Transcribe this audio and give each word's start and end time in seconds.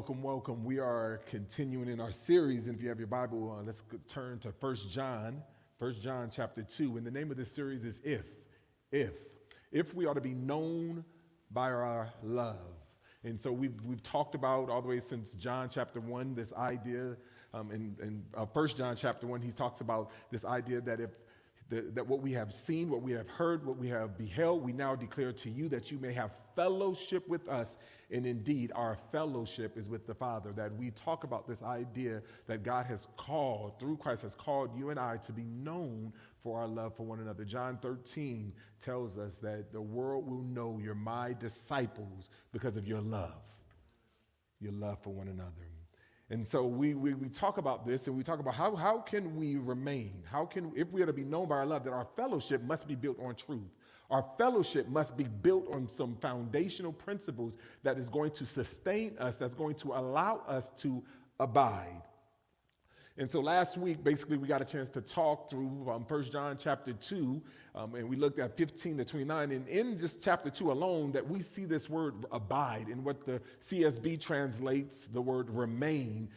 Welcome, 0.00 0.22
welcome. 0.22 0.64
We 0.64 0.78
are 0.78 1.20
continuing 1.26 1.86
in 1.86 2.00
our 2.00 2.10
series, 2.10 2.68
and 2.68 2.74
if 2.74 2.82
you 2.82 2.88
have 2.88 2.96
your 2.96 3.06
Bible, 3.06 3.54
uh, 3.54 3.62
let's 3.62 3.84
turn 4.08 4.38
to 4.38 4.50
First 4.50 4.88
John, 4.88 5.42
First 5.78 6.00
John 6.00 6.30
chapter 6.34 6.62
2. 6.62 6.96
And 6.96 7.06
the 7.06 7.10
name 7.10 7.30
of 7.30 7.36
this 7.36 7.52
series 7.52 7.84
is 7.84 8.00
If, 8.02 8.24
If. 8.90 9.12
If 9.70 9.94
we 9.94 10.06
are 10.06 10.14
to 10.14 10.20
be 10.22 10.32
known 10.32 11.04
by 11.50 11.70
our 11.70 12.10
love. 12.22 12.56
And 13.24 13.38
so 13.38 13.52
we've, 13.52 13.78
we've 13.84 14.02
talked 14.02 14.34
about 14.34 14.70
all 14.70 14.80
the 14.80 14.88
way 14.88 15.00
since 15.00 15.34
John 15.34 15.68
chapter 15.68 16.00
1 16.00 16.34
this 16.34 16.54
idea. 16.54 17.18
Um, 17.52 17.70
in 17.70 17.94
in 18.00 18.24
uh, 18.34 18.46
1 18.46 18.68
John 18.68 18.96
chapter 18.96 19.26
1, 19.26 19.42
he 19.42 19.52
talks 19.52 19.82
about 19.82 20.12
this 20.30 20.46
idea 20.46 20.80
that 20.80 21.00
if 21.00 21.10
the, 21.70 21.82
that 21.94 22.06
what 22.06 22.20
we 22.20 22.32
have 22.32 22.52
seen, 22.52 22.90
what 22.90 23.00
we 23.00 23.12
have 23.12 23.28
heard, 23.28 23.64
what 23.64 23.78
we 23.78 23.88
have 23.88 24.18
beheld, 24.18 24.62
we 24.62 24.72
now 24.72 24.96
declare 24.96 25.32
to 25.32 25.48
you 25.48 25.68
that 25.68 25.90
you 25.90 25.98
may 25.98 26.12
have 26.12 26.32
fellowship 26.56 27.26
with 27.28 27.48
us. 27.48 27.78
And 28.10 28.26
indeed, 28.26 28.72
our 28.74 28.98
fellowship 29.12 29.78
is 29.78 29.88
with 29.88 30.04
the 30.06 30.14
Father. 30.14 30.52
That 30.52 30.74
we 30.76 30.90
talk 30.90 31.22
about 31.22 31.46
this 31.46 31.62
idea 31.62 32.22
that 32.48 32.64
God 32.64 32.86
has 32.86 33.06
called, 33.16 33.78
through 33.78 33.98
Christ, 33.98 34.22
has 34.22 34.34
called 34.34 34.76
you 34.76 34.90
and 34.90 34.98
I 34.98 35.18
to 35.18 35.32
be 35.32 35.44
known 35.44 36.12
for 36.42 36.60
our 36.60 36.66
love 36.66 36.96
for 36.96 37.04
one 37.04 37.20
another. 37.20 37.44
John 37.44 37.78
13 37.80 38.52
tells 38.80 39.16
us 39.16 39.36
that 39.36 39.72
the 39.72 39.80
world 39.80 40.28
will 40.28 40.42
know 40.42 40.80
you're 40.82 40.96
my 40.96 41.34
disciples 41.34 42.30
because 42.52 42.76
of 42.76 42.86
your 42.86 43.00
love, 43.00 43.40
your 44.60 44.72
love 44.72 44.98
for 45.02 45.10
one 45.10 45.28
another. 45.28 45.70
And 46.30 46.46
so 46.46 46.64
we, 46.64 46.94
we, 46.94 47.14
we, 47.14 47.28
talk 47.28 47.58
about 47.58 47.84
this 47.84 48.06
and 48.06 48.16
we 48.16 48.22
talk 48.22 48.38
about 48.38 48.54
how, 48.54 48.76
how 48.76 48.98
can 48.98 49.34
we 49.34 49.56
remain? 49.56 50.22
How 50.30 50.46
can, 50.46 50.70
if 50.76 50.88
we 50.92 51.02
are 51.02 51.06
to 51.06 51.12
be 51.12 51.24
known 51.24 51.48
by 51.48 51.56
our 51.56 51.66
love, 51.66 51.82
that 51.84 51.92
our 51.92 52.06
fellowship 52.16 52.62
must 52.62 52.86
be 52.86 52.94
built 52.94 53.18
on 53.20 53.34
truth. 53.34 53.68
Our 54.12 54.24
fellowship 54.38 54.88
must 54.88 55.16
be 55.16 55.24
built 55.24 55.66
on 55.72 55.88
some 55.88 56.16
foundational 56.16 56.92
principles 56.92 57.56
that 57.82 57.98
is 57.98 58.08
going 58.08 58.30
to 58.32 58.46
sustain 58.46 59.16
us, 59.18 59.36
that's 59.36 59.56
going 59.56 59.74
to 59.76 59.88
allow 59.88 60.42
us 60.46 60.70
to 60.78 61.02
abide. 61.40 62.02
And 63.20 63.30
so 63.30 63.40
last 63.40 63.76
week, 63.76 64.02
basically, 64.02 64.38
we 64.38 64.48
got 64.48 64.62
a 64.62 64.64
chance 64.64 64.88
to 64.88 65.02
talk 65.02 65.50
through 65.50 65.86
um, 65.90 66.06
1 66.08 66.30
John 66.30 66.56
chapter 66.58 66.94
2, 66.94 67.42
um, 67.74 67.94
and 67.94 68.08
we 68.08 68.16
looked 68.16 68.38
at 68.38 68.56
15 68.56 68.96
to 68.96 69.04
29. 69.04 69.52
And 69.52 69.68
in 69.68 69.98
just 69.98 70.22
chapter 70.22 70.48
2 70.48 70.72
alone, 70.72 71.12
that 71.12 71.28
we 71.28 71.42
see 71.42 71.66
this 71.66 71.90
word 71.90 72.14
abide, 72.32 72.88
in 72.88 73.04
what 73.04 73.26
the 73.26 73.42
CSB 73.60 74.18
translates 74.22 75.06
the 75.06 75.20
word 75.20 75.50
remain 75.50 76.30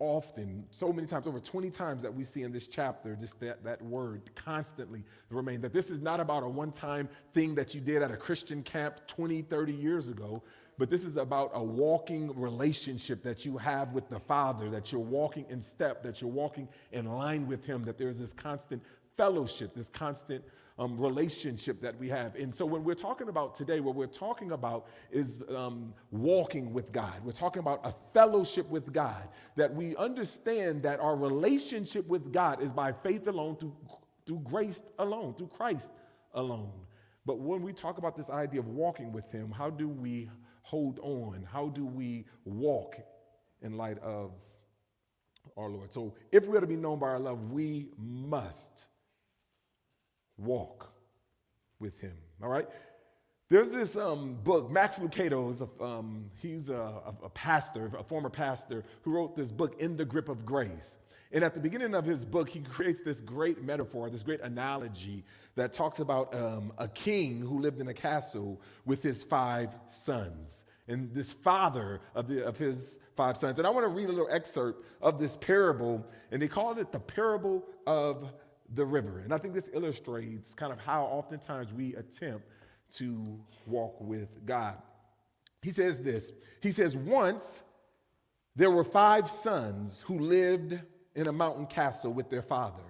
often, 0.00 0.64
so 0.72 0.92
many 0.92 1.06
times, 1.06 1.28
over 1.28 1.38
20 1.38 1.70
times 1.70 2.02
that 2.02 2.12
we 2.12 2.24
see 2.24 2.42
in 2.42 2.50
this 2.50 2.66
chapter, 2.66 3.14
just 3.14 3.38
that, 3.38 3.62
that 3.62 3.80
word 3.82 4.28
constantly 4.34 5.04
remain. 5.30 5.60
That 5.60 5.72
this 5.72 5.90
is 5.90 6.00
not 6.00 6.18
about 6.18 6.42
a 6.42 6.48
one 6.48 6.72
time 6.72 7.08
thing 7.34 7.54
that 7.54 7.72
you 7.72 7.80
did 7.80 8.02
at 8.02 8.10
a 8.10 8.16
Christian 8.16 8.64
camp 8.64 9.06
20, 9.06 9.42
30 9.42 9.72
years 9.72 10.08
ago, 10.08 10.42
but 10.78 10.90
this 10.90 11.04
is 11.04 11.16
about 11.16 11.50
a 11.54 11.62
walking 11.62 12.38
relationship 12.38 13.22
that 13.22 13.44
you 13.44 13.56
have 13.56 13.92
with 13.92 14.08
the 14.08 14.20
Father, 14.20 14.68
that 14.70 14.92
you're 14.92 15.00
walking 15.00 15.46
in 15.48 15.62
step, 15.62 16.02
that 16.02 16.20
you're 16.20 16.30
walking 16.30 16.68
in 16.92 17.06
line 17.06 17.46
with 17.46 17.64
Him, 17.64 17.84
that 17.84 17.96
there's 17.96 18.18
this 18.18 18.32
constant 18.32 18.82
fellowship, 19.16 19.74
this 19.74 19.88
constant 19.88 20.44
um, 20.78 20.98
relationship 20.98 21.80
that 21.80 21.98
we 21.98 22.08
have. 22.10 22.34
And 22.34 22.54
so 22.54 22.66
when 22.66 22.84
we're 22.84 22.94
talking 22.94 23.28
about 23.28 23.54
today, 23.54 23.80
what 23.80 23.94
we're 23.94 24.06
talking 24.06 24.52
about 24.52 24.86
is 25.10 25.42
um, 25.54 25.94
walking 26.10 26.72
with 26.72 26.92
God. 26.92 27.14
We're 27.24 27.32
talking 27.32 27.60
about 27.60 27.80
a 27.84 27.94
fellowship 28.12 28.68
with 28.68 28.92
God, 28.92 29.28
that 29.56 29.74
we 29.74 29.96
understand 29.96 30.82
that 30.82 31.00
our 31.00 31.16
relationship 31.16 32.06
with 32.06 32.32
God 32.32 32.62
is 32.62 32.72
by 32.72 32.92
faith 32.92 33.26
alone, 33.26 33.56
through, 33.56 33.74
through 34.26 34.40
grace 34.40 34.82
alone, 34.98 35.32
through 35.34 35.48
Christ 35.48 35.92
alone. 36.34 36.72
But 37.24 37.38
when 37.38 37.62
we 37.62 37.72
talk 37.72 37.96
about 37.96 38.14
this 38.14 38.28
idea 38.28 38.60
of 38.60 38.68
walking 38.68 39.12
with 39.12 39.30
Him, 39.32 39.50
how 39.50 39.70
do 39.70 39.88
we 39.88 40.28
hold 40.66 40.98
on? 40.98 41.46
How 41.50 41.68
do 41.68 41.86
we 41.86 42.24
walk 42.44 42.96
in 43.62 43.76
light 43.76 43.98
of 44.00 44.32
our 45.56 45.68
Lord? 45.68 45.92
So, 45.92 46.14
if 46.32 46.46
we 46.46 46.56
are 46.56 46.60
to 46.60 46.66
be 46.66 46.76
known 46.76 46.98
by 46.98 47.06
our 47.06 47.20
love, 47.20 47.52
we 47.52 47.90
must 47.96 48.86
walk 50.36 50.92
with 51.78 52.00
Him. 52.00 52.16
All 52.42 52.48
right? 52.48 52.66
There's 53.48 53.70
this 53.70 53.96
um, 53.96 54.38
book, 54.42 54.72
Max 54.72 54.96
Lucado 54.96 55.48
is 55.50 55.62
a, 55.62 55.68
um, 55.82 56.30
he's 56.42 56.68
a, 56.68 56.74
a, 56.74 57.14
a 57.26 57.28
pastor, 57.28 57.92
a 57.96 58.02
former 58.02 58.28
pastor, 58.28 58.82
who 59.02 59.12
wrote 59.12 59.36
this 59.36 59.52
book, 59.52 59.80
In 59.80 59.96
the 59.96 60.04
Grip 60.04 60.28
of 60.28 60.44
Grace. 60.44 60.98
And 61.36 61.44
at 61.44 61.52
the 61.52 61.60
beginning 61.60 61.94
of 61.94 62.06
his 62.06 62.24
book, 62.24 62.48
he 62.48 62.60
creates 62.60 63.02
this 63.02 63.20
great 63.20 63.62
metaphor, 63.62 64.08
this 64.08 64.22
great 64.22 64.40
analogy 64.40 65.22
that 65.54 65.70
talks 65.70 65.98
about 65.98 66.34
um, 66.34 66.72
a 66.78 66.88
king 66.88 67.42
who 67.42 67.60
lived 67.60 67.78
in 67.78 67.88
a 67.88 67.92
castle 67.92 68.58
with 68.86 69.02
his 69.02 69.22
five 69.22 69.68
sons. 69.86 70.64
And 70.88 71.12
this 71.12 71.34
father 71.34 72.00
of, 72.14 72.26
the, 72.26 72.42
of 72.42 72.56
his 72.56 72.98
five 73.16 73.36
sons. 73.36 73.58
And 73.58 73.66
I 73.66 73.70
want 73.70 73.84
to 73.84 73.88
read 73.88 74.08
a 74.08 74.12
little 74.12 74.30
excerpt 74.30 74.82
of 75.02 75.20
this 75.20 75.36
parable, 75.36 76.06
and 76.30 76.40
they 76.40 76.48
called 76.48 76.78
it 76.78 76.90
the 76.90 77.00
parable 77.00 77.62
of 77.86 78.32
the 78.74 78.86
river. 78.86 79.18
And 79.18 79.34
I 79.34 79.36
think 79.36 79.52
this 79.52 79.68
illustrates 79.74 80.54
kind 80.54 80.72
of 80.72 80.78
how 80.78 81.04
oftentimes 81.04 81.70
we 81.70 81.96
attempt 81.96 82.46
to 82.92 83.38
walk 83.66 84.00
with 84.00 84.46
God. 84.46 84.76
He 85.60 85.70
says 85.70 86.00
this 86.00 86.32
He 86.62 86.72
says, 86.72 86.96
Once 86.96 87.62
there 88.54 88.70
were 88.70 88.84
five 88.84 89.28
sons 89.28 90.02
who 90.06 90.18
lived 90.18 90.80
in 91.16 91.26
a 91.26 91.32
mountain 91.32 91.66
castle 91.66 92.12
with 92.12 92.30
their 92.30 92.42
father. 92.42 92.82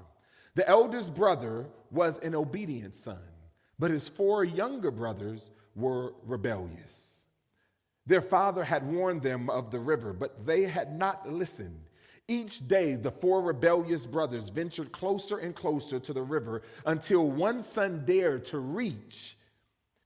The 0.54 0.69
eldest 0.69 1.14
brother 1.14 1.66
was 1.91 2.19
an 2.19 2.34
obedient 2.34 2.94
son, 2.94 3.19
but 3.78 3.91
his 3.91 4.09
four 4.09 4.44
younger 4.44 4.91
brothers 4.91 5.50
were 5.75 6.14
rebellious. 6.25 7.26
Their 8.06 8.22
father 8.22 8.65
had 8.65 8.86
warned 8.86 9.22
them 9.22 9.50
of 9.50 9.70
the 9.70 9.81
river, 9.81 10.12
but 10.12 10.47
they 10.47 10.62
had 10.62 10.97
not 10.97 11.31
listened. 11.31 11.81
Each 12.28 12.66
day, 12.66 12.94
the 12.94 13.10
four 13.10 13.41
rebellious 13.41 14.06
brothers 14.06 14.48
ventured 14.48 14.92
closer 14.92 15.38
and 15.38 15.54
closer 15.54 16.00
to 16.00 16.12
the 16.12 16.22
river 16.22 16.62
until 16.84 17.31
one 17.31 17.60
son 17.60 18.04
dared 18.04 18.44
to 18.47 18.59
reach, 18.59 19.36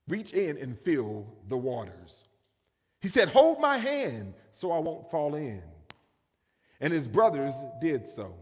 reach 0.07 0.33
in 0.33 0.57
and 0.57 0.77
fill 0.79 1.27
the 1.47 1.57
waters. 1.57 2.25
He 2.99 3.07
said, 3.07 3.29
Hold 3.29 3.59
my 3.59 3.77
hand 3.77 4.33
so 4.53 4.71
I 4.71 4.79
won't 4.79 5.09
fall 5.09 5.35
in. 5.35 5.63
And 6.81 6.91
his 6.91 7.07
brothers 7.07 7.53
did 7.79 8.07
so. 8.07 8.35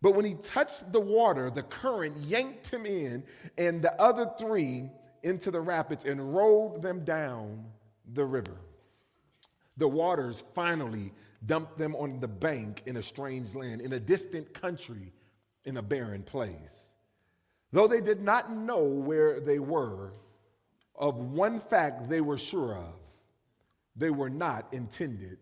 But 0.00 0.14
when 0.14 0.24
he 0.24 0.34
touched 0.34 0.92
the 0.92 1.00
water, 1.00 1.50
the 1.50 1.64
current 1.64 2.16
yanked 2.18 2.68
him 2.68 2.86
in 2.86 3.24
and 3.56 3.82
the 3.82 4.00
other 4.00 4.30
three 4.38 4.90
into 5.22 5.50
the 5.50 5.60
rapids 5.60 6.04
and 6.04 6.34
rolled 6.34 6.82
them 6.82 7.04
down 7.04 7.64
the 8.12 8.24
river. 8.24 8.56
The 9.76 9.88
waters 9.88 10.44
finally 10.54 11.12
dumped 11.46 11.78
them 11.78 11.96
on 11.96 12.20
the 12.20 12.28
bank 12.28 12.82
in 12.86 12.96
a 12.96 13.02
strange 13.02 13.54
land, 13.54 13.80
in 13.80 13.92
a 13.92 14.00
distant 14.00 14.52
country, 14.54 15.12
in 15.64 15.76
a 15.76 15.82
barren 15.82 16.22
place. 16.22 16.94
Though 17.72 17.86
they 17.86 18.00
did 18.00 18.20
not 18.20 18.52
know 18.52 18.82
where 18.82 19.40
they 19.40 19.58
were, 19.58 20.12
of 20.94 21.16
one 21.16 21.60
fact 21.60 22.08
they 22.08 22.20
were 22.20 22.38
sure 22.38 22.76
of 22.76 22.94
they 23.94 24.10
were 24.10 24.30
not 24.30 24.72
intended 24.72 25.38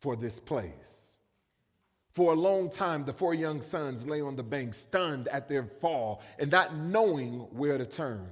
for 0.00 0.16
this 0.16 0.40
place. 0.40 1.05
For 2.16 2.32
a 2.32 2.34
long 2.34 2.70
time, 2.70 3.04
the 3.04 3.12
four 3.12 3.34
young 3.34 3.60
sons 3.60 4.06
lay 4.06 4.22
on 4.22 4.36
the 4.36 4.42
bank, 4.42 4.72
stunned 4.72 5.28
at 5.28 5.50
their 5.50 5.64
fall 5.64 6.22
and 6.38 6.50
not 6.50 6.74
knowing 6.74 7.40
where 7.50 7.76
to 7.76 7.84
turn. 7.84 8.30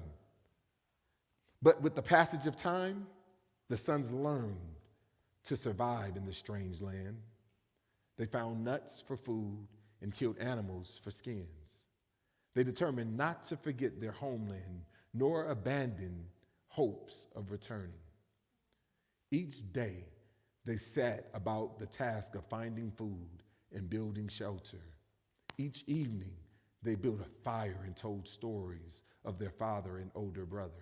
But 1.60 1.83
with 1.83 1.95
the 1.95 2.01
passage 2.01 2.47
of 2.47 2.57
time, 2.57 3.07
the 3.69 3.77
sons 3.77 4.10
learned 4.10 4.57
to 5.45 5.54
survive 5.54 6.16
in 6.16 6.25
this 6.25 6.39
strange 6.39 6.81
land. 6.81 7.19
They 8.16 8.25
found 8.25 8.65
nuts 8.65 9.03
for 9.07 9.19
food 9.19 9.69
and 10.01 10.15
killed 10.15 10.39
animals 10.39 10.98
for 11.04 11.10
skins. 11.10 11.84
They 12.54 12.65
determined 12.65 13.19
not 13.19 13.45
to 13.45 13.57
forget 13.59 14.01
their 14.01 14.13
homeland 14.13 14.87
nor 15.13 15.51
abandon 15.51 16.25
hopes 16.69 17.27
of 17.37 17.51
returning. 17.51 18.01
Each 19.30 19.60
day, 19.75 20.07
they 20.65 20.78
sat 20.78 21.28
about 21.34 21.78
the 21.78 21.87
task 21.87 22.34
of 22.34 22.47
finding 22.47 22.91
food 22.91 23.43
and 23.74 23.91
building 23.91 24.28
shelter. 24.28 24.80
Each 25.59 25.84
evening, 25.86 26.34
they 26.82 26.94
built 26.94 27.21
a 27.21 27.44
fire 27.44 27.80
and 27.84 27.97
told 27.97 28.28
stories 28.28 29.03
of 29.24 29.38
their 29.38 29.50
father 29.50 29.98
and 29.98 30.10
older 30.15 30.44
brother. 30.44 30.72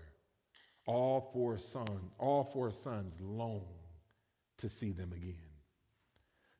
All 0.86 1.30
four 1.32 1.58
sons, 1.58 2.10
all 2.18 2.44
four 2.52 2.72
sons 2.72 3.20
longed 3.20 3.62
to 4.58 4.68
see 4.68 4.92
them 4.92 5.12
again. 5.12 5.36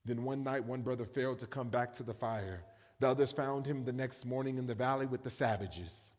Then 0.05 0.25
one 0.25 0.43
night, 0.43 0.64
one 0.64 0.82
brother 0.82 1.05
failed 1.05 1.38
to 1.40 1.46
come 1.46 1.69
back 1.69 1.93
to 1.94 2.02
the 2.02 2.14
fire. 2.14 2.64
The 3.00 3.08
others 3.08 3.32
found 3.32 3.67
him 3.67 3.85
the 3.85 3.93
next 3.93 4.25
morning 4.25 4.58
in 4.58 4.67
the 4.67 4.75
valley 4.75 5.06
with 5.06 5.23
the 5.23 5.31
savages. 5.31 6.12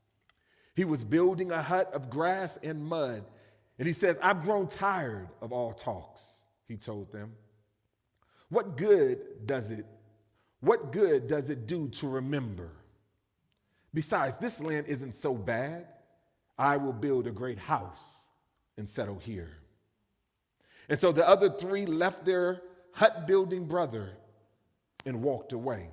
He 0.75 0.85
was 0.85 1.03
building 1.03 1.51
a 1.51 1.61
hut 1.61 1.93
of 1.93 2.09
grass 2.09 2.57
and 2.63 2.83
mud, 2.83 3.23
and 3.77 3.87
he 3.87 3.93
says, 3.93 4.17
I've 4.21 4.43
grown 4.43 4.67
tired 4.67 5.29
of 5.41 5.53
all 5.53 5.73
talks, 5.73 6.43
he 6.67 6.77
told 6.77 7.11
them. 7.11 7.33
What 8.49 8.77
good 8.77 9.45
does 9.45 9.71
it? 9.71 9.85
What 10.63 10.93
good 10.93 11.27
does 11.27 11.49
it 11.49 11.67
do 11.67 11.89
to 11.89 12.07
remember? 12.07 12.69
Besides, 13.93 14.37
this 14.37 14.61
land 14.61 14.87
isn't 14.87 15.13
so 15.13 15.33
bad. 15.33 15.87
I 16.57 16.77
will 16.77 16.93
build 16.93 17.27
a 17.27 17.31
great 17.31 17.59
house 17.59 18.29
and 18.77 18.87
settle 18.87 19.19
here. 19.19 19.51
And 20.87 21.01
so 21.01 21.11
the 21.11 21.27
other 21.27 21.49
three 21.49 21.85
left 21.85 22.23
their 22.23 22.61
hut 22.93 23.27
building 23.27 23.65
brother 23.65 24.11
and 25.05 25.21
walked 25.21 25.51
away. 25.51 25.89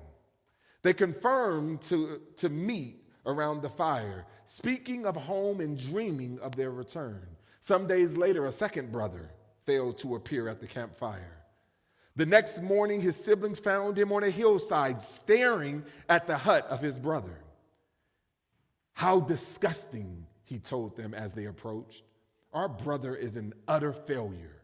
They 0.83 0.93
confirmed 0.93 1.81
to, 1.83 2.21
to 2.37 2.47
meet 2.47 3.03
around 3.25 3.63
the 3.63 3.69
fire, 3.69 4.25
speaking 4.45 5.05
of 5.05 5.17
home 5.17 5.59
and 5.59 5.77
dreaming 5.77 6.39
of 6.39 6.55
their 6.55 6.71
return. 6.71 7.27
Some 7.59 7.87
days 7.87 8.15
later, 8.15 8.45
a 8.45 8.51
second 8.53 8.89
brother 8.89 9.31
failed 9.65 9.97
to 9.97 10.15
appear 10.15 10.47
at 10.47 10.61
the 10.61 10.67
campfire. 10.67 11.40
The 12.15 12.25
next 12.25 12.61
morning, 12.61 13.01
his 13.01 13.15
siblings 13.15 13.59
found 13.59 13.97
him 13.97 14.11
on 14.11 14.23
a 14.23 14.29
hillside 14.29 15.01
staring 15.01 15.85
at 16.09 16.27
the 16.27 16.37
hut 16.37 16.67
of 16.67 16.81
his 16.81 16.99
brother. 16.99 17.37
How 18.93 19.21
disgusting, 19.21 20.27
he 20.43 20.59
told 20.59 20.97
them 20.97 21.13
as 21.13 21.33
they 21.33 21.45
approached. 21.45 22.03
Our 22.53 22.67
brother 22.67 23.15
is 23.15 23.37
an 23.37 23.53
utter 23.67 23.93
failure, 23.93 24.61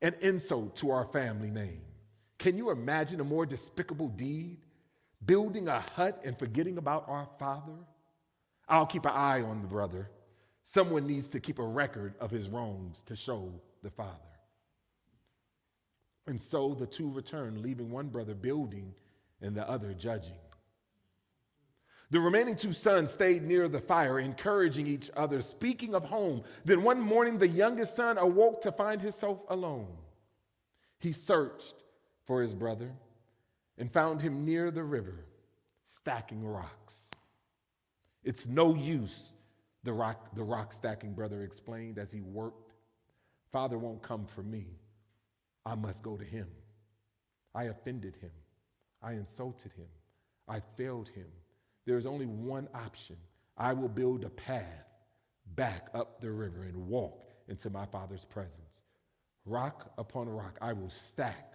an 0.00 0.14
insult 0.20 0.74
to 0.76 0.90
our 0.90 1.04
family 1.04 1.50
name. 1.50 1.82
Can 2.38 2.58
you 2.58 2.70
imagine 2.70 3.20
a 3.20 3.24
more 3.24 3.46
despicable 3.46 4.08
deed? 4.08 4.58
Building 5.24 5.68
a 5.68 5.84
hut 5.94 6.20
and 6.24 6.36
forgetting 6.36 6.78
about 6.78 7.04
our 7.08 7.28
father? 7.38 7.78
I'll 8.68 8.86
keep 8.86 9.04
an 9.04 9.12
eye 9.12 9.42
on 9.42 9.62
the 9.62 9.68
brother. 9.68 10.10
Someone 10.64 11.06
needs 11.06 11.28
to 11.28 11.40
keep 11.40 11.60
a 11.60 11.64
record 11.64 12.14
of 12.18 12.32
his 12.32 12.48
wrongs 12.48 13.02
to 13.02 13.14
show 13.14 13.52
the 13.84 13.90
father. 13.90 14.31
And 16.32 16.40
so 16.40 16.72
the 16.72 16.86
two 16.86 17.10
returned, 17.10 17.60
leaving 17.60 17.90
one 17.90 18.08
brother 18.08 18.34
building 18.34 18.94
and 19.42 19.54
the 19.54 19.68
other 19.68 19.92
judging. 19.92 20.40
The 22.08 22.20
remaining 22.20 22.56
two 22.56 22.72
sons 22.72 23.10
stayed 23.10 23.42
near 23.42 23.68
the 23.68 23.82
fire, 23.82 24.18
encouraging 24.18 24.86
each 24.86 25.10
other, 25.14 25.42
speaking 25.42 25.94
of 25.94 26.06
home. 26.06 26.42
Then 26.64 26.84
one 26.84 27.02
morning, 27.02 27.36
the 27.36 27.46
youngest 27.46 27.96
son 27.96 28.16
awoke 28.16 28.62
to 28.62 28.72
find 28.72 29.02
himself 29.02 29.40
alone. 29.50 29.88
He 31.00 31.12
searched 31.12 31.74
for 32.24 32.40
his 32.40 32.54
brother 32.54 32.92
and 33.76 33.92
found 33.92 34.22
him 34.22 34.46
near 34.46 34.70
the 34.70 34.84
river, 34.84 35.26
stacking 35.84 36.42
rocks. 36.42 37.10
It's 38.24 38.46
no 38.46 38.74
use, 38.74 39.34
the 39.84 39.92
rock, 39.92 40.34
the 40.34 40.44
rock 40.44 40.72
stacking 40.72 41.12
brother 41.12 41.42
explained 41.42 41.98
as 41.98 42.10
he 42.10 42.22
worked. 42.22 42.72
Father 43.50 43.76
won't 43.76 44.00
come 44.00 44.24
for 44.24 44.42
me. 44.42 44.78
I 45.64 45.74
must 45.74 46.02
go 46.02 46.16
to 46.16 46.24
him. 46.24 46.48
I 47.54 47.64
offended 47.64 48.16
him. 48.16 48.30
I 49.02 49.12
insulted 49.12 49.72
him. 49.72 49.88
I 50.48 50.60
failed 50.76 51.08
him. 51.08 51.26
There 51.86 51.96
is 51.96 52.06
only 52.06 52.26
one 52.26 52.68
option. 52.74 53.16
I 53.56 53.72
will 53.72 53.88
build 53.88 54.24
a 54.24 54.30
path 54.30 54.86
back 55.54 55.88
up 55.94 56.20
the 56.20 56.30
river 56.30 56.64
and 56.64 56.88
walk 56.88 57.24
into 57.48 57.70
my 57.70 57.86
Father's 57.86 58.24
presence. 58.24 58.82
Rock 59.44 59.92
upon 59.98 60.28
rock, 60.28 60.56
I 60.62 60.72
will 60.72 60.90
stack 60.90 61.54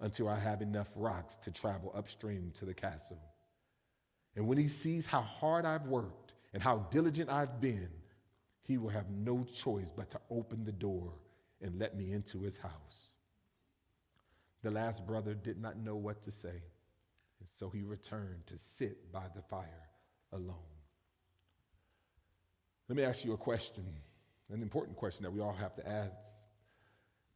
until 0.00 0.28
I 0.28 0.38
have 0.38 0.62
enough 0.62 0.90
rocks 0.94 1.36
to 1.38 1.50
travel 1.50 1.92
upstream 1.94 2.52
to 2.54 2.64
the 2.64 2.74
castle. 2.74 3.20
And 4.36 4.46
when 4.46 4.58
he 4.58 4.68
sees 4.68 5.06
how 5.06 5.22
hard 5.22 5.64
I've 5.64 5.86
worked 5.86 6.34
and 6.52 6.62
how 6.62 6.86
diligent 6.90 7.30
I've 7.30 7.60
been, 7.60 7.88
he 8.62 8.78
will 8.78 8.88
have 8.88 9.10
no 9.10 9.44
choice 9.44 9.92
but 9.94 10.10
to 10.10 10.20
open 10.30 10.64
the 10.64 10.72
door 10.72 11.12
and 11.60 11.78
let 11.78 11.96
me 11.96 12.12
into 12.12 12.40
his 12.40 12.58
house. 12.58 13.12
The 14.64 14.70
last 14.70 15.06
brother 15.06 15.34
did 15.34 15.60
not 15.60 15.76
know 15.76 15.94
what 15.94 16.22
to 16.22 16.30
say, 16.32 16.48
and 16.48 17.48
so 17.50 17.68
he 17.68 17.82
returned 17.82 18.46
to 18.46 18.56
sit 18.56 19.12
by 19.12 19.24
the 19.36 19.42
fire 19.42 19.90
alone. 20.32 20.56
Let 22.88 22.96
me 22.96 23.02
ask 23.02 23.26
you 23.26 23.34
a 23.34 23.36
question, 23.36 23.84
an 24.50 24.62
important 24.62 24.96
question 24.96 25.22
that 25.24 25.30
we 25.30 25.40
all 25.40 25.52
have 25.52 25.74
to 25.76 25.86
ask. 25.86 26.38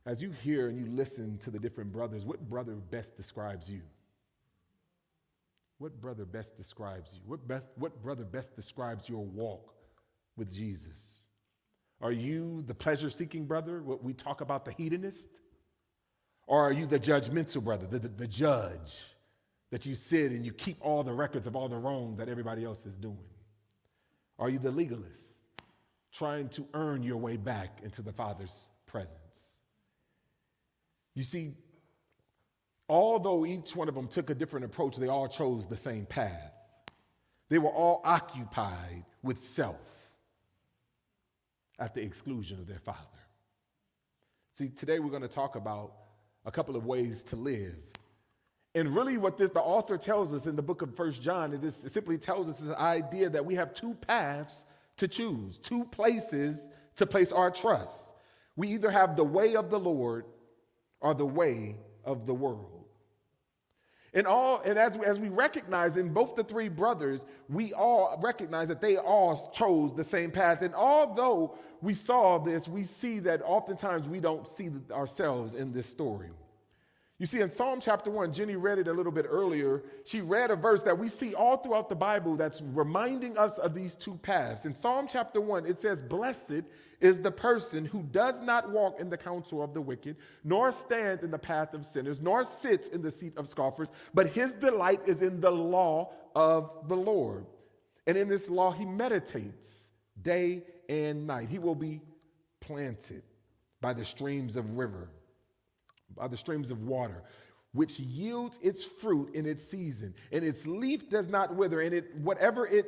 As 0.07 0.23
you 0.23 0.31
hear 0.31 0.69
and 0.69 0.79
you 0.79 0.87
listen 0.87 1.37
to 1.41 1.51
the 1.51 1.59
different 1.59 1.93
brothers, 1.93 2.25
what 2.25 2.49
brother 2.49 2.77
best 2.77 3.15
describes 3.15 3.69
you? 3.69 3.83
What 5.77 6.01
brother 6.01 6.25
best 6.25 6.57
describes 6.57 7.11
you? 7.13 7.21
What, 7.27 7.47
best, 7.47 7.69
what 7.77 8.03
brother 8.03 8.25
best 8.25 8.57
describes 8.57 9.07
your 9.07 9.27
walk 9.27 9.75
with 10.35 10.51
Jesus? 10.51 11.27
Are 12.01 12.11
you 12.13 12.63
the 12.63 12.75
pleasure 12.75 13.11
seeking 13.11 13.45
brother, 13.45 13.83
what 13.83 14.03
we 14.03 14.15
talk 14.15 14.41
about 14.41 14.65
the 14.65 14.73
hedonist? 14.73 15.41
Or 16.49 16.63
are 16.63 16.73
you 16.73 16.87
the 16.87 16.99
judgmental 16.99 17.63
brother, 17.63 17.87
the, 17.87 17.99
the, 17.99 18.09
the, 18.09 18.27
judge 18.27 18.95
that 19.71 19.85
you 19.85 19.95
sit 19.95 20.33
and 20.33 20.47
you 20.47 20.53
keep 20.53 20.79
all 20.81 21.03
the 21.03 21.13
records 21.13 21.47
of 21.47 21.55
all 21.55 21.69
the 21.69 21.77
wrong 21.77 22.17
that 22.17 22.31
everybody 22.31 22.65
else 22.65 22.87
is 22.87 22.97
doing? 22.97 23.19
Are 24.39 24.49
you 24.49 24.59
the 24.59 24.71
legalist, 24.71 25.43
trying 26.11 26.49
to 26.51 26.67
earn 26.73 27.03
your 27.03 27.19
way 27.19 27.37
back 27.37 27.81
into 27.83 28.01
the 28.01 28.15
Father's 28.15 28.67
presence? 28.87 29.59
You 31.15 31.23
see, 31.23 31.53
although 32.89 33.45
each 33.45 33.77
one 33.77 33.91
of 33.91 33.95
them 33.95 34.09
took 34.09 34.31
a 34.31 34.35
different 34.35 34.65
approach, 34.65 34.97
they 34.97 35.09
all 35.09 35.29
chose 35.29 35.67
the 35.67 35.77
same 35.77 36.07
path. 36.07 36.55
They 37.51 37.59
were 37.59 37.69
all 37.69 38.01
occupied 38.05 39.05
with 39.23 39.45
self 39.45 39.77
at 41.79 41.93
the 41.93 42.01
exclusion 42.01 42.59
of 42.59 42.67
their 42.67 42.79
Father. 42.79 42.99
See, 44.55 44.71
today 44.71 44.99
we're 44.99 45.11
going 45.11 45.21
to 45.21 45.29
talk 45.29 45.55
about 45.55 45.93
a 46.49 46.51
couple 46.51 46.77
of 46.77 46.87
ways 46.87 47.23
to 47.23 47.37
live. 47.37 47.77
And 48.75 48.95
really, 48.97 49.19
what 49.19 49.37
this, 49.37 49.51
the 49.51 49.61
author 49.61 49.99
tells 49.99 50.33
us 50.33 50.47
in 50.47 50.57
the 50.57 50.63
book 50.63 50.81
of 50.81 50.97
First 50.97 51.21
John 51.21 51.53
is 51.53 51.61
this, 51.61 51.85
it 51.85 51.93
simply 51.93 52.17
tells 52.17 52.49
us 52.49 52.59
this 52.59 52.75
idea 52.77 53.29
that 53.29 53.45
we 53.45 53.55
have 53.55 53.75
two 53.75 53.93
paths 53.95 54.65
to 54.97 55.07
choose, 55.07 55.59
two 55.59 55.85
places 55.85 56.71
to 56.97 57.07
place 57.07 57.33
our 57.33 57.51
trust. 57.51 58.15
We 58.57 58.69
either 58.69 58.91
have 58.91 59.15
the 59.15 59.25
way 59.25 59.57
of 59.57 59.69
the 59.69 59.79
Lord 59.79 60.25
or 61.01 61.15
the 61.15 61.27
way 61.27 61.77
of 62.03 62.27
the 62.27 62.35
world. 62.35 62.78
And 64.15 64.27
all, 64.27 64.63
and 64.65 64.79
as, 64.79 64.97
as 64.97 65.21
we 65.21 65.29
recognize 65.29 65.97
in 65.97 66.13
both 66.13 66.35
the 66.35 66.45
three 66.45 66.69
brothers, 66.69 67.27
we 67.49 67.75
all 67.75 68.19
recognize 68.23 68.69
that 68.69 68.81
they 68.81 68.97
all 68.97 69.51
chose 69.53 69.95
the 69.95 70.05
same 70.05 70.31
path. 70.31 70.63
And 70.63 70.75
although 70.75 71.57
we 71.83 71.95
saw 71.95 72.39
this, 72.39 72.67
we 72.67 72.85
see 72.85 73.19
that 73.21 73.43
oftentimes 73.45 74.09
we 74.09 74.21
don't 74.21 74.49
see 74.49 74.71
ourselves 74.91 75.55
in 75.55 75.73
this 75.73 75.87
story. 75.87 76.31
You 77.19 77.27
see, 77.27 77.41
in 77.41 77.49
Psalm 77.49 77.81
chapter 77.81 78.11
1, 78.11 78.33
Jenny 78.33 78.55
read 78.55 78.79
it 78.79 78.87
a 78.87 78.93
little 78.93 79.11
bit 79.11 79.27
earlier. 79.29 79.83
She 80.05 80.21
read 80.21 80.53
a 80.53 80.57
verse 80.57 80.83
that 80.85 80.97
we 80.97 81.09
see 81.09 81.35
all 81.35 81.57
throughout 81.57 81.89
the 81.89 81.97
Bible 81.97 82.37
that's 82.37 82.63
reminding 82.63 83.37
us 83.37 83.59
of 83.59 83.75
these 83.75 83.97
two 83.97 84.15
paths. 84.23 84.67
In 84.67 84.73
Psalm 84.73 85.09
chapter 85.11 85.41
1, 85.41 85.67
it 85.67 85.81
says, 85.81 86.01
Blessed 86.01 86.63
is 87.01 87.21
the 87.21 87.31
person 87.31 87.85
who 87.85 88.03
does 88.03 88.41
not 88.41 88.71
walk 88.71 89.01
in 89.01 89.09
the 89.09 89.17
counsel 89.17 89.63
of 89.63 89.73
the 89.75 89.81
wicked, 89.81 90.17
nor 90.45 90.73
stand 90.73 91.23
in 91.23 91.31
the 91.31 91.39
path 91.39 91.75
of 91.75 91.85
sinners, 91.85 92.21
nor 92.21 92.45
sits 92.45 92.89
in 92.89 93.03
the 93.03 93.11
seat 93.11 93.37
of 93.37 93.47
scoffers, 93.47 93.91
but 94.15 94.29
his 94.29 94.55
delight 94.55 95.01
is 95.07 95.23
in 95.23 95.41
the 95.41 95.51
law 95.51 96.13
of 96.35 96.89
the 96.89 96.97
Lord. 96.97 97.47
And 98.07 98.17
in 98.17 98.29
this 98.29 98.49
law, 98.49 98.73
he 98.73 98.85
meditates 98.85 99.91
day 100.23 100.65
and 100.89 101.27
night. 101.27 101.49
He 101.49 101.59
will 101.59 101.75
be 101.75 102.01
planted 102.61 103.23
by 103.81 103.93
the 103.93 104.05
streams 104.05 104.57
of 104.57 104.77
river, 104.77 105.11
by 106.17 106.27
the 106.27 106.37
streams 106.37 106.71
of 106.71 106.83
water, 106.83 107.23
which 107.73 108.01
yields 108.01 108.59
its 108.63 108.83
fruit 108.83 109.35
in 109.35 109.47
its 109.47 109.63
season, 109.63 110.15
and 110.33 110.45
its 110.45 110.67
leaf 110.67 111.09
does 111.09 111.29
not 111.29 111.55
wither, 111.55 111.81
and 111.81 111.95
it 111.95 112.17
whatever 112.17 112.67
it 112.67 112.87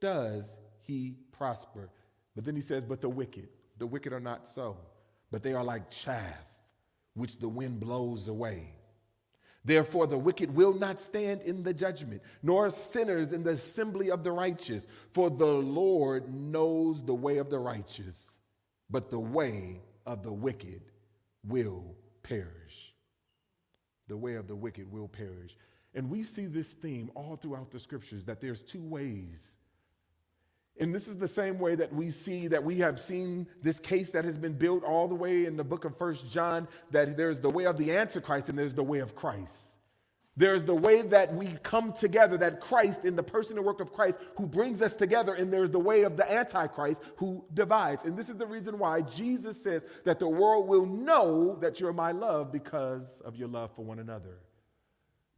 does, 0.00 0.58
he 0.82 1.16
prosper. 1.32 1.90
But 2.36 2.44
then 2.44 2.54
he 2.54 2.60
says, 2.60 2.84
But 2.84 3.00
the 3.00 3.08
wicked, 3.08 3.48
the 3.78 3.86
wicked 3.86 4.12
are 4.12 4.20
not 4.20 4.46
so, 4.46 4.76
but 5.32 5.42
they 5.42 5.54
are 5.54 5.64
like 5.64 5.90
chaff, 5.90 6.44
which 7.14 7.38
the 7.38 7.48
wind 7.48 7.80
blows 7.80 8.28
away. 8.28 8.74
Therefore, 9.64 10.06
the 10.06 10.18
wicked 10.18 10.54
will 10.54 10.74
not 10.74 11.00
stand 11.00 11.42
in 11.42 11.64
the 11.64 11.74
judgment, 11.74 12.22
nor 12.40 12.70
sinners 12.70 13.32
in 13.32 13.42
the 13.42 13.50
assembly 13.50 14.12
of 14.12 14.22
the 14.22 14.30
righteous. 14.30 14.86
For 15.12 15.28
the 15.28 15.44
Lord 15.44 16.32
knows 16.32 17.02
the 17.02 17.14
way 17.14 17.38
of 17.38 17.50
the 17.50 17.58
righteous, 17.58 18.38
but 18.88 19.10
the 19.10 19.18
way 19.18 19.80
of 20.04 20.22
the 20.22 20.32
wicked 20.32 20.82
will 21.44 21.96
perish. 22.22 22.94
The 24.06 24.16
way 24.16 24.36
of 24.36 24.46
the 24.46 24.54
wicked 24.54 24.92
will 24.92 25.08
perish. 25.08 25.56
And 25.94 26.10
we 26.10 26.22
see 26.22 26.46
this 26.46 26.72
theme 26.72 27.10
all 27.16 27.34
throughout 27.34 27.72
the 27.72 27.80
scriptures 27.80 28.24
that 28.26 28.40
there's 28.40 28.62
two 28.62 28.82
ways 28.82 29.56
and 30.78 30.94
this 30.94 31.08
is 31.08 31.16
the 31.16 31.28
same 31.28 31.58
way 31.58 31.74
that 31.74 31.92
we 31.92 32.10
see 32.10 32.48
that 32.48 32.62
we 32.62 32.78
have 32.78 33.00
seen 33.00 33.46
this 33.62 33.78
case 33.78 34.10
that 34.10 34.24
has 34.24 34.36
been 34.36 34.52
built 34.52 34.84
all 34.84 35.08
the 35.08 35.14
way 35.14 35.46
in 35.46 35.56
the 35.56 35.64
book 35.64 35.84
of 35.84 35.96
First 35.96 36.30
John 36.30 36.68
that 36.90 37.16
there's 37.16 37.40
the 37.40 37.50
way 37.50 37.64
of 37.64 37.78
the 37.78 37.96
Antichrist 37.96 38.48
and 38.48 38.58
there's 38.58 38.74
the 38.74 38.82
way 38.82 38.98
of 38.98 39.14
Christ. 39.14 39.78
There's 40.38 40.64
the 40.64 40.74
way 40.74 41.00
that 41.00 41.34
we 41.34 41.46
come 41.62 41.94
together, 41.94 42.36
that 42.38 42.60
Christ 42.60 43.06
in 43.06 43.16
the 43.16 43.22
person 43.22 43.56
and 43.56 43.64
work 43.64 43.80
of 43.80 43.94
Christ 43.94 44.18
who 44.36 44.46
brings 44.46 44.82
us 44.82 44.94
together, 44.94 45.32
and 45.32 45.50
there's 45.50 45.70
the 45.70 45.80
way 45.80 46.02
of 46.02 46.18
the 46.18 46.30
Antichrist 46.30 47.00
who 47.16 47.42
divides. 47.54 48.04
And 48.04 48.18
this 48.18 48.28
is 48.28 48.36
the 48.36 48.46
reason 48.46 48.78
why 48.78 49.00
Jesus 49.00 49.62
says 49.62 49.82
that 50.04 50.18
the 50.18 50.28
world 50.28 50.68
will 50.68 50.84
know 50.84 51.56
that 51.56 51.80
you're 51.80 51.94
my 51.94 52.12
love 52.12 52.52
because 52.52 53.22
of 53.24 53.34
your 53.36 53.48
love 53.48 53.70
for 53.74 53.82
one 53.82 53.98
another. 53.98 54.36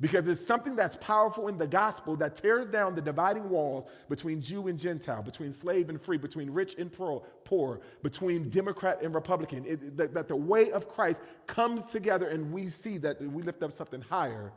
Because 0.00 0.28
it's 0.28 0.47
something 0.47 0.76
that's 0.76 0.95
powerful 0.97 1.49
in 1.49 1.59
the 1.59 1.67
gospel 1.67 2.14
that 2.17 2.37
tears 2.37 2.69
down 2.69 2.95
the 2.95 3.00
dividing 3.00 3.50
walls 3.50 3.88
between 4.09 4.40
Jew 4.40 4.69
and 4.69 4.78
Gentile, 4.78 5.23
between 5.23 5.50
slave 5.50 5.88
and 5.88 6.00
free, 6.00 6.17
between 6.17 6.50
rich 6.50 6.76
and 6.78 6.93
poor, 6.93 7.81
between 8.02 8.49
Democrat 8.49 9.02
and 9.02 9.12
Republican. 9.12 9.64
It, 9.67 9.97
that, 9.97 10.14
that 10.14 10.28
the 10.28 10.37
way 10.37 10.71
of 10.71 10.88
Christ 10.88 11.21
comes 11.49 11.83
together 11.90 12.28
and 12.28 12.52
we 12.52 12.69
see 12.69 12.99
that 12.99 13.21
we 13.21 13.43
lift 13.43 13.62
up 13.64 13.73
something 13.73 14.00
higher. 14.00 14.52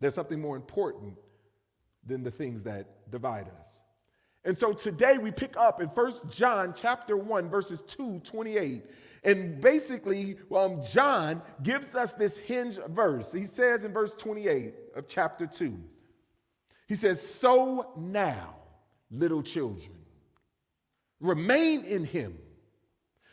There's 0.00 0.14
something 0.14 0.40
more 0.40 0.56
important 0.56 1.16
than 2.04 2.22
the 2.22 2.30
things 2.30 2.64
that 2.64 3.10
divide 3.10 3.48
us. 3.58 3.80
And 4.46 4.56
so 4.56 4.72
today 4.72 5.18
we 5.18 5.30
pick 5.30 5.56
up 5.58 5.82
in 5.82 5.88
1 5.88 6.12
John 6.30 6.72
chapter 6.74 7.18
1 7.18 7.50
verses 7.50 7.82
2 7.82 8.20
28 8.20 8.82
and 9.26 9.60
basically, 9.60 10.38
um, 10.54 10.82
John 10.84 11.42
gives 11.64 11.96
us 11.96 12.12
this 12.12 12.38
hinge 12.38 12.78
verse. 12.88 13.32
He 13.32 13.46
says 13.46 13.84
in 13.84 13.92
verse 13.92 14.14
28 14.14 14.72
of 14.94 15.08
chapter 15.08 15.48
2, 15.48 15.76
he 16.86 16.94
says, 16.94 17.20
So 17.20 17.90
now, 17.96 18.54
little 19.10 19.42
children, 19.42 19.96
remain 21.18 21.84
in 21.84 22.04
him, 22.04 22.38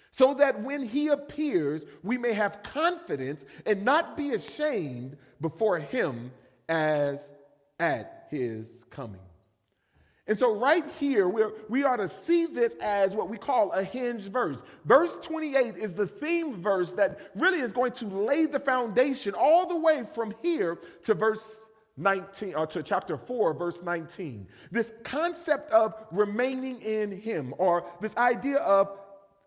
so 0.10 0.34
that 0.34 0.62
when 0.64 0.82
he 0.82 1.10
appears, 1.10 1.86
we 2.02 2.18
may 2.18 2.34
have 2.34 2.64
confidence 2.64 3.46
and 3.68 3.86
not 3.86 4.18
be 4.18 4.32
ashamed 4.32 5.16
before 5.40 5.78
him 5.78 6.32
as 6.68 7.32
at 7.80 8.28
his 8.32 8.84
coming. 8.90 9.22
And 10.26 10.40
so, 10.40 10.56
right 10.56 10.86
here, 11.00 11.28
we're, 11.28 11.52
we 11.68 11.84
are 11.84 11.98
to 11.98 12.08
see 12.08 12.46
this 12.46 12.76
as 12.82 13.14
what 13.14 13.30
we 13.30 13.38
call 13.38 13.72
a 13.72 13.84
hinge 13.84 14.24
verse. 14.24 14.58
Verse 14.86 15.18
28 15.22 15.76
is 15.76 15.94
the 15.94 16.08
theme 16.08 16.62
verse 16.62 16.92
that 16.94 17.20
really 17.36 17.60
is 17.60 17.74
going 17.74 17.92
to 17.94 18.06
lay 18.06 18.46
the 18.46 18.60
foundation 18.60 19.34
all 19.38 19.68
the 19.68 19.76
way 19.76 20.06
from 20.16 20.34
here 20.42 20.80
to 21.04 21.14
verse 21.14 21.68
19, 21.98 22.56
or 22.56 22.66
to 22.68 22.82
chapter 22.82 23.18
4, 23.18 23.54
verse 23.54 23.84
19. 23.84 24.48
This 24.72 24.94
concept 25.04 25.70
of 25.72 25.94
remaining 26.10 26.82
in 26.82 27.12
Him, 27.12 27.54
or 27.58 27.86
this 28.00 28.16
idea 28.16 28.60
of 28.60 28.98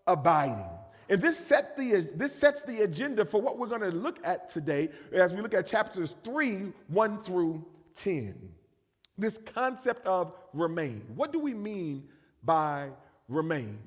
abiding. 0.06 0.62
And 1.08 1.22
this, 1.22 1.38
set 1.38 1.74
the, 1.78 2.06
this 2.16 2.34
sets 2.34 2.62
the 2.62 2.82
agenda 2.82 3.24
for 3.24 3.40
what 3.40 3.58
we're 3.58 3.68
going 3.68 3.80
to 3.80 3.90
look 3.90 4.18
at 4.24 4.50
today 4.50 4.90
as 5.12 5.32
we 5.32 5.40
look 5.40 5.54
at 5.54 5.66
chapters 5.66 6.14
3, 6.22 6.72
1 6.88 7.22
through 7.22 7.64
10 7.94 8.34
this 9.18 9.38
concept 9.54 10.06
of 10.06 10.32
remain. 10.52 11.02
What 11.14 11.32
do 11.32 11.38
we 11.38 11.54
mean 11.54 12.04
by 12.42 12.90
remain? 13.28 13.78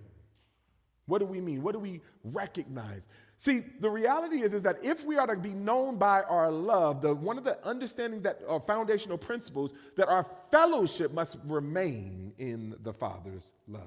What 1.06 1.20
do 1.20 1.26
we 1.26 1.42
mean? 1.42 1.64
What 1.64 1.74
do 1.74 1.80
we 1.80 2.02
recognize? 2.24 3.08
See, 3.38 3.64
the 3.80 3.90
reality 3.90 4.42
is, 4.42 4.54
is 4.54 4.62
that 4.64 4.84
if 4.84 5.06
we 5.06 5.18
are 5.18 5.26
to 5.26 5.36
be 5.36 5.54
known 5.54 5.96
by 5.98 6.24
our 6.24 6.52
love, 6.52 7.02
the, 7.02 7.16
one 7.16 7.38
of 7.38 7.44
the 7.44 7.66
understanding 7.66 8.22
that 8.24 8.42
are 8.48 8.60
foundational 8.60 9.18
principles, 9.18 9.72
that 9.96 10.08
our 10.08 10.26
fellowship 10.52 11.14
must 11.14 11.38
remain 11.46 12.34
in 12.38 12.76
the 12.84 12.94
Father's 12.94 13.54
love. 13.68 13.82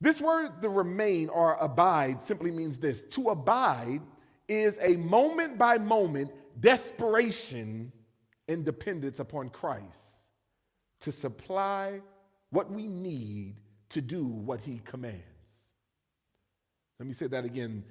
This 0.00 0.20
word, 0.20 0.60
the 0.60 0.68
remain 0.68 1.28
or 1.28 1.54
abide, 1.54 2.20
simply 2.20 2.50
means 2.50 2.76
this 2.78 3.04
to 3.04 3.30
abide 3.30 4.00
is 4.48 4.76
a 4.80 4.96
moment 4.96 5.56
by 5.56 5.78
moment 5.78 6.30
desperation 6.60 7.90
and 8.48 8.64
dependence 8.64 9.20
upon 9.20 9.48
Christ 9.50 10.28
to 11.00 11.12
supply 11.12 12.00
what 12.50 12.70
we 12.70 12.86
need 12.86 13.56
to 13.90 14.00
do 14.00 14.24
what 14.24 14.60
he 14.60 14.80
commands. 14.84 15.22
Let 16.98 17.06
me 17.06 17.12
say 17.12 17.26
that 17.28 17.44
again. 17.44 17.84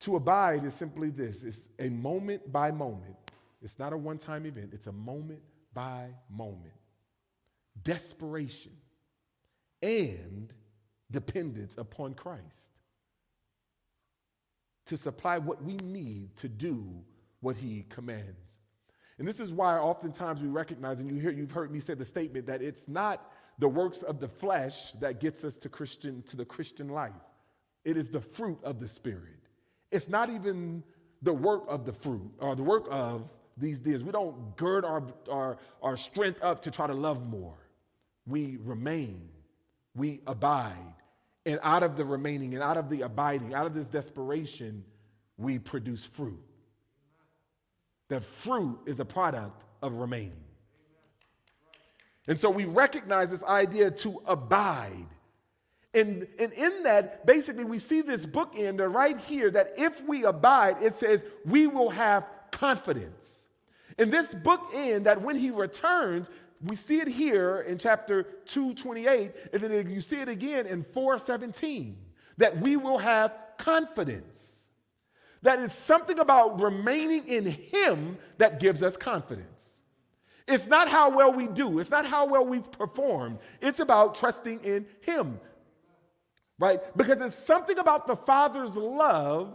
To 0.00 0.16
abide 0.16 0.64
is 0.64 0.74
simply 0.74 1.10
this 1.10 1.42
it's 1.42 1.68
a 1.78 1.88
moment 1.88 2.52
by 2.52 2.70
moment. 2.70 3.16
It's 3.60 3.78
not 3.78 3.92
a 3.92 3.96
one 3.96 4.18
time 4.18 4.46
event, 4.46 4.70
it's 4.72 4.86
a 4.86 4.92
moment 4.92 5.40
by 5.72 6.08
moment. 6.30 6.74
Desperation 7.82 8.72
and 9.82 10.52
dependence 11.10 11.78
upon 11.78 12.14
Christ 12.14 12.72
to 14.86 14.96
supply 14.96 15.38
what 15.38 15.62
we 15.62 15.76
need 15.76 16.36
to 16.36 16.48
do 16.48 17.02
what 17.40 17.56
he 17.56 17.84
commands. 17.88 18.58
And 19.18 19.26
this 19.26 19.40
is 19.40 19.52
why 19.52 19.76
oftentimes 19.78 20.40
we 20.40 20.48
recognize, 20.48 21.00
and 21.00 21.10
you 21.10 21.20
hear, 21.20 21.30
you've 21.30 21.50
heard 21.50 21.72
me 21.72 21.80
say 21.80 21.94
the 21.94 22.04
statement 22.04 22.46
that 22.46 22.62
it's 22.62 22.88
not 22.88 23.32
the 23.58 23.68
works 23.68 24.02
of 24.02 24.20
the 24.20 24.28
flesh 24.28 24.92
that 25.00 25.20
gets 25.20 25.42
us 25.42 25.56
to 25.58 25.68
Christian 25.68 26.22
to 26.22 26.36
the 26.36 26.44
Christian 26.44 26.88
life. 26.88 27.12
It 27.84 27.96
is 27.96 28.08
the 28.08 28.20
fruit 28.20 28.58
of 28.62 28.78
the 28.78 28.86
Spirit. 28.86 29.40
It's 29.90 30.08
not 30.08 30.30
even 30.30 30.84
the 31.22 31.32
work 31.32 31.64
of 31.68 31.84
the 31.84 31.92
fruit 31.92 32.30
or 32.38 32.54
the 32.54 32.62
work 32.62 32.86
of 32.90 33.28
these 33.56 33.80
deeds. 33.80 34.04
We 34.04 34.12
don't 34.12 34.56
gird 34.56 34.84
our, 34.84 35.02
our, 35.28 35.58
our 35.82 35.96
strength 35.96 36.40
up 36.42 36.62
to 36.62 36.70
try 36.70 36.86
to 36.86 36.94
love 36.94 37.26
more. 37.26 37.56
We 38.26 38.58
remain, 38.62 39.28
we 39.96 40.20
abide. 40.26 40.94
And 41.44 41.58
out 41.62 41.82
of 41.82 41.96
the 41.96 42.04
remaining 42.04 42.54
and 42.54 42.62
out 42.62 42.76
of 42.76 42.88
the 42.90 43.00
abiding, 43.00 43.54
out 43.54 43.66
of 43.66 43.74
this 43.74 43.88
desperation, 43.88 44.84
we 45.36 45.58
produce 45.58 46.04
fruit 46.04 46.38
that 48.08 48.24
fruit 48.24 48.78
is 48.86 49.00
a 49.00 49.04
product 49.04 49.64
of 49.82 49.94
remaining. 49.94 50.44
And 52.26 52.38
so 52.38 52.50
we 52.50 52.64
recognize 52.66 53.30
this 53.30 53.42
idea 53.42 53.90
to 53.90 54.20
abide. 54.26 55.06
And, 55.94 56.26
and 56.38 56.52
in 56.52 56.82
that, 56.82 57.24
basically, 57.24 57.64
we 57.64 57.78
see 57.78 58.02
this 58.02 58.26
bookend 58.26 58.80
right 58.92 59.16
here 59.16 59.50
that 59.50 59.74
if 59.78 60.02
we 60.06 60.24
abide, 60.24 60.82
it 60.82 60.94
says 60.94 61.24
we 61.46 61.66
will 61.66 61.90
have 61.90 62.26
confidence. 62.50 63.46
In 63.98 64.10
this 64.10 64.34
bookend, 64.34 65.04
that 65.04 65.22
when 65.22 65.36
he 65.36 65.50
returns, 65.50 66.28
we 66.62 66.76
see 66.76 67.00
it 67.00 67.08
here 67.08 67.60
in 67.60 67.78
chapter 67.78 68.24
228, 68.44 69.32
and 69.52 69.62
then 69.62 69.90
you 69.90 70.00
see 70.00 70.16
it 70.16 70.28
again 70.28 70.66
in 70.66 70.82
417, 70.82 71.96
that 72.36 72.60
we 72.60 72.76
will 72.76 72.98
have 72.98 73.32
confidence. 73.56 74.57
That 75.42 75.60
is 75.60 75.72
something 75.72 76.18
about 76.18 76.60
remaining 76.60 77.26
in 77.28 77.46
Him 77.46 78.18
that 78.38 78.60
gives 78.60 78.82
us 78.82 78.96
confidence. 78.96 79.82
It's 80.46 80.66
not 80.66 80.88
how 80.88 81.10
well 81.10 81.32
we 81.32 81.46
do, 81.46 81.78
it's 81.78 81.90
not 81.90 82.06
how 82.06 82.26
well 82.26 82.46
we've 82.46 82.70
performed. 82.72 83.38
It's 83.60 83.80
about 83.80 84.14
trusting 84.14 84.60
in 84.64 84.86
Him, 85.00 85.38
right? 86.58 86.80
Because 86.96 87.20
it's 87.20 87.34
something 87.34 87.78
about 87.78 88.06
the 88.06 88.16
Father's 88.16 88.74
love 88.74 89.54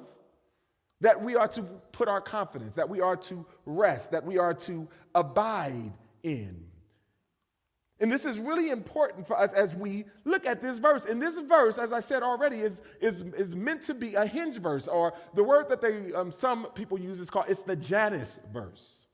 that 1.02 1.22
we 1.22 1.36
are 1.36 1.48
to 1.50 1.64
put 1.92 2.08
our 2.08 2.22
confidence, 2.22 2.76
that 2.76 2.88
we 2.88 3.02
are 3.02 3.18
to 3.18 3.46
rest, 3.66 4.12
that 4.12 4.26
we 4.26 4.38
are 4.38 4.54
to 4.54 4.88
abide 5.14 5.92
in. 6.24 6.66
And 8.04 8.12
this 8.12 8.26
is 8.26 8.38
really 8.38 8.70
important 8.70 9.26
for 9.26 9.40
us 9.40 9.54
as 9.54 9.78
we 9.78 10.04
look 10.26 10.46
at 10.46 10.62
this 10.62 10.78
verse. 10.78 11.06
And 11.06 11.22
this 11.22 11.40
verse, 11.40 11.78
as 11.78 11.94
I 11.94 12.02
said 12.02 12.22
already, 12.22 12.58
is, 12.58 12.82
is, 13.00 13.22
is 13.38 13.56
meant 13.56 13.82
to 13.84 13.94
be 13.94 14.16
a 14.16 14.26
hinge 14.26 14.58
verse, 14.58 14.90
or 14.90 15.14
the 15.36 15.44
word 15.46 15.70
that 15.70 15.80
they 15.80 16.12
um, 16.12 16.30
some 16.30 16.68
people 16.76 17.00
use 17.00 17.22
is 17.22 17.30
called 17.30 17.46
it's 17.48 17.64
the 17.64 17.78
Janus 17.78 18.42
verse. 18.52 19.08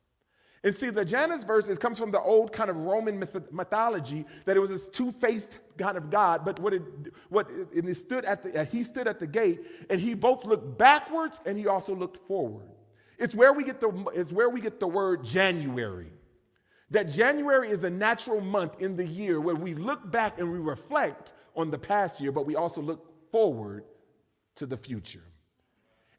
And 0.64 0.76
see, 0.76 0.90
the 0.90 1.06
Janus 1.06 1.44
verse 1.44 1.68
is, 1.68 1.78
comes 1.78 2.00
from 2.00 2.10
the 2.10 2.20
old 2.20 2.52
kind 2.52 2.72
of 2.72 2.78
Roman 2.78 3.20
myth- 3.20 3.52
mythology 3.52 4.26
that 4.46 4.58
it 4.58 4.60
was 4.60 4.72
this 4.72 4.88
two-faced 4.88 5.60
kind 5.78 5.96
of 5.96 6.10
God. 6.10 6.44
But 6.44 6.60
what 6.60 6.74
it 6.74 6.82
what 7.30 7.48
it, 7.72 7.88
it 7.88 7.94
stood 7.94 8.26
at 8.26 8.42
the 8.42 8.62
uh, 8.62 8.66
he 8.66 8.82
stood 8.82 9.08
at 9.08 9.20
the 9.20 9.28
gate, 9.28 9.68
and 9.92 10.02
he 10.02 10.16
both 10.16 10.46
looked 10.46 10.80
backwards 10.80 11.40
and 11.46 11.60
he 11.60 11.68
also 11.68 11.94
looked 11.94 12.26
forward. 12.28 12.66
It's 13.20 13.36
where 13.36 13.54
we 13.54 13.64
get 13.64 13.82
the 13.82 13.92
it's 14.16 14.32
where 14.32 14.50
we 14.50 14.62
get 14.62 14.80
the 14.80 14.88
word 14.88 15.24
January. 15.24 16.12
That 16.92 17.10
January 17.10 17.70
is 17.70 17.84
a 17.84 17.90
natural 17.90 18.42
month 18.42 18.80
in 18.80 18.96
the 18.96 19.06
year 19.06 19.40
where 19.40 19.56
we 19.56 19.76
look 19.76 20.10
back 20.10 20.40
and 20.40 20.52
we 20.52 20.58
reflect 20.58 21.34
on 21.56 21.70
the 21.70 21.78
past 21.78 22.20
year, 22.20 22.32
but 22.32 22.46
we 22.46 22.56
also 22.56 22.82
look 22.82 23.32
forward 23.32 23.84
to 24.56 24.66
the 24.66 24.78
future. 24.78 25.29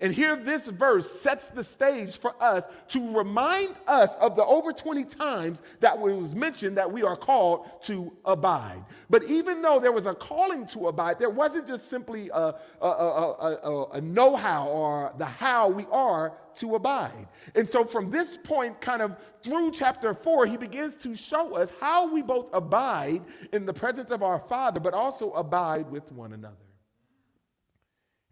And 0.02 0.14
here, 0.14 0.34
this 0.34 0.66
verse 0.66 1.20
sets 1.20 1.48
the 1.48 1.62
stage 1.62 2.18
for 2.18 2.34
us 2.42 2.64
to 2.88 3.16
remind 3.16 3.74
us 3.86 4.14
of 4.18 4.34
the 4.34 4.44
over 4.44 4.72
20 4.72 5.04
times 5.04 5.60
that 5.80 5.98
was 5.98 6.34
mentioned 6.34 6.78
that 6.78 6.90
we 6.90 7.02
are 7.02 7.16
called 7.16 7.66
to 7.82 8.10
abide. 8.24 8.82
But 9.10 9.24
even 9.24 9.60
though 9.60 9.78
there 9.78 9.92
was 9.92 10.06
a 10.06 10.14
calling 10.14 10.66
to 10.68 10.88
abide, 10.88 11.18
there 11.18 11.28
wasn't 11.28 11.68
just 11.68 11.90
simply 11.90 12.30
a, 12.30 12.54
a, 12.80 12.86
a, 12.86 13.86
a 13.92 14.00
know 14.00 14.36
how 14.36 14.68
or 14.68 15.12
the 15.18 15.26
how 15.26 15.68
we 15.68 15.84
are 15.92 16.32
to 16.56 16.76
abide. 16.76 17.28
And 17.54 17.68
so, 17.68 17.84
from 17.84 18.10
this 18.10 18.38
point, 18.38 18.80
kind 18.80 19.02
of 19.02 19.16
through 19.42 19.72
chapter 19.72 20.14
four, 20.14 20.46
he 20.46 20.56
begins 20.56 20.94
to 20.96 21.14
show 21.14 21.56
us 21.56 21.72
how 21.78 22.12
we 22.12 22.22
both 22.22 22.48
abide 22.54 23.22
in 23.52 23.66
the 23.66 23.74
presence 23.74 24.10
of 24.10 24.22
our 24.22 24.38
Father, 24.38 24.80
but 24.80 24.94
also 24.94 25.30
abide 25.32 25.90
with 25.90 26.10
one 26.10 26.32
another. 26.32 26.56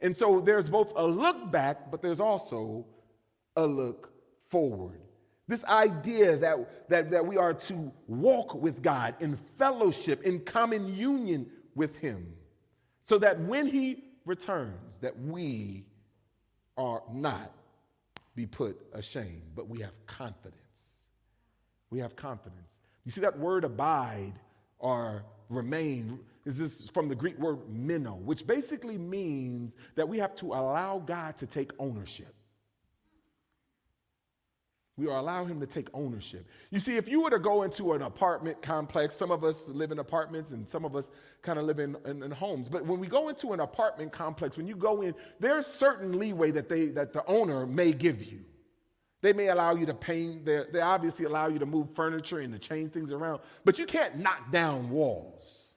And 0.01 0.17
so 0.17 0.41
there's 0.41 0.69
both 0.69 0.93
a 0.97 1.07
look 1.07 1.51
back, 1.51 1.91
but 1.91 2.03
there's 2.03 2.21
also 2.21 2.87
a 3.57 3.67
look 3.67 4.13
forward. 4.49 5.01
This 5.49 5.65
idea 5.65 6.37
that, 6.37 6.89
that, 6.91 7.11
that 7.11 7.27
we 7.27 7.37
are 7.37 7.55
to 7.55 7.93
walk 8.07 8.55
with 8.55 8.83
God 8.83 9.15
in 9.21 9.39
fellowship, 9.57 10.23
in 10.23 10.41
common 10.41 10.95
union 10.95 11.51
with 11.75 11.97
Him, 11.97 12.35
so 13.03 13.19
that 13.19 13.41
when 13.41 13.67
He 13.67 14.05
returns, 14.27 14.97
that 15.01 15.19
we 15.19 15.87
are 16.77 17.03
not 17.13 17.53
be 18.37 18.47
put 18.47 18.79
ashamed, 18.93 19.43
but 19.57 19.69
we 19.69 19.81
have 19.81 19.95
confidence. 20.07 20.99
We 21.91 21.99
have 21.99 22.15
confidence. 22.15 22.79
You 23.05 23.11
see 23.11 23.23
that 23.23 23.39
word 23.39 23.65
abide 23.65 24.35
or 24.79 25.25
remain 25.49 26.21
is 26.49 26.57
this 26.57 26.89
from 26.89 27.09
the 27.11 27.15
Greek 27.15 27.39
word 27.39 27.59
meno, 27.69 28.15
which 28.15 28.47
basically 28.47 28.97
means 28.97 29.77
that 29.97 30.09
we 30.09 30.19
have 30.19 30.35
to 30.37 30.47
allow 30.47 30.99
God 30.99 31.37
to 31.37 31.47
take 31.47 31.73
ownership. 31.79 32.35
We 34.97 35.07
are 35.09 35.19
allow 35.19 35.45
him 35.45 35.61
to 35.61 35.67
take 35.67 35.89
ownership. 35.93 36.49
You 36.71 36.79
see, 36.79 36.97
if 36.97 37.07
you 37.07 37.21
were 37.21 37.29
to 37.31 37.39
go 37.39 37.65
into 37.65 37.93
an 37.93 38.01
apartment 38.01 38.63
complex, 38.63 39.15
some 39.15 39.31
of 39.31 39.45
us 39.45 39.69
live 39.69 39.93
in 39.93 39.99
apartments 39.99 40.51
and 40.53 40.67
some 40.67 40.87
of 40.87 40.97
us 40.97 41.11
kind 41.43 41.59
of 41.59 41.67
live 41.67 41.81
in, 41.81 41.97
in, 42.07 42.23
in, 42.23 42.31
homes. 42.31 42.67
But 42.69 42.87
when 42.87 42.99
we 42.99 43.09
go 43.09 43.29
into 43.29 43.53
an 43.53 43.61
apartment 43.61 44.11
complex, 44.11 44.57
when 44.57 44.67
you 44.67 44.75
go 44.75 45.03
in, 45.03 45.15
there's 45.39 45.67
certain 45.67 46.19
leeway 46.19 46.51
that 46.53 46.71
they 46.71 46.87
that 46.87 47.13
the 47.13 47.25
owner 47.27 47.67
may 47.67 47.93
give 47.93 48.25
you. 48.25 48.41
They 49.21 49.35
may 49.35 49.49
allow 49.49 49.75
you 49.75 49.85
to 49.85 49.95
paint, 49.95 50.47
they 50.47 50.81
obviously 50.81 51.27
allow 51.27 51.49
you 51.49 51.59
to 51.59 51.67
move 51.67 51.89
furniture 51.95 52.39
and 52.39 52.55
to 52.55 52.59
change 52.59 52.93
things 52.93 53.13
around, 53.13 53.41
but 53.65 53.79
you 53.79 53.85
can't 53.85 54.17
knock 54.17 54.51
down 54.51 54.89
walls. 54.89 55.68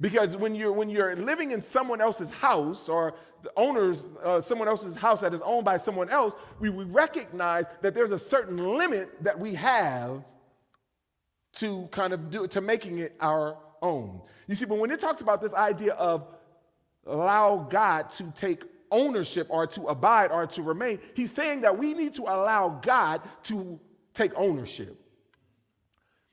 Because 0.00 0.36
when 0.36 0.54
you're, 0.54 0.72
when 0.72 0.88
you're 0.88 1.16
living 1.16 1.50
in 1.50 1.60
someone 1.60 2.00
else's 2.00 2.30
house 2.30 2.88
or 2.88 3.14
the 3.42 3.50
owner's, 3.56 4.00
uh, 4.22 4.40
someone 4.40 4.68
else's 4.68 4.96
house 4.96 5.20
that 5.20 5.34
is 5.34 5.40
owned 5.40 5.64
by 5.64 5.76
someone 5.76 6.08
else, 6.08 6.34
we, 6.60 6.70
we 6.70 6.84
recognize 6.84 7.66
that 7.82 7.94
there's 7.94 8.12
a 8.12 8.18
certain 8.18 8.56
limit 8.56 9.10
that 9.22 9.38
we 9.38 9.54
have 9.54 10.24
to 11.54 11.88
kind 11.90 12.12
of 12.12 12.30
do 12.30 12.46
to 12.46 12.60
making 12.60 12.98
it 12.98 13.16
our 13.20 13.56
own. 13.82 14.20
You 14.46 14.54
see, 14.54 14.64
but 14.64 14.78
when 14.78 14.90
it 14.90 15.00
talks 15.00 15.20
about 15.20 15.42
this 15.42 15.54
idea 15.54 15.94
of 15.94 16.26
allow 17.06 17.66
God 17.68 18.10
to 18.12 18.32
take 18.36 18.64
ownership 18.90 19.46
or 19.50 19.66
to 19.66 19.86
abide 19.86 20.30
or 20.30 20.46
to 20.46 20.62
remain, 20.62 21.00
he's 21.14 21.32
saying 21.32 21.62
that 21.62 21.76
we 21.76 21.94
need 21.94 22.14
to 22.14 22.22
allow 22.22 22.80
God 22.82 23.22
to 23.44 23.80
take 24.14 24.32
ownership. 24.36 24.96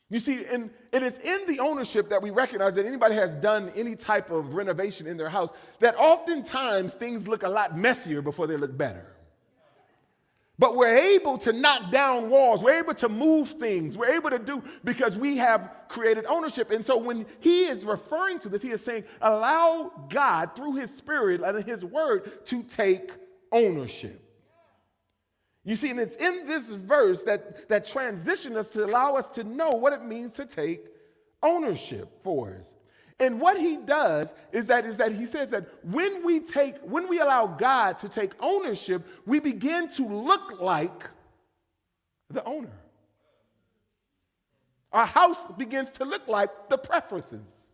You 0.09 0.19
see, 0.19 0.45
and 0.45 0.69
it 0.91 1.01
is 1.01 1.17
in 1.17 1.47
the 1.47 1.59
ownership 1.59 2.09
that 2.09 2.21
we 2.21 2.29
recognize 2.29 2.75
that 2.75 2.85
anybody 2.85 3.15
has 3.15 3.33
done 3.35 3.71
any 3.75 3.95
type 3.95 4.29
of 4.29 4.53
renovation 4.53 5.07
in 5.07 5.17
their 5.17 5.29
house, 5.29 5.49
that 5.79 5.95
oftentimes 5.97 6.93
things 6.93 7.27
look 7.27 7.41
a 7.41 7.49
lot 7.49 7.75
messier 7.75 8.21
before 8.21 8.45
they 8.45 8.55
look 8.55 8.77
better. 8.77 9.15
But 10.57 10.75
we're 10.75 10.95
able 10.95 11.37
to 11.39 11.51
knock 11.51 11.91
down 11.91 12.29
walls, 12.29 12.63
we're 12.63 12.79
able 12.79 12.93
to 12.95 13.09
move 13.09 13.49
things, 13.49 13.97
we're 13.97 14.13
able 14.13 14.29
to 14.29 14.39
do 14.39 14.63
because 14.85 15.17
we 15.17 15.37
have 15.37 15.69
created 15.89 16.25
ownership. 16.27 16.71
And 16.71 16.85
so 16.85 16.97
when 16.97 17.25
he 17.39 17.65
is 17.65 17.83
referring 17.83 18.39
to 18.39 18.49
this, 18.49 18.61
he 18.61 18.69
is 18.69 18.81
saying, 18.81 19.03
allow 19.21 19.91
God 20.09 20.55
through 20.55 20.75
his 20.75 20.91
spirit 20.91 21.41
and 21.41 21.65
his 21.65 21.83
word 21.83 22.45
to 22.45 22.63
take 22.63 23.11
ownership. 23.51 24.24
You 25.65 25.75
see, 25.75 25.89
and 25.89 25.99
it's 25.99 26.15
in 26.15 26.45
this 26.45 26.73
verse 26.75 27.23
that, 27.23 27.67
that 27.69 27.85
transitions 27.85 28.55
us 28.55 28.67
to 28.67 28.85
allow 28.85 29.15
us 29.15 29.27
to 29.29 29.43
know 29.43 29.71
what 29.71 29.93
it 29.93 30.03
means 30.03 30.33
to 30.33 30.45
take 30.45 30.85
ownership 31.41 32.23
for 32.23 32.55
us. 32.59 32.75
And 33.19 33.41
what 33.41 33.57
he 33.57 33.77
does 33.77 34.33
is 34.51 34.65
that 34.65 34.85
is 34.85 34.97
that 34.97 35.13
he 35.13 35.25
says 35.25 35.49
that 35.51 35.67
when 35.83 36.25
we 36.25 36.41
take 36.41 36.77
when 36.79 37.07
we 37.07 37.19
allow 37.19 37.47
God 37.47 37.97
to 37.99 38.09
take 38.09 38.33
ownership, 38.41 39.07
we 39.25 39.39
begin 39.39 39.89
to 39.95 40.05
look 40.05 40.59
like 40.59 41.09
the 42.29 42.43
owner. 42.43 42.77
Our 44.91 45.05
house 45.05 45.37
begins 45.57 45.89
to 45.91 46.05
look 46.05 46.27
like 46.27 46.69
the 46.69 46.77
preferences 46.77 47.69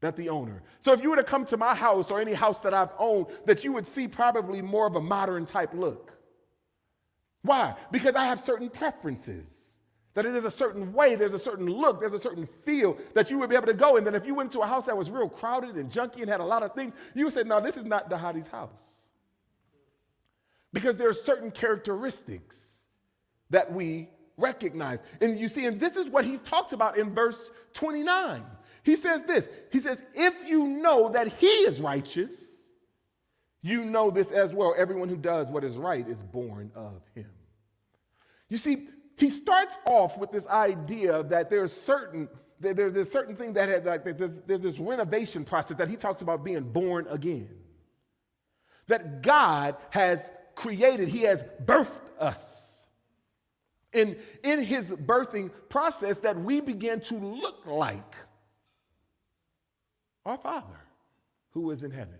that 0.00 0.16
the 0.16 0.28
owner. 0.28 0.62
So 0.80 0.92
if 0.92 1.00
you 1.00 1.10
were 1.10 1.16
to 1.16 1.24
come 1.24 1.44
to 1.46 1.56
my 1.56 1.74
house 1.74 2.10
or 2.10 2.20
any 2.20 2.34
house 2.34 2.60
that 2.60 2.74
I've 2.74 2.92
owned, 2.98 3.26
that 3.46 3.64
you 3.64 3.72
would 3.72 3.86
see 3.86 4.08
probably 4.08 4.60
more 4.60 4.86
of 4.86 4.96
a 4.96 5.00
modern 5.00 5.46
type 5.46 5.72
look. 5.72 6.13
Why? 7.44 7.74
Because 7.92 8.16
I 8.16 8.24
have 8.24 8.40
certain 8.40 8.70
preferences. 8.70 9.78
That 10.14 10.24
it 10.24 10.34
is 10.34 10.44
a 10.44 10.50
certain 10.50 10.92
way, 10.92 11.16
there's 11.16 11.32
a 11.32 11.38
certain 11.38 11.66
look, 11.66 12.00
there's 12.00 12.12
a 12.12 12.18
certain 12.18 12.48
feel 12.64 12.96
that 13.14 13.30
you 13.30 13.38
would 13.38 13.50
be 13.50 13.56
able 13.56 13.66
to 13.66 13.74
go. 13.74 13.96
And 13.96 14.06
then 14.06 14.14
if 14.14 14.24
you 14.24 14.34
went 14.34 14.52
to 14.52 14.60
a 14.60 14.66
house 14.66 14.84
that 14.84 14.96
was 14.96 15.10
real 15.10 15.28
crowded 15.28 15.74
and 15.74 15.90
junky 15.90 16.20
and 16.20 16.30
had 16.30 16.40
a 16.40 16.44
lot 16.44 16.62
of 16.62 16.72
things, 16.72 16.94
you 17.14 17.24
would 17.24 17.34
say, 17.34 17.42
no, 17.42 17.60
this 17.60 17.76
is 17.76 17.84
not 17.84 18.08
Dhati's 18.08 18.46
house. 18.46 19.02
Because 20.72 20.96
there 20.96 21.08
are 21.08 21.14
certain 21.14 21.50
characteristics 21.50 22.84
that 23.50 23.72
we 23.72 24.08
recognize. 24.36 25.00
And 25.20 25.38
you 25.38 25.48
see, 25.48 25.66
and 25.66 25.78
this 25.78 25.96
is 25.96 26.08
what 26.08 26.24
he 26.24 26.38
talks 26.38 26.72
about 26.72 26.96
in 26.96 27.12
verse 27.12 27.50
29. 27.74 28.44
He 28.84 28.96
says 28.96 29.22
this 29.24 29.48
He 29.70 29.80
says, 29.80 30.02
If 30.14 30.46
you 30.46 30.64
know 30.64 31.08
that 31.10 31.28
he 31.28 31.46
is 31.46 31.80
righteous, 31.80 32.53
you 33.64 33.82
know 33.82 34.10
this 34.10 34.30
as 34.30 34.52
well. 34.52 34.74
Everyone 34.76 35.08
who 35.08 35.16
does 35.16 35.46
what 35.46 35.64
is 35.64 35.78
right 35.78 36.06
is 36.06 36.22
born 36.22 36.70
of 36.74 37.00
him. 37.14 37.30
You 38.50 38.58
see, 38.58 38.88
he 39.16 39.30
starts 39.30 39.74
off 39.86 40.18
with 40.18 40.30
this 40.30 40.46
idea 40.46 41.22
that 41.24 41.48
there's 41.48 41.72
certain 41.72 42.28
that 42.60 42.76
there's 42.76 42.94
a 42.94 43.06
certain 43.06 43.34
thing 43.34 43.54
that 43.54 43.70
had, 43.70 43.86
like 43.86 44.04
there's, 44.04 44.42
there's 44.42 44.62
this 44.62 44.78
renovation 44.78 45.44
process 45.44 45.78
that 45.78 45.88
he 45.88 45.96
talks 45.96 46.20
about 46.20 46.44
being 46.44 46.60
born 46.60 47.06
again. 47.08 47.50
That 48.86 49.22
God 49.22 49.76
has 49.90 50.30
created, 50.54 51.08
he 51.08 51.22
has 51.22 51.42
birthed 51.64 52.00
us. 52.18 52.84
And 53.94 54.16
in 54.42 54.62
his 54.62 54.86
birthing 54.86 55.50
process, 55.70 56.18
that 56.18 56.38
we 56.38 56.60
begin 56.60 57.00
to 57.00 57.14
look 57.14 57.64
like 57.64 58.14
our 60.26 60.36
Father 60.36 60.80
who 61.52 61.70
is 61.70 61.82
in 61.82 61.90
heaven. 61.90 62.18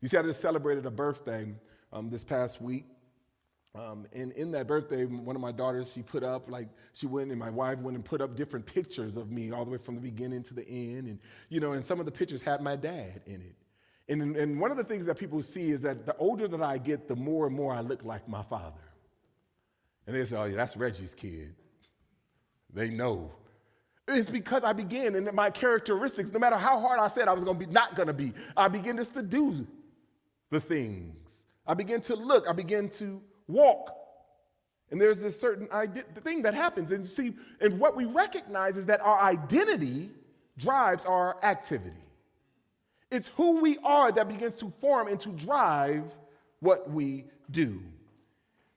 You 0.00 0.08
see, 0.08 0.16
I 0.16 0.22
just 0.22 0.40
celebrated 0.40 0.86
a 0.86 0.90
birthday 0.90 1.52
um, 1.92 2.08
this 2.10 2.24
past 2.24 2.60
week. 2.60 2.86
Um, 3.74 4.06
and 4.12 4.32
in 4.32 4.50
that 4.52 4.66
birthday, 4.66 5.04
one 5.04 5.36
of 5.36 5.42
my 5.42 5.52
daughters, 5.52 5.92
she 5.92 6.02
put 6.02 6.24
up, 6.24 6.50
like, 6.50 6.68
she 6.92 7.06
went 7.06 7.30
and 7.30 7.38
my 7.38 7.50
wife 7.50 7.78
went 7.78 7.96
and 7.96 8.04
put 8.04 8.20
up 8.20 8.34
different 8.34 8.66
pictures 8.66 9.16
of 9.16 9.30
me 9.30 9.52
all 9.52 9.64
the 9.64 9.70
way 9.70 9.78
from 9.78 9.94
the 9.94 10.00
beginning 10.00 10.42
to 10.44 10.54
the 10.54 10.66
end. 10.68 11.06
And, 11.06 11.18
you 11.50 11.60
know, 11.60 11.72
and 11.72 11.84
some 11.84 12.00
of 12.00 12.06
the 12.06 12.10
pictures 12.10 12.42
had 12.42 12.62
my 12.62 12.74
dad 12.74 13.20
in 13.26 13.40
it. 13.40 13.54
And, 14.08 14.36
and 14.36 14.60
one 14.60 14.72
of 14.72 14.76
the 14.76 14.82
things 14.82 15.06
that 15.06 15.18
people 15.18 15.40
see 15.40 15.70
is 15.70 15.82
that 15.82 16.04
the 16.04 16.16
older 16.16 16.48
that 16.48 16.62
I 16.62 16.78
get, 16.78 17.06
the 17.06 17.14
more 17.14 17.46
and 17.46 17.54
more 17.54 17.72
I 17.72 17.80
look 17.80 18.04
like 18.04 18.28
my 18.28 18.42
father. 18.42 18.80
And 20.08 20.16
they 20.16 20.24
say, 20.24 20.36
oh, 20.36 20.46
yeah, 20.46 20.56
that's 20.56 20.76
Reggie's 20.76 21.14
kid. 21.14 21.54
They 22.72 22.88
know. 22.88 23.30
It's 24.08 24.28
because 24.28 24.64
I 24.64 24.72
began, 24.72 25.14
and 25.14 25.32
my 25.32 25.50
characteristics, 25.50 26.32
no 26.32 26.40
matter 26.40 26.56
how 26.56 26.80
hard 26.80 26.98
I 26.98 27.06
said 27.06 27.28
I 27.28 27.32
was 27.32 27.44
going 27.44 27.60
to 27.60 27.66
be, 27.66 27.72
not 27.72 27.94
going 27.94 28.08
to 28.08 28.12
be, 28.12 28.32
I 28.56 28.66
begin 28.66 28.96
just 28.96 29.14
to 29.14 29.22
do 29.22 29.64
the 30.50 30.60
things. 30.60 31.46
I 31.66 31.74
begin 31.74 32.00
to 32.02 32.16
look, 32.16 32.46
I 32.48 32.52
begin 32.52 32.88
to 32.90 33.20
walk. 33.46 33.96
And 34.90 35.00
there's 35.00 35.20
this 35.20 35.40
certain 35.40 35.68
thing 36.24 36.42
that 36.42 36.54
happens. 36.54 36.90
And 36.90 37.08
see, 37.08 37.34
and 37.60 37.78
what 37.78 37.96
we 37.96 38.06
recognize 38.06 38.76
is 38.76 38.86
that 38.86 39.00
our 39.00 39.20
identity 39.20 40.10
drives 40.58 41.04
our 41.04 41.36
activity. 41.44 41.94
It's 43.10 43.28
who 43.36 43.60
we 43.60 43.78
are 43.84 44.10
that 44.12 44.28
begins 44.28 44.56
to 44.56 44.72
form 44.80 45.08
and 45.08 45.18
to 45.20 45.30
drive 45.30 46.04
what 46.58 46.90
we 46.90 47.24
do. 47.50 47.80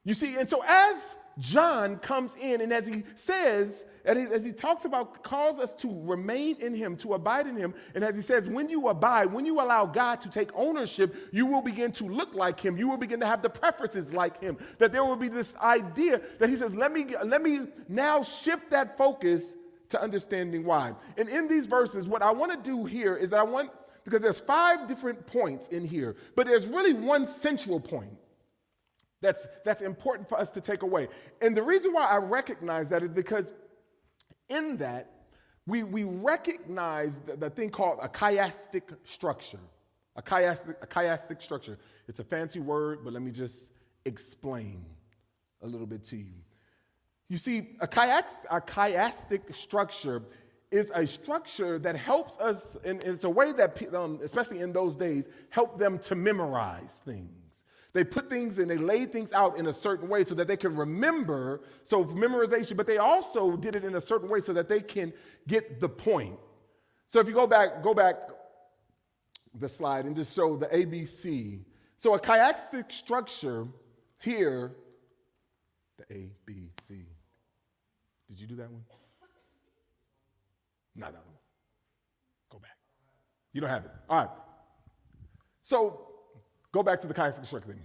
You 0.04 0.14
see, 0.14 0.36
and 0.36 0.50
so 0.50 0.64
as 0.68 1.16
John 1.40 1.98
comes 1.98 2.36
in 2.40 2.62
and 2.62 2.72
as 2.72 2.88
he 2.88 3.04
says, 3.16 3.86
as 4.06 4.44
he 4.44 4.52
talks 4.52 4.86
about, 4.86 5.24
calls 5.24 5.60
us 5.60 5.74
to 5.76 5.88
remain 6.04 6.58
in 6.60 6.74
him, 6.74 6.98
to 6.98 7.14
abide 7.14 7.48
in 7.48 7.56
him, 7.56 7.74
and 7.96 8.04
as 8.04 8.16
he 8.16 8.22
says, 8.22 8.48
when 8.48 8.70
you 8.70 8.90
abide, 8.90 9.32
when 9.32 9.46
you 9.46 9.62
allow 9.62 9.86
God 9.86 10.20
to 10.22 10.30
take 10.30 10.50
ownership, 10.54 11.16
you 11.32 11.46
will 11.46 11.62
begin 11.62 11.92
to 11.94 12.06
look 12.06 12.34
like 12.34 12.60
him. 12.60 12.78
You 12.78 12.90
will 12.90 12.98
begin 12.98 13.22
to 13.22 13.26
have 13.26 13.42
the 13.42 13.50
preferences 13.50 14.12
like 14.12 14.42
him. 14.42 14.58
That 14.78 14.92
there 14.92 15.06
will 15.06 15.16
be 15.16 15.30
this 15.30 15.56
idea 15.56 16.22
that 16.40 16.50
he 16.50 16.58
says, 16.58 16.74
let 16.76 16.92
me, 16.92 17.16
let 17.24 17.42
me 17.42 17.62
now 17.88 18.24
shift 18.24 18.72
that 18.72 18.98
focus 18.98 19.56
to 19.90 20.02
understanding 20.02 20.66
why. 20.66 20.94
And 21.18 21.30
in 21.30 21.48
these 21.48 21.66
verses, 21.66 22.08
what 22.08 22.22
I 22.22 22.32
want 22.32 22.52
to 22.52 22.70
do 22.70 22.86
here 22.86 23.16
is 23.16 23.30
that 23.30 23.40
I 23.40 23.44
want, 23.44 23.72
because 24.04 24.22
there's 24.22 24.40
five 24.42 24.88
different 24.88 25.26
points 25.28 25.70
in 25.70 25.86
here, 25.86 26.18
but 26.36 26.46
there's 26.46 26.68
really 26.68 26.94
one 26.94 27.26
central 27.26 27.80
point 27.80 28.12
that's, 29.24 29.48
that's 29.64 29.82
important 29.82 30.30
for 30.30 30.38
us 30.40 30.52
to 30.52 30.62
take 30.62 30.84
away. 30.84 31.08
And 31.42 31.58
the 31.58 31.64
reason 31.64 31.94
why 31.94 32.06
I 32.06 32.18
recognize 32.18 32.90
that 32.90 33.02
is 33.02 33.10
because 33.10 33.52
in 34.50 34.78
that, 34.78 35.10
we, 35.66 35.84
we 35.84 36.04
recognize 36.04 37.20
the, 37.26 37.38
the 37.38 37.50
thing 37.50 37.70
called 37.70 38.00
a 38.02 38.10
chiastic 38.10 38.84
structure. 39.06 39.60
A 40.16 40.22
chiastic, 40.22 40.76
a 40.82 40.86
chiastic 40.86 41.42
structure. 41.42 41.80
It's 42.08 42.20
a 42.20 42.24
fancy 42.24 42.60
word, 42.60 43.00
but 43.04 43.14
let 43.14 43.24
me 43.24 43.32
just 43.32 43.72
explain 44.06 44.86
a 45.64 45.68
little 45.68 45.88
bit 45.88 46.04
to 46.06 46.18
you. 46.18 46.34
You 47.30 47.38
see, 47.38 47.78
a 47.80 47.88
chiastic, 47.88 48.38
a 48.52 48.62
chiastic 48.62 49.56
structure 49.56 50.22
is 50.70 50.92
a 50.94 51.08
structure 51.08 51.80
that 51.80 51.96
helps 51.96 52.38
us, 52.40 52.76
and 52.84 53.02
it's 53.04 53.24
a 53.24 53.30
way 53.30 53.54
that, 53.54 53.82
um, 53.96 54.20
especially 54.22 54.60
in 54.60 54.74
those 54.74 54.96
days, 54.96 55.30
help 55.50 55.80
them 55.80 55.98
to 56.00 56.16
memorize 56.16 57.02
things. 57.06 57.43
They 57.94 58.04
put 58.04 58.28
things 58.28 58.58
and 58.58 58.70
they 58.70 58.78
laid 58.78 59.12
things 59.12 59.32
out 59.34 59.58
in 59.60 59.68
a 59.68 59.74
certain 59.74 60.10
way 60.10 60.24
so 60.24 60.34
that 60.36 60.48
they 60.48 60.58
can 60.58 60.76
remember, 60.76 61.62
so 61.84 62.04
memorization, 62.06 62.76
but 62.76 62.88
they 62.88 62.98
also 62.98 63.56
did 63.56 63.76
it 63.76 63.84
in 63.84 63.96
a 63.96 64.02
certain 64.02 64.30
way 64.30 64.42
so 64.42 64.52
that 64.54 64.68
they 64.68 64.82
can 64.82 65.14
get 65.48 65.80
the 65.80 65.88
point. 65.88 66.40
So 67.08 67.20
if 67.20 67.28
you 67.28 67.34
go 67.34 67.46
back, 67.46 67.84
go 67.84 67.94
back 67.94 68.16
the 69.54 69.70
slide 69.70 70.06
and 70.06 70.16
just 70.16 70.36
show 70.36 70.56
the 70.56 70.66
ABC. 70.68 71.60
So 71.98 72.16
a 72.16 72.20
chiastic 72.20 72.92
structure 72.92 73.68
here, 74.18 74.72
the 75.98 76.16
A, 76.16 76.32
B, 76.48 76.72
C. 76.82 77.06
Did 78.28 78.40
you 78.40 78.48
do 78.48 78.56
that 78.56 78.72
one? 78.72 78.84
Not 80.96 81.12
that 81.12 81.24
one. 81.24 81.36
Go 82.52 82.58
back. 82.58 82.78
You 83.52 83.62
don't 83.62 83.70
have 83.70 83.86
it. 83.86 83.92
All 84.10 84.18
right. 84.18 84.30
So 85.64 86.13
go 86.74 86.84
back 86.84 87.00
to 87.00 87.08
the 87.08 87.14
structure 87.14 87.60
thing. 87.60 87.80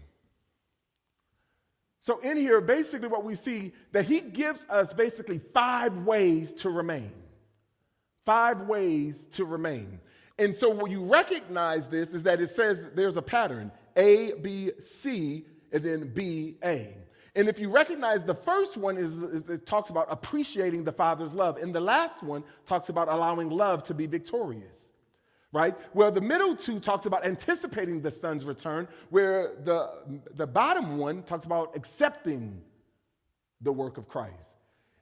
So 2.00 2.18
in 2.20 2.36
here, 2.36 2.60
basically 2.60 3.08
what 3.08 3.24
we 3.24 3.34
see 3.34 3.72
that 3.92 4.06
he 4.06 4.20
gives 4.20 4.66
us 4.68 4.92
basically 4.92 5.40
five 5.52 5.96
ways 5.98 6.52
to 6.54 6.70
remain. 6.70 7.12
Five 8.24 8.62
ways 8.62 9.26
to 9.32 9.44
remain. 9.44 10.00
And 10.38 10.54
so 10.54 10.70
when 10.70 10.90
you 10.90 11.04
recognize 11.04 11.86
this 11.86 12.14
is 12.14 12.22
that 12.22 12.40
it 12.40 12.50
says 12.50 12.84
there's 12.94 13.16
a 13.16 13.22
pattern, 13.22 13.70
A, 13.96 14.32
B, 14.40 14.72
C, 14.78 15.44
and 15.72 15.82
then 15.82 16.12
B, 16.14 16.56
A. 16.64 16.96
And 17.34 17.48
if 17.48 17.58
you 17.58 17.68
recognize 17.68 18.24
the 18.24 18.34
first 18.34 18.76
one 18.76 18.96
is, 18.96 19.22
is, 19.22 19.42
it 19.48 19.66
talks 19.66 19.90
about 19.90 20.06
appreciating 20.10 20.84
the 20.84 20.92
Father's 20.92 21.34
love, 21.34 21.56
and 21.56 21.74
the 21.74 21.80
last 21.80 22.22
one 22.22 22.42
talks 22.64 22.88
about 22.88 23.08
allowing 23.08 23.50
love 23.50 23.82
to 23.84 23.94
be 23.94 24.06
victorious. 24.06 24.87
Right? 25.52 25.74
Where 25.94 26.10
the 26.10 26.20
middle 26.20 26.54
two 26.54 26.78
talks 26.78 27.06
about 27.06 27.24
anticipating 27.24 28.02
the 28.02 28.10
Son's 28.10 28.44
return, 28.44 28.86
where 29.08 29.52
the, 29.64 30.20
the 30.34 30.46
bottom 30.46 30.98
one 30.98 31.22
talks 31.22 31.46
about 31.46 31.74
accepting 31.74 32.60
the 33.62 33.72
work 33.72 33.96
of 33.96 34.08
Christ. 34.08 34.56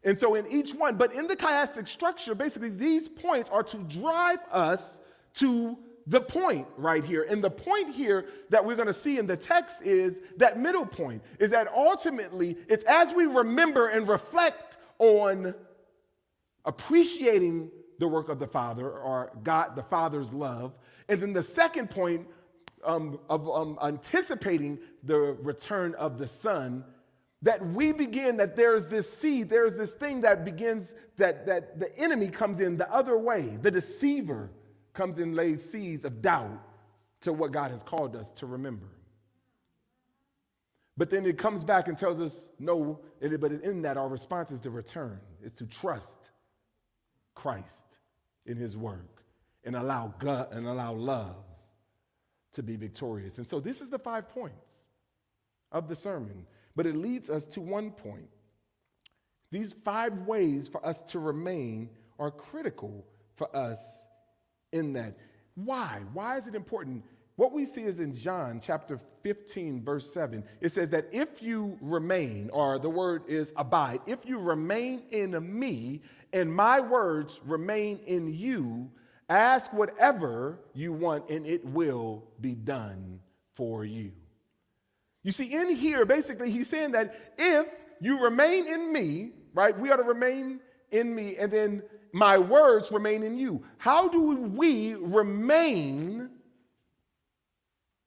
And 0.04 0.16
so 0.16 0.36
in 0.36 0.46
each 0.46 0.72
one, 0.72 0.96
but 0.96 1.12
in 1.14 1.26
the 1.26 1.34
chiastic 1.34 1.88
structure, 1.88 2.34
basically 2.34 2.70
these 2.70 3.08
points 3.08 3.50
are 3.50 3.64
to 3.64 3.76
drive 3.78 4.38
us 4.52 5.00
to 5.34 5.76
the 6.06 6.20
point 6.20 6.66
right 6.76 7.04
here. 7.04 7.26
And 7.28 7.42
the 7.42 7.50
point 7.50 7.92
here 7.92 8.26
that 8.50 8.64
we're 8.64 8.76
going 8.76 8.86
to 8.86 8.94
see 8.94 9.18
in 9.18 9.26
the 9.26 9.36
text 9.36 9.82
is 9.82 10.20
that 10.36 10.60
middle 10.60 10.86
point 10.86 11.22
is 11.40 11.50
that 11.50 11.66
ultimately 11.74 12.56
it's 12.68 12.84
as 12.84 13.12
we 13.12 13.26
remember 13.26 13.88
and 13.88 14.08
reflect 14.08 14.78
on 15.00 15.54
appreciating 16.64 17.70
the 17.98 18.08
work 18.08 18.28
of 18.28 18.38
the 18.38 18.46
Father 18.46 18.90
or 18.90 19.32
God, 19.42 19.76
the 19.76 19.82
Father's 19.82 20.32
love. 20.34 20.74
And 21.08 21.20
then 21.20 21.32
the 21.32 21.42
second 21.42 21.90
point 21.90 22.26
um, 22.84 23.18
of 23.28 23.48
um, 23.48 23.78
anticipating 23.82 24.78
the 25.02 25.16
return 25.16 25.94
of 25.94 26.18
the 26.18 26.26
Son, 26.26 26.84
that 27.42 27.64
we 27.68 27.92
begin, 27.92 28.36
that 28.38 28.56
there's 28.56 28.86
this 28.86 29.12
seed, 29.12 29.48
there's 29.48 29.76
this 29.76 29.92
thing 29.92 30.22
that 30.22 30.44
begins, 30.44 30.94
that, 31.16 31.46
that 31.46 31.78
the 31.78 31.96
enemy 31.98 32.28
comes 32.28 32.60
in 32.60 32.76
the 32.76 32.90
other 32.92 33.16
way, 33.16 33.58
the 33.62 33.70
deceiver 33.70 34.50
comes 34.94 35.18
and 35.18 35.34
lays 35.34 35.62
seeds 35.62 36.04
of 36.04 36.22
doubt 36.22 36.62
to 37.20 37.32
what 37.32 37.52
God 37.52 37.70
has 37.70 37.82
called 37.82 38.16
us 38.16 38.30
to 38.32 38.46
remember. 38.46 38.86
But 40.96 41.10
then 41.10 41.26
it 41.26 41.36
comes 41.36 41.62
back 41.62 41.88
and 41.88 41.98
tells 41.98 42.20
us, 42.20 42.48
no, 42.58 43.00
but 43.20 43.52
in 43.52 43.82
that, 43.82 43.98
our 43.98 44.08
response 44.08 44.50
is 44.50 44.60
to 44.60 44.70
return, 44.70 45.20
is 45.42 45.52
to 45.54 45.66
trust 45.66 46.30
Christ 47.36 48.00
in 48.46 48.56
his 48.56 48.76
work 48.76 49.22
and 49.62 49.76
allow 49.76 50.12
God 50.18 50.52
and 50.52 50.66
allow 50.66 50.92
love 50.92 51.44
to 52.54 52.62
be 52.62 52.74
victorious. 52.74 53.38
And 53.38 53.46
so 53.46 53.60
this 53.60 53.80
is 53.80 53.90
the 53.90 53.98
five 53.98 54.28
points 54.28 54.88
of 55.70 55.88
the 55.88 55.94
sermon, 55.94 56.46
but 56.74 56.86
it 56.86 56.96
leads 56.96 57.30
us 57.30 57.46
to 57.48 57.60
one 57.60 57.92
point. 57.92 58.28
These 59.52 59.74
five 59.84 60.12
ways 60.20 60.68
for 60.68 60.84
us 60.84 61.00
to 61.12 61.20
remain 61.20 61.90
are 62.18 62.30
critical 62.30 63.06
for 63.36 63.54
us 63.54 64.06
in 64.72 64.94
that. 64.94 65.16
Why? 65.54 66.00
Why 66.12 66.36
is 66.38 66.46
it 66.46 66.54
important? 66.54 67.04
What 67.36 67.52
we 67.52 67.66
see 67.66 67.82
is 67.82 67.98
in 67.98 68.14
John 68.14 68.60
chapter 68.62 68.98
15, 69.22 69.84
verse 69.84 70.10
7, 70.12 70.42
it 70.60 70.72
says 70.72 70.88
that 70.90 71.08
if 71.12 71.42
you 71.42 71.76
remain, 71.82 72.48
or 72.50 72.78
the 72.78 72.88
word 72.88 73.24
is 73.28 73.52
abide, 73.56 74.00
if 74.06 74.20
you 74.24 74.38
remain 74.38 75.02
in 75.10 75.58
me 75.58 76.00
and 76.32 76.52
my 76.52 76.80
words 76.80 77.40
remain 77.44 78.00
in 78.06 78.32
you, 78.32 78.90
ask 79.28 79.70
whatever 79.72 80.60
you 80.72 80.92
want 80.94 81.28
and 81.28 81.46
it 81.46 81.62
will 81.64 82.24
be 82.40 82.54
done 82.54 83.20
for 83.54 83.84
you. 83.84 84.12
You 85.22 85.32
see, 85.32 85.52
in 85.52 85.74
here, 85.74 86.06
basically, 86.06 86.50
he's 86.50 86.68
saying 86.68 86.92
that 86.92 87.34
if 87.36 87.66
you 88.00 88.18
remain 88.22 88.66
in 88.66 88.92
me, 88.92 89.32
right, 89.52 89.78
we 89.78 89.90
are 89.90 89.96
to 89.96 90.04
remain 90.04 90.60
in 90.92 91.14
me, 91.14 91.36
and 91.36 91.52
then 91.52 91.82
my 92.12 92.38
words 92.38 92.92
remain 92.92 93.24
in 93.24 93.36
you. 93.36 93.62
How 93.76 94.08
do 94.08 94.36
we 94.36 94.94
remain 94.94 96.30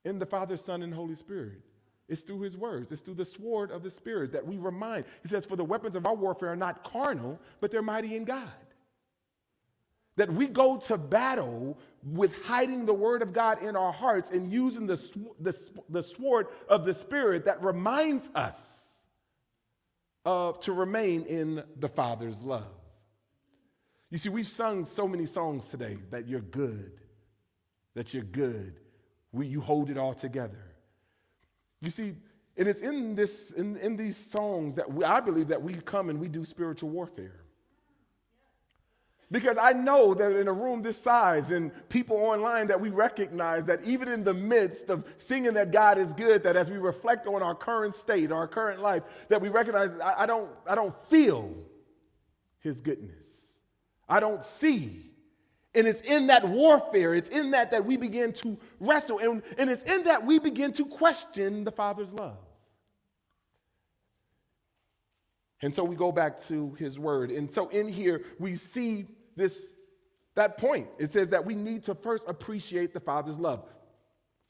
in 0.06 0.20
the 0.20 0.26
Father, 0.26 0.58
Son, 0.58 0.82
and 0.84 0.94
Holy 0.94 1.16
Spirit? 1.16 1.62
It's 2.10 2.22
through 2.22 2.42
his 2.42 2.58
words. 2.58 2.92
It's 2.92 3.02
through 3.02 3.16
the 3.16 3.26
sword 3.26 3.72
of 3.72 3.84
the 3.84 3.92
Spirit 3.92 4.32
that 4.32 4.46
we 4.46 4.58
remind. 4.58 5.06
He 5.22 5.30
says, 5.30 5.46
For 5.46 5.56
the 5.56 5.64
weapons 5.64 5.96
of 5.96 6.08
our 6.08 6.16
warfare 6.16 6.50
are 6.50 6.56
not 6.56 6.84
carnal, 6.84 7.40
but 7.62 7.70
they're 7.70 7.84
mighty 7.84 8.16
in 8.16 8.26
God. 8.26 8.50
That 10.16 10.34
we 10.34 10.48
go 10.48 10.78
to 10.78 10.98
battle 10.98 11.78
with 12.04 12.34
hiding 12.44 12.86
the 12.86 12.94
word 12.94 13.22
of 13.22 13.32
God 13.32 13.64
in 13.64 13.76
our 13.76 13.94
hearts 13.94 14.32
and 14.32 14.52
using 14.52 14.88
the, 14.88 14.98
sw- 14.98 15.36
the, 15.40 15.56
the 15.88 16.02
sword 16.02 16.48
of 16.68 16.84
the 16.84 16.94
Spirit 16.94 17.46
that 17.46 17.64
reminds 17.64 18.30
us 18.34 19.06
of, 20.26 20.60
to 20.62 20.74
remain 20.74 21.24
in 21.24 21.64
the 21.78 21.90
Father's 21.90 22.44
love. 22.44 22.66
You 24.10 24.18
see, 24.18 24.30
we've 24.30 24.48
sung 24.48 24.86
so 24.86 25.08
many 25.08 25.28
songs 25.28 25.68
today 25.68 25.98
that 26.10 26.28
you're 26.28 26.42
good, 26.42 27.00
that 27.94 28.14
you're 28.14 28.24
good. 28.24 28.80
You 29.34 29.62
hold 29.62 29.90
it 29.90 29.98
all 29.98 30.14
together. 30.14 30.64
You 31.82 31.90
see, 31.90 32.16
and 32.58 32.68
it's 32.68 32.82
in, 32.82 33.16
this, 33.16 33.52
in, 33.52 33.78
in 33.78 33.96
these 33.96 34.18
songs 34.18 34.76
that 34.76 34.92
we, 34.92 35.04
I 35.06 35.20
believe 35.22 35.48
that 35.48 35.62
we 35.62 35.76
come 35.76 36.10
and 36.10 36.20
we 36.20 36.28
do 36.28 36.44
spiritual 36.44 36.90
warfare. 36.90 37.40
Because 39.32 39.58
I 39.58 39.74
know 39.74 40.16
that 40.16 40.36
in 40.36 40.48
a 40.48 40.54
room 40.54 40.82
this 40.82 40.98
size 40.98 41.52
and 41.52 41.72
people 41.88 42.18
online 42.18 42.68
that 42.68 42.82
we 42.82 42.90
recognize 42.90 43.66
that 43.66 43.84
even 43.86 44.08
in 44.08 44.24
the 44.24 44.34
midst 44.34 44.90
of 44.90 45.06
singing 45.20 45.54
that 45.54 45.72
God 45.72 46.00
is 46.00 46.14
good, 46.14 46.42
that 46.44 46.56
as 46.56 46.72
we 46.72 46.78
reflect 46.78 47.28
on 47.28 47.44
our 47.44 47.54
current 47.54 47.94
state, 47.94 48.32
our 48.32 48.48
current 48.48 48.82
life, 48.82 49.04
that 49.30 49.40
we 49.40 49.50
recognize 49.50 49.98
I, 50.00 50.24
I 50.24 50.26
don't, 50.26 50.50
I 50.68 50.74
don't 50.74 50.96
feel 51.10 51.54
his 52.60 52.82
goodness. 52.82 53.60
I 54.08 54.20
don't 54.20 54.44
see. 54.44 55.09
And 55.76 55.88
it's 55.88 56.02
in 56.02 56.28
that 56.28 56.48
warfare, 56.48 57.14
it's 57.14 57.30
in 57.30 57.52
that 57.52 57.72
that 57.72 57.86
we 57.86 57.96
begin 57.96 58.34
to 58.34 58.58
wrestle. 58.80 59.20
And, 59.20 59.44
and 59.58 59.70
it's 59.70 59.84
in 59.84 60.04
that 60.04 60.26
we 60.26 60.40
begin 60.40 60.74
to 60.74 60.86
question 60.86 61.64
the 61.64 61.72
Father's 61.72 62.12
love. 62.12 62.38
And 65.62 65.74
so 65.74 65.84
we 65.84 65.96
go 65.96 66.12
back 66.12 66.40
to 66.44 66.74
his 66.80 66.98
word. 66.98 67.32
And 67.32 67.50
so 67.50 67.68
in 67.70 67.88
here, 67.88 68.24
we 68.40 68.56
see 68.56 69.06
this 69.36 69.74
that 70.36 70.58
point. 70.58 70.88
It 70.98 71.12
says 71.12 71.30
that 71.30 71.46
we 71.46 71.54
need 71.54 71.84
to 71.84 71.96
first 71.96 72.28
appreciate 72.28 72.94
the 72.94 73.00
Father's 73.00 73.38
love. 73.38 73.66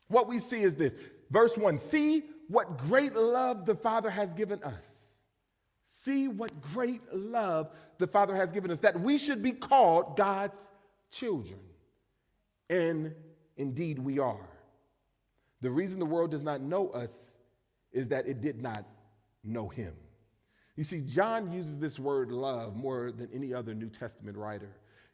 What 0.07 0.27
we 0.27 0.39
see 0.39 0.61
is 0.61 0.75
this 0.75 0.95
verse 1.31 1.57
1 1.57 1.79
See 1.79 2.23
what 2.47 2.77
great 2.77 3.15
love 3.15 3.65
the 3.65 3.75
Father 3.75 4.09
has 4.09 4.33
given 4.33 4.63
us. 4.63 5.15
See 5.85 6.27
what 6.27 6.61
great 6.61 7.01
love 7.11 7.71
the 7.97 8.07
Father 8.07 8.35
has 8.35 8.51
given 8.51 8.71
us, 8.71 8.79
that 8.79 8.99
we 8.99 9.17
should 9.17 9.41
be 9.41 9.51
called 9.51 10.15
God's 10.15 10.71
children. 11.11 11.59
And 12.69 13.13
indeed, 13.57 13.99
we 13.99 14.19
are. 14.19 14.49
The 15.61 15.71
reason 15.71 15.99
the 15.99 16.05
world 16.05 16.31
does 16.31 16.43
not 16.43 16.61
know 16.61 16.89
us 16.89 17.37
is 17.91 18.09
that 18.09 18.27
it 18.27 18.41
did 18.41 18.61
not 18.61 18.85
know 19.43 19.67
Him. 19.67 19.93
You 20.75 20.83
see, 20.83 21.01
John 21.01 21.51
uses 21.51 21.79
this 21.79 21.99
word 21.99 22.31
love 22.31 22.75
more 22.75 23.11
than 23.11 23.29
any 23.33 23.53
other 23.53 23.73
New 23.73 23.89
Testament 23.89 24.37
writer, 24.37 24.69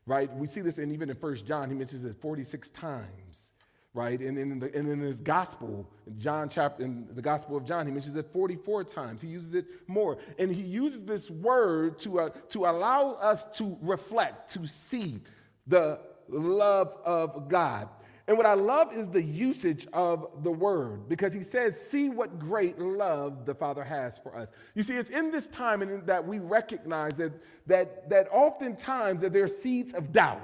right? 0.05 0.31
We 0.36 0.45
see 0.45 0.62
this, 0.62 0.77
and 0.77 0.91
even 0.91 1.10
in 1.10 1.15
First 1.15 1.47
John, 1.47 1.69
he 1.69 1.75
mentions 1.75 2.05
it 2.05 2.15
46 2.21 2.69
times 2.69 3.53
right? 3.95 4.19
And 4.19 4.38
in, 4.38 4.60
the, 4.60 4.75
and 4.75 4.89
in 4.89 4.99
his 4.99 5.21
gospel, 5.21 5.89
John 6.17 6.49
chapter, 6.49 6.84
in 6.84 7.08
the 7.15 7.21
gospel 7.21 7.55
of 7.55 7.63
John, 7.63 7.88
he 7.88 7.93
mentions 7.93 8.17
it 8.17 8.27
44 8.34 8.84
times. 8.84 9.21
He 9.21 9.29
uses 9.29 9.53
it 9.53 9.65
more. 9.88 10.17
And 10.38 10.51
he 10.51 10.62
uses 10.62 11.03
this 11.03 11.31
word 11.31 11.97
to, 11.99 12.19
uh, 12.19 12.29
to 12.49 12.65
allow 12.65 13.13
us 13.13 13.45
to 13.58 13.77
reflect, 13.81 14.53
to 14.53 14.67
see 14.67 15.21
the 15.67 15.99
love 16.28 16.95
of 17.06 17.49
God. 17.49 17.89
And 18.28 18.38
what 18.38 18.47
I 18.47 18.56
love 18.56 18.95
is 18.95 19.08
the 19.10 19.21
usage 19.21 19.86
of 19.93 20.43
the 20.43 20.51
word 20.51 21.08
because 21.08 21.32
he 21.32 21.43
says, 21.43 21.80
See 21.80 22.10
what 22.10 22.39
great 22.39 22.80
love 22.80 23.45
the 23.45 23.54
Father 23.54 23.84
has 23.84 24.17
for 24.17 24.36
us. 24.36 24.51
You 24.73 24.82
see, 24.82 24.95
it's 24.95 25.12
in 25.12 25.30
this 25.30 25.47
time 25.47 25.84
and 25.84 26.06
that 26.08 26.28
we 26.28 26.39
recognize 26.39 27.17
that, 27.17 27.34
that, 27.67 28.10
that 28.10 28.28
oftentimes 28.32 29.21
that 29.21 29.32
there 29.32 29.43
are 29.43 29.47
seeds 29.47 29.93
of 29.93 30.12
doubt 30.12 30.41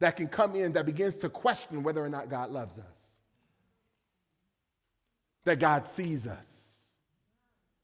that 0.00 0.16
can 0.16 0.26
come 0.26 0.56
in 0.56 0.72
that 0.72 0.86
begins 0.86 1.16
to 1.16 1.28
question 1.28 1.82
whether 1.82 2.02
or 2.02 2.08
not 2.08 2.30
God 2.30 2.50
loves 2.50 2.78
us, 2.78 3.20
that 5.44 5.60
God 5.60 5.86
sees 5.86 6.26
us. 6.26 6.71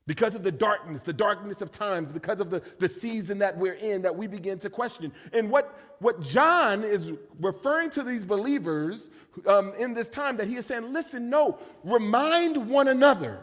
Because 0.09 0.35
of 0.35 0.43
the 0.43 0.51
darkness, 0.51 1.03
the 1.03 1.13
darkness 1.13 1.61
of 1.61 1.71
times, 1.71 2.11
because 2.11 2.41
of 2.41 2.49
the, 2.49 2.63
the 2.79 2.89
season 2.89 3.41
that 3.41 3.59
we're 3.59 3.75
in, 3.75 4.01
that 4.01 4.17
we 4.17 4.27
begin 4.27 4.59
to 4.61 4.71
question. 4.71 5.13
And 5.35 5.51
what, 5.51 5.79
what 5.99 6.23
John 6.23 6.83
is 6.83 7.13
referring 7.39 7.91
to 7.91 8.03
these 8.03 8.25
believers 8.25 9.11
um, 9.47 9.75
in 9.79 9.93
this 9.93 10.09
time, 10.09 10.39
that 10.39 10.49
he 10.49 10.57
is 10.57 10.65
saying, 10.65 10.95
listen, 10.95 11.29
no, 11.29 11.59
remind 11.85 12.71
one 12.71 12.89
another 12.89 13.39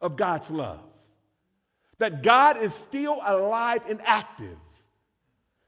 of 0.00 0.16
God's 0.16 0.50
love. 0.50 0.80
That 1.98 2.24
God 2.24 2.60
is 2.60 2.74
still 2.74 3.20
alive 3.24 3.82
and 3.88 4.00
active. 4.04 4.58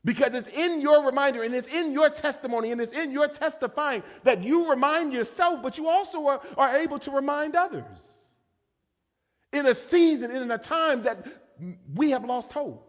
Because 0.04 0.34
it's 0.34 0.48
in 0.48 0.80
your 0.80 1.06
reminder 1.06 1.44
and 1.44 1.54
it's 1.54 1.68
in 1.68 1.92
your 1.92 2.10
testimony 2.10 2.72
and 2.72 2.80
it's 2.80 2.92
in 2.92 3.12
your 3.12 3.28
testifying 3.28 4.02
that 4.24 4.42
you 4.42 4.68
remind 4.68 5.12
yourself, 5.12 5.62
but 5.62 5.78
you 5.78 5.86
also 5.86 6.26
are, 6.26 6.40
are 6.56 6.76
able 6.76 6.98
to 6.98 7.12
remind 7.12 7.54
others. 7.54 8.15
In 9.56 9.66
a 9.66 9.74
season, 9.74 10.30
in 10.30 10.50
a 10.50 10.58
time 10.58 11.04
that 11.04 11.26
we 11.94 12.10
have 12.10 12.24
lost 12.24 12.52
hope. 12.52 12.82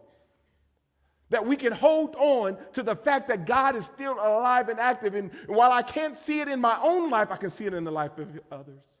That 1.30 1.46
we 1.46 1.56
can 1.56 1.72
hold 1.72 2.14
on 2.16 2.56
to 2.74 2.82
the 2.82 2.96
fact 2.96 3.28
that 3.28 3.46
God 3.46 3.76
is 3.76 3.86
still 3.86 4.14
alive 4.14 4.68
and 4.68 4.78
active. 4.78 5.14
And 5.14 5.30
while 5.46 5.72
I 5.72 5.82
can't 5.82 6.16
see 6.16 6.40
it 6.40 6.48
in 6.48 6.60
my 6.60 6.78
own 6.82 7.10
life, 7.10 7.28
I 7.30 7.36
can 7.36 7.50
see 7.50 7.66
it 7.66 7.74
in 7.74 7.84
the 7.84 7.90
life 7.90 8.18
of 8.18 8.28
others. 8.50 8.98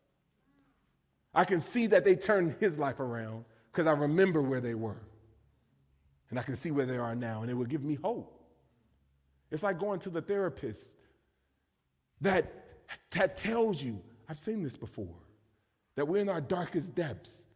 I 1.34 1.44
can 1.44 1.60
see 1.60 1.86
that 1.88 2.04
they 2.04 2.16
turned 2.16 2.56
his 2.58 2.78
life 2.78 3.00
around 3.00 3.44
because 3.70 3.86
I 3.86 3.92
remember 3.92 4.40
where 4.42 4.60
they 4.60 4.74
were. 4.74 5.02
And 6.30 6.38
I 6.38 6.42
can 6.42 6.56
see 6.56 6.70
where 6.70 6.86
they 6.86 6.96
are 6.96 7.14
now, 7.14 7.42
and 7.42 7.50
it 7.50 7.54
would 7.54 7.68
give 7.70 7.82
me 7.82 7.94
hope. 7.94 8.34
It's 9.50 9.62
like 9.62 9.78
going 9.78 10.00
to 10.00 10.10
the 10.10 10.20
therapist 10.20 10.90
that, 12.20 12.52
that 13.12 13.36
tells 13.36 13.82
you, 13.82 14.00
I've 14.28 14.38
seen 14.38 14.62
this 14.62 14.76
before, 14.76 15.14
that 15.96 16.06
we're 16.06 16.20
in 16.20 16.28
our 16.28 16.40
darkest 16.40 16.94
depths, 16.94 17.46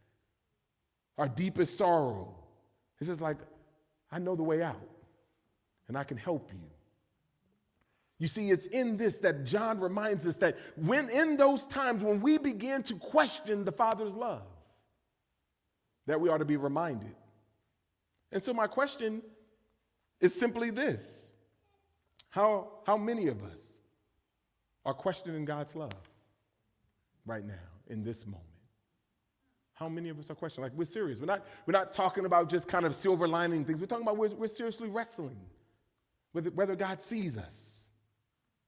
our 1.18 1.28
deepest 1.28 1.78
sorrow. 1.78 2.34
It's 2.98 3.08
just 3.08 3.20
like, 3.20 3.38
I 4.10 4.18
know 4.18 4.36
the 4.36 4.42
way 4.42 4.62
out, 4.62 4.88
and 5.88 5.96
I 5.96 6.04
can 6.04 6.16
help 6.16 6.50
you. 6.52 6.60
You 8.18 8.28
see, 8.28 8.50
it's 8.50 8.66
in 8.66 8.96
this 8.96 9.18
that 9.18 9.44
John 9.44 9.80
reminds 9.80 10.26
us 10.26 10.36
that 10.36 10.56
when 10.76 11.08
in 11.08 11.36
those 11.36 11.66
times 11.66 12.02
when 12.02 12.20
we 12.20 12.38
begin 12.38 12.84
to 12.84 12.94
question 12.94 13.64
the 13.64 13.72
Father's 13.72 14.14
love, 14.14 14.42
that 16.06 16.20
we 16.20 16.28
ought 16.28 16.38
to 16.38 16.44
be 16.44 16.56
reminded. 16.56 17.14
And 18.30 18.42
so, 18.42 18.54
my 18.54 18.66
question 18.66 19.22
is 20.20 20.34
simply 20.34 20.70
this 20.70 21.32
How, 22.30 22.68
how 22.86 22.96
many 22.96 23.28
of 23.28 23.42
us 23.42 23.76
are 24.84 24.94
questioning 24.94 25.44
God's 25.44 25.74
love 25.74 25.92
right 27.26 27.44
now 27.44 27.54
in 27.88 28.02
this 28.04 28.24
moment? 28.26 28.51
How 29.82 29.88
many 29.88 30.10
of 30.10 30.18
us 30.20 30.30
are 30.30 30.36
questioning? 30.36 30.70
Like, 30.70 30.78
we're 30.78 30.84
serious. 30.84 31.18
We're 31.18 31.26
not, 31.26 31.44
we're 31.66 31.72
not 31.72 31.92
talking 31.92 32.24
about 32.24 32.48
just 32.48 32.68
kind 32.68 32.86
of 32.86 32.94
silver 32.94 33.26
lining 33.26 33.64
things. 33.64 33.80
We're 33.80 33.86
talking 33.86 34.04
about 34.04 34.16
we're, 34.16 34.28
we're 34.28 34.46
seriously 34.46 34.88
wrestling 34.88 35.36
with 36.32 36.54
whether 36.54 36.76
God 36.76 37.02
sees 37.02 37.36
us, 37.36 37.88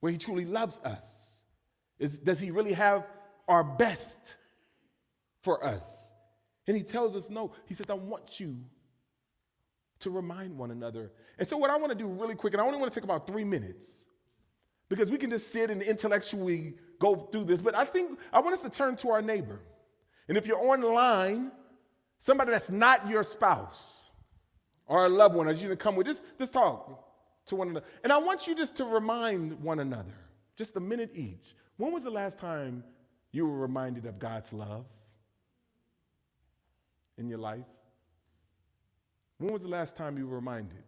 where 0.00 0.10
He 0.10 0.18
truly 0.18 0.44
loves 0.44 0.78
us. 0.78 1.44
Is, 2.00 2.18
does 2.18 2.40
He 2.40 2.50
really 2.50 2.72
have 2.72 3.06
our 3.46 3.62
best 3.62 4.34
for 5.44 5.64
us? 5.64 6.10
And 6.66 6.76
He 6.76 6.82
tells 6.82 7.14
us 7.14 7.30
no. 7.30 7.52
He 7.66 7.74
says, 7.74 7.86
I 7.88 7.94
want 7.94 8.40
you 8.40 8.58
to 10.00 10.10
remind 10.10 10.58
one 10.58 10.72
another. 10.72 11.12
And 11.38 11.48
so, 11.48 11.56
what 11.56 11.70
I 11.70 11.76
want 11.76 11.92
to 11.92 11.96
do 11.96 12.08
really 12.08 12.34
quick, 12.34 12.54
and 12.54 12.60
I 12.60 12.66
only 12.66 12.80
want 12.80 12.92
to 12.92 12.98
take 12.98 13.04
about 13.04 13.24
three 13.24 13.44
minutes, 13.44 14.06
because 14.88 15.12
we 15.12 15.18
can 15.18 15.30
just 15.30 15.52
sit 15.52 15.70
and 15.70 15.80
intellectually 15.80 16.74
go 16.98 17.14
through 17.14 17.44
this, 17.44 17.60
but 17.60 17.76
I 17.76 17.84
think 17.84 18.18
I 18.32 18.40
want 18.40 18.54
us 18.54 18.62
to 18.62 18.68
turn 18.68 18.96
to 18.96 19.10
our 19.10 19.22
neighbor. 19.22 19.60
And 20.28 20.38
if 20.38 20.46
you're 20.46 20.58
online, 20.58 21.52
somebody 22.18 22.50
that's 22.50 22.70
not 22.70 23.08
your 23.08 23.22
spouse 23.22 24.10
or 24.86 25.06
a 25.06 25.08
loved 25.08 25.34
one, 25.34 25.48
I 25.48 25.52
you 25.52 25.68
to 25.68 25.76
come 25.76 25.96
with, 25.96 26.06
this, 26.06 26.22
just 26.38 26.52
talk 26.52 27.04
to 27.46 27.56
one 27.56 27.68
another. 27.68 27.86
And 28.02 28.12
I 28.12 28.18
want 28.18 28.46
you 28.46 28.54
just 28.54 28.76
to 28.76 28.84
remind 28.84 29.60
one 29.60 29.80
another, 29.80 30.14
just 30.56 30.76
a 30.76 30.80
minute 30.80 31.10
each. 31.14 31.54
When 31.76 31.92
was 31.92 32.04
the 32.04 32.10
last 32.10 32.38
time 32.38 32.84
you 33.32 33.46
were 33.46 33.58
reminded 33.58 34.06
of 34.06 34.18
God's 34.18 34.52
love 34.52 34.86
in 37.18 37.28
your 37.28 37.38
life? 37.38 37.66
When 39.38 39.52
was 39.52 39.62
the 39.62 39.68
last 39.68 39.96
time 39.96 40.16
you 40.16 40.26
were 40.26 40.36
reminded 40.36 40.84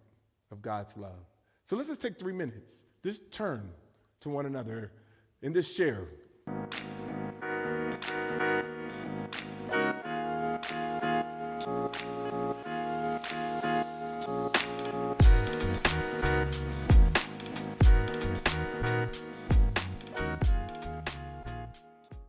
of 0.50 0.62
God's 0.62 0.96
love? 0.96 1.26
So 1.64 1.76
let's 1.76 1.88
just 1.88 2.00
take 2.00 2.18
three 2.18 2.32
minutes. 2.32 2.84
Just 3.02 3.30
turn 3.30 3.68
to 4.20 4.30
one 4.30 4.46
another 4.46 4.92
and 5.42 5.54
just 5.54 5.76
share. 5.76 6.08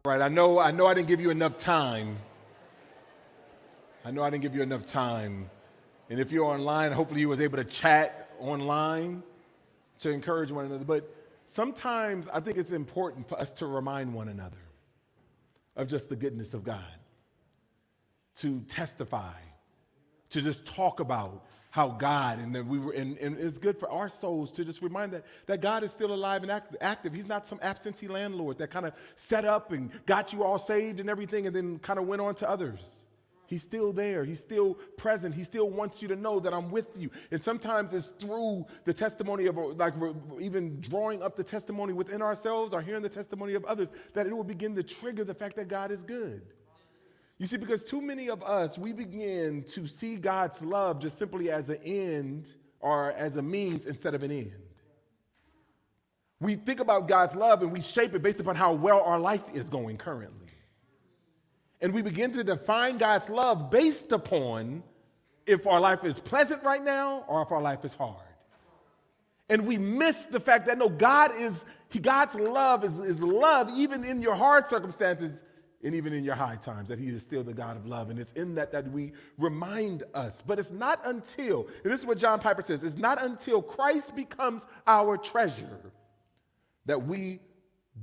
Right, 0.07 0.21
I 0.21 0.29
know, 0.29 0.57
I 0.57 0.71
know 0.71 0.85
I 0.85 0.93
didn't 0.93 1.09
give 1.09 1.19
you 1.19 1.31
enough 1.31 1.57
time. 1.57 2.15
I 4.05 4.11
know 4.11 4.23
I 4.23 4.29
didn't 4.29 4.43
give 4.43 4.55
you 4.55 4.61
enough 4.61 4.85
time. 4.85 5.49
And 6.09 6.17
if 6.17 6.31
you're 6.31 6.45
online, 6.45 6.93
hopefully 6.93 7.19
you 7.19 7.27
was 7.27 7.41
able 7.41 7.57
to 7.57 7.65
chat 7.65 8.29
online 8.39 9.21
to 9.99 10.09
encourage 10.09 10.49
one 10.49 10.63
another. 10.63 10.85
But 10.85 11.13
sometimes 11.43 12.29
I 12.31 12.39
think 12.39 12.57
it's 12.57 12.71
important 12.71 13.27
for 13.27 13.37
us 13.37 13.51
to 13.51 13.65
remind 13.65 14.13
one 14.13 14.29
another 14.29 14.61
of 15.75 15.89
just 15.89 16.07
the 16.07 16.15
goodness 16.15 16.53
of 16.53 16.63
God, 16.63 16.85
to 18.35 18.61
testify, 18.61 19.33
to 20.29 20.41
just 20.41 20.65
talk 20.65 21.01
about 21.01 21.43
how 21.77 21.89
God 21.89 22.39
and 22.39 22.55
then 22.55 22.67
we 22.67 22.79
were 22.79 22.91
and, 22.91 23.19
and, 23.19 23.37
it's 23.37 23.59
good 23.59 23.77
for 23.79 23.87
our 23.91 24.09
souls 24.09 24.51
to 24.53 24.65
just 24.65 24.81
remind 24.81 25.13
that 25.13 25.23
that 25.45 25.61
God 25.61 25.83
is 25.83 25.91
still 25.91 26.11
alive 26.11 26.41
and 26.41 26.51
act, 26.51 26.75
active. 26.81 27.13
He's 27.13 27.27
not 27.27 27.45
some 27.45 27.59
absentee 27.61 28.07
landlord 28.07 28.57
that 28.57 28.71
kind 28.71 28.87
of 28.87 28.93
set 29.15 29.45
up 29.45 29.71
and 29.71 29.91
got 30.07 30.33
you 30.33 30.43
all 30.43 30.57
saved 30.57 30.99
and 30.99 31.07
everything 31.07 31.45
and 31.45 31.55
then 31.55 31.77
kind 31.77 31.99
of 31.99 32.07
went 32.07 32.19
on 32.19 32.33
to 32.35 32.49
others. 32.49 33.05
He's 33.45 33.61
still 33.61 33.93
there. 33.93 34.25
He's 34.25 34.39
still 34.39 34.73
present. 34.97 35.35
He 35.35 35.43
still 35.43 35.69
wants 35.69 36.01
you 36.01 36.07
to 36.07 36.15
know 36.15 36.39
that 36.39 36.51
I'm 36.51 36.71
with 36.71 36.99
you. 36.99 37.11
And 37.29 37.41
sometimes 37.43 37.93
it's 37.93 38.07
through 38.07 38.65
the 38.85 38.93
testimony 38.93 39.45
of, 39.45 39.55
like, 39.55 39.93
even 40.41 40.81
drawing 40.81 41.21
up 41.21 41.35
the 41.37 41.43
testimony 41.43 41.93
within 41.93 42.23
ourselves 42.23 42.73
or 42.73 42.81
hearing 42.81 43.03
the 43.03 43.07
testimony 43.07 43.53
of 43.53 43.63
others 43.65 43.89
that 44.15 44.25
it 44.25 44.35
will 44.35 44.43
begin 44.43 44.75
to 44.75 44.83
trigger 44.83 45.23
the 45.23 45.35
fact 45.35 45.55
that 45.55 45.69
God 45.69 45.91
is 45.91 46.01
good. 46.01 46.41
You 47.39 47.45
see, 47.45 47.58
because 47.58 47.84
too 47.84 48.02
many 48.02 48.30
of 48.30 48.41
us, 48.43 48.78
we 48.78 48.93
begin 48.93 49.63
to 49.69 49.86
see 49.86 50.15
God's 50.15 50.63
love 50.63 51.00
just 51.00 51.17
simply 51.17 51.52
as 51.52 51.69
an 51.69 51.80
end 51.84 52.54
or 52.80 53.12
as 53.12 53.36
a 53.36 53.41
means 53.41 53.86
instead 53.86 54.15
of 54.15 54.23
an 54.23 54.32
end. 54.32 54.54
We 56.39 56.56
think 56.56 56.80
about 56.80 57.08
God's 57.08 57.36
love 57.36 57.62
and 57.62 57.71
we 57.71 57.82
shape 57.82 58.13
it 58.13 58.21
based 58.21 58.39
upon 58.39 58.56
how 58.56 58.73
well 58.73 59.02
our 59.02 59.19
life 59.19 59.43
is 59.54 59.69
going 59.69 59.97
currently. 59.97 60.47
And 61.80 61.93
we 61.93 62.02
begin 62.02 62.32
to 62.34 62.43
define 62.43 62.97
God's 62.97 63.30
love 63.30 63.69
based 63.69 64.12
upon 64.12 64.84
if 65.45 65.67
our 65.67 65.80
life 65.80 66.04
is 66.04 66.19
pleasant 66.19 66.63
right 66.63 66.84
now 66.84 67.23
or 67.28 67.43
if 67.43 67.52
our 67.52 67.62
life 67.62 67.86
is 67.86 67.93
hard. 67.93 68.15
And 69.50 69.65
we 69.65 69.78
miss 69.78 70.26
the 70.26 70.39
fact 70.39 70.65
that 70.67 70.78
no, 70.78 70.89
God 70.89 71.32
is, 71.39 71.65
God's 72.02 72.36
love 72.36 72.84
is, 72.84 72.97
is 73.00 73.21
love 73.21 73.69
even 73.76 74.04
in 74.04 74.21
your 74.21 74.36
hard 74.36 74.67
circumstances 74.67 75.43
and 75.83 75.93
even 75.93 76.11
in 76.11 76.23
your 76.23 76.35
high 76.35 76.55
times, 76.55 76.89
that 76.89 76.99
He 76.99 77.07
is 77.07 77.21
still 77.21 77.43
the 77.43 77.53
God 77.53 77.77
of 77.77 77.85
love. 77.85 78.09
And 78.09 78.19
it's 78.19 78.31
in 78.33 78.55
that 78.55 78.71
that 78.71 78.91
we 78.91 79.13
remind 79.37 80.03
us. 80.13 80.41
But 80.45 80.59
it's 80.59 80.71
not 80.71 81.05
until, 81.05 81.67
and 81.83 81.93
this 81.93 81.99
is 81.99 82.05
what 82.05 82.17
John 82.17 82.39
Piper 82.39 82.61
says, 82.61 82.83
it's 82.83 82.97
not 82.97 83.23
until 83.23 83.61
Christ 83.61 84.15
becomes 84.15 84.65
our 84.87 85.17
treasure 85.17 85.91
that 86.85 87.05
we 87.05 87.39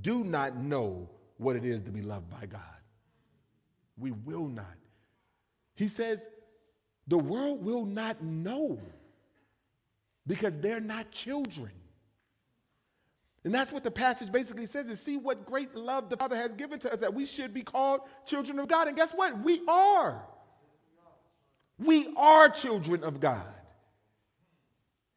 do 0.02 0.24
not 0.24 0.56
know 0.56 1.08
what 1.38 1.56
it 1.56 1.64
is 1.64 1.82
to 1.82 1.92
be 1.92 2.02
loved 2.02 2.30
by 2.30 2.46
God. 2.46 2.60
We 3.96 4.12
will 4.12 4.48
not. 4.48 4.66
He 5.74 5.88
says, 5.88 6.28
the 7.06 7.18
world 7.18 7.64
will 7.64 7.84
not 7.84 8.22
know 8.22 8.78
because 10.26 10.58
they're 10.58 10.80
not 10.80 11.10
children. 11.10 11.72
And 13.44 13.54
that's 13.54 13.70
what 13.70 13.84
the 13.84 13.90
passage 13.90 14.32
basically 14.32 14.64
says 14.64 14.88
is 14.88 15.00
see 15.00 15.18
what 15.18 15.44
great 15.44 15.74
love 15.74 16.08
the 16.08 16.16
Father 16.16 16.36
has 16.36 16.54
given 16.54 16.78
to 16.80 16.92
us 16.92 17.00
that 17.00 17.12
we 17.12 17.26
should 17.26 17.52
be 17.52 17.62
called 17.62 18.00
children 18.26 18.58
of 18.58 18.68
God. 18.68 18.88
And 18.88 18.96
guess 18.96 19.12
what? 19.12 19.38
We 19.40 19.60
are. 19.68 20.22
We 21.78 22.14
are 22.16 22.48
children 22.48 23.04
of 23.04 23.20
God. 23.20 23.44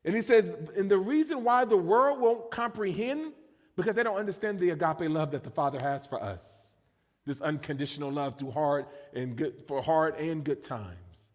And 0.03 0.15
he 0.15 0.21
says, 0.21 0.51
and 0.75 0.91
the 0.91 0.97
reason 0.97 1.43
why 1.43 1.65
the 1.65 1.77
world 1.77 2.19
won't 2.19 2.51
comprehend, 2.51 3.33
because 3.75 3.95
they 3.95 4.03
don't 4.03 4.17
understand 4.17 4.59
the 4.59 4.71
agape 4.71 5.09
love 5.09 5.31
that 5.31 5.43
the 5.43 5.49
Father 5.49 5.79
has 5.81 6.05
for 6.05 6.21
us. 6.21 6.73
This 7.25 7.41
unconditional 7.41 8.11
love 8.11 8.37
through 8.37 8.51
hard 8.51 8.85
and 9.13 9.35
good 9.35 9.63
for 9.67 9.81
hard 9.81 10.15
and 10.15 10.43
good 10.43 10.63
times. 10.63 11.31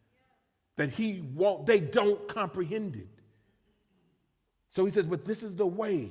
That 0.77 0.91
he 0.91 1.23
won't, 1.35 1.67
they 1.67 1.81
don't 1.81 2.27
comprehend 2.29 2.97
it. 2.97 3.09
So 4.71 4.85
he 4.85 4.91
says, 4.91 5.07
but 5.07 5.25
this 5.25 5.43
is 5.43 5.55
the 5.55 5.67
way 5.67 6.11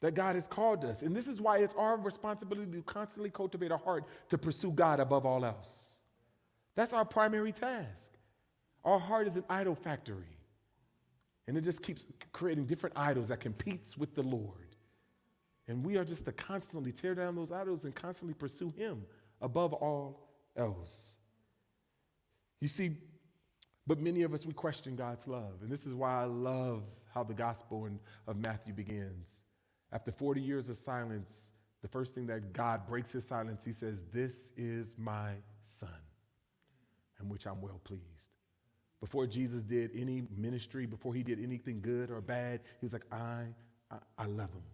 that 0.00 0.14
God 0.14 0.36
has 0.36 0.46
called 0.46 0.84
us. 0.84 1.02
And 1.02 1.14
this 1.14 1.28
is 1.28 1.40
why 1.40 1.58
it's 1.58 1.74
our 1.74 1.96
responsibility 1.96 2.70
to 2.72 2.82
constantly 2.82 3.30
cultivate 3.30 3.72
a 3.72 3.76
heart 3.76 4.04
to 4.28 4.38
pursue 4.38 4.70
God 4.70 5.00
above 5.00 5.26
all 5.26 5.44
else. 5.44 5.94
That's 6.76 6.92
our 6.92 7.04
primary 7.04 7.52
task. 7.52 8.12
Our 8.84 8.98
heart 8.98 9.26
is 9.26 9.36
an 9.36 9.44
idol 9.50 9.74
factory. 9.74 10.38
And 11.48 11.56
it 11.56 11.62
just 11.62 11.82
keeps 11.82 12.04
creating 12.32 12.66
different 12.66 12.96
idols 12.96 13.28
that 13.28 13.40
competes 13.40 13.96
with 13.96 14.14
the 14.14 14.22
Lord. 14.22 14.76
And 15.66 15.84
we 15.84 15.96
are 15.96 16.04
just 16.04 16.24
to 16.26 16.32
constantly 16.32 16.92
tear 16.92 17.14
down 17.14 17.34
those 17.34 17.50
idols 17.50 17.84
and 17.84 17.94
constantly 17.94 18.34
pursue 18.34 18.72
him 18.76 19.04
above 19.40 19.72
all 19.72 20.28
else. 20.56 21.16
You 22.60 22.68
see, 22.68 22.96
but 23.86 24.00
many 24.00 24.22
of 24.22 24.34
us, 24.34 24.44
we 24.44 24.52
question 24.52 24.94
God's 24.96 25.26
love. 25.26 25.62
And 25.62 25.70
this 25.70 25.86
is 25.86 25.94
why 25.94 26.22
I 26.22 26.24
love 26.24 26.82
how 27.14 27.24
the 27.24 27.34
gospel 27.34 27.88
of 28.26 28.36
Matthew 28.36 28.72
begins. 28.74 29.40
After 29.92 30.12
40 30.12 30.40
years 30.40 30.68
of 30.68 30.76
silence, 30.76 31.52
the 31.82 31.88
first 31.88 32.14
thing 32.14 32.26
that 32.26 32.52
God 32.52 32.86
breaks 32.86 33.12
his 33.12 33.26
silence, 33.26 33.64
he 33.64 33.72
says, 33.72 34.02
This 34.12 34.52
is 34.56 34.96
my 34.98 35.32
son, 35.62 35.88
in 37.20 37.28
which 37.28 37.46
I'm 37.46 37.60
well 37.60 37.80
pleased. 37.84 38.02
Before 39.00 39.26
Jesus 39.26 39.62
did 39.62 39.92
any 39.94 40.24
ministry, 40.36 40.84
before 40.84 41.14
he 41.14 41.22
did 41.22 41.42
anything 41.42 41.80
good 41.80 42.10
or 42.10 42.20
bad, 42.20 42.60
he's 42.80 42.92
like, 42.92 43.04
I, 43.12 43.44
I, 43.90 43.96
I 44.18 44.26
love 44.26 44.52
him, 44.52 44.64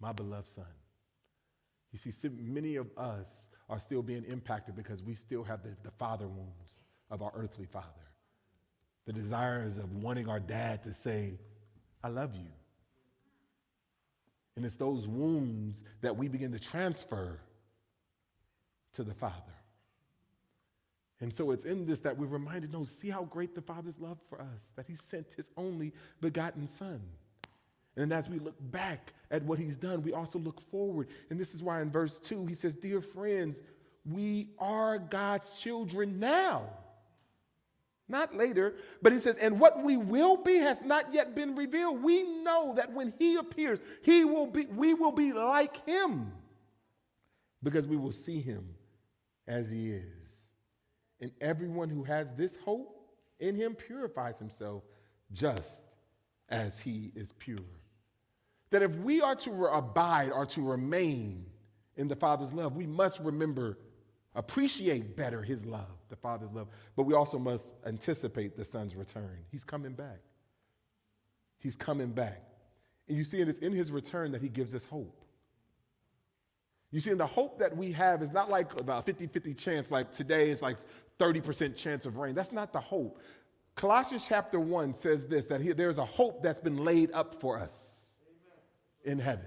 my 0.00 0.12
beloved 0.12 0.48
son. 0.48 0.64
You 1.92 1.98
see, 1.98 2.28
many 2.30 2.76
of 2.76 2.86
us 2.96 3.48
are 3.68 3.78
still 3.78 4.02
being 4.02 4.24
impacted 4.24 4.74
because 4.74 5.02
we 5.02 5.12
still 5.12 5.44
have 5.44 5.62
the, 5.62 5.76
the 5.82 5.90
father 5.90 6.26
wounds 6.26 6.80
of 7.10 7.20
our 7.20 7.32
earthly 7.36 7.66
father. 7.66 7.86
The 9.04 9.12
desires 9.12 9.76
of 9.76 9.92
wanting 9.92 10.28
our 10.28 10.40
dad 10.40 10.82
to 10.84 10.94
say, 10.94 11.34
I 12.02 12.08
love 12.08 12.34
you. 12.34 12.48
And 14.56 14.64
it's 14.64 14.76
those 14.76 15.06
wounds 15.06 15.82
that 16.02 16.16
we 16.16 16.28
begin 16.28 16.52
to 16.52 16.58
transfer 16.58 17.38
to 18.94 19.02
the 19.02 19.14
Father. 19.14 19.34
And 21.20 21.32
so 21.32 21.52
it's 21.52 21.64
in 21.64 21.86
this 21.86 22.00
that 22.00 22.18
we're 22.18 22.26
reminded 22.26 22.72
no, 22.72 22.84
see 22.84 23.08
how 23.08 23.24
great 23.24 23.54
the 23.54 23.62
Father's 23.62 24.00
love 24.00 24.18
for 24.28 24.40
us, 24.40 24.72
that 24.76 24.86
He 24.86 24.94
sent 24.94 25.32
His 25.34 25.50
only 25.56 25.92
begotten 26.20 26.66
Son. 26.66 27.00
And 27.96 28.12
as 28.12 28.28
we 28.28 28.38
look 28.38 28.56
back 28.72 29.12
at 29.30 29.42
what 29.44 29.58
He's 29.58 29.76
done, 29.76 30.02
we 30.02 30.12
also 30.12 30.38
look 30.38 30.60
forward. 30.70 31.08
And 31.30 31.38
this 31.38 31.54
is 31.54 31.62
why 31.62 31.80
in 31.80 31.90
verse 31.90 32.18
2 32.18 32.46
He 32.46 32.54
says, 32.54 32.74
Dear 32.74 33.00
friends, 33.00 33.62
we 34.04 34.48
are 34.58 34.98
God's 34.98 35.50
children 35.50 36.18
now 36.18 36.68
not 38.12 38.36
later, 38.36 38.74
but 39.02 39.12
he 39.12 39.18
says, 39.18 39.34
and 39.36 39.58
what 39.58 39.82
we 39.82 39.96
will 39.96 40.36
be 40.36 40.56
has 40.56 40.82
not 40.82 41.12
yet 41.12 41.34
been 41.34 41.56
revealed. 41.56 42.02
We 42.02 42.22
know 42.22 42.74
that 42.76 42.92
when 42.92 43.12
he 43.18 43.36
appears, 43.36 43.80
he 44.02 44.24
will 44.24 44.46
be, 44.46 44.66
we 44.66 44.94
will 44.94 45.10
be 45.10 45.32
like 45.32 45.84
him 45.84 46.30
because 47.62 47.88
we 47.88 47.96
will 47.96 48.12
see 48.12 48.40
him 48.40 48.68
as 49.48 49.70
he 49.70 49.90
is. 49.90 50.48
And 51.20 51.32
everyone 51.40 51.88
who 51.88 52.04
has 52.04 52.32
this 52.34 52.56
hope 52.56 53.08
in 53.40 53.56
him 53.56 53.74
purifies 53.74 54.38
himself 54.38 54.84
just 55.32 55.84
as 56.48 56.78
he 56.78 57.10
is 57.16 57.32
pure. 57.32 57.58
That 58.70 58.82
if 58.82 58.94
we 58.96 59.20
are 59.20 59.36
to 59.36 59.66
abide 59.66 60.30
or 60.30 60.46
to 60.46 60.62
remain 60.62 61.46
in 61.96 62.08
the 62.08 62.16
Father's 62.16 62.52
love, 62.52 62.76
we 62.76 62.86
must 62.86 63.20
remember 63.20 63.78
appreciate 64.34 65.16
better 65.16 65.42
his 65.42 65.66
love, 65.66 66.01
the 66.12 66.16
Father's 66.16 66.52
love, 66.52 66.68
but 66.94 67.04
we 67.04 67.14
also 67.14 67.38
must 67.38 67.72
anticipate 67.86 68.54
the 68.54 68.64
Son's 68.64 68.94
return. 68.94 69.38
He's 69.50 69.64
coming 69.64 69.94
back. 69.94 70.20
He's 71.58 71.74
coming 71.74 72.10
back. 72.10 72.42
And 73.08 73.16
you 73.16 73.24
see, 73.24 73.40
it 73.40 73.48
is 73.48 73.58
in 73.60 73.72
his 73.72 73.90
return 73.90 74.30
that 74.32 74.42
he 74.42 74.50
gives 74.50 74.74
us 74.74 74.84
hope. 74.84 75.24
You 76.90 77.00
see, 77.00 77.10
and 77.10 77.18
the 77.18 77.26
hope 77.26 77.58
that 77.60 77.74
we 77.74 77.92
have 77.92 78.22
is 78.22 78.30
not 78.30 78.50
like 78.50 78.78
a 78.86 79.02
50 79.02 79.26
50 79.26 79.54
chance, 79.54 79.90
like 79.90 80.12
today 80.12 80.50
is 80.50 80.60
like 80.60 80.76
30% 81.18 81.74
chance 81.74 82.04
of 82.04 82.18
rain. 82.18 82.34
That's 82.34 82.52
not 82.52 82.74
the 82.74 82.80
hope. 82.80 83.18
Colossians 83.74 84.24
chapter 84.28 84.60
1 84.60 84.92
says 84.92 85.26
this 85.26 85.46
that 85.46 85.62
he, 85.62 85.72
there's 85.72 85.96
a 85.96 86.04
hope 86.04 86.42
that's 86.42 86.60
been 86.60 86.76
laid 86.76 87.10
up 87.12 87.40
for 87.40 87.58
us 87.58 88.16
Amen. 89.06 89.18
in 89.18 89.24
heaven. 89.24 89.46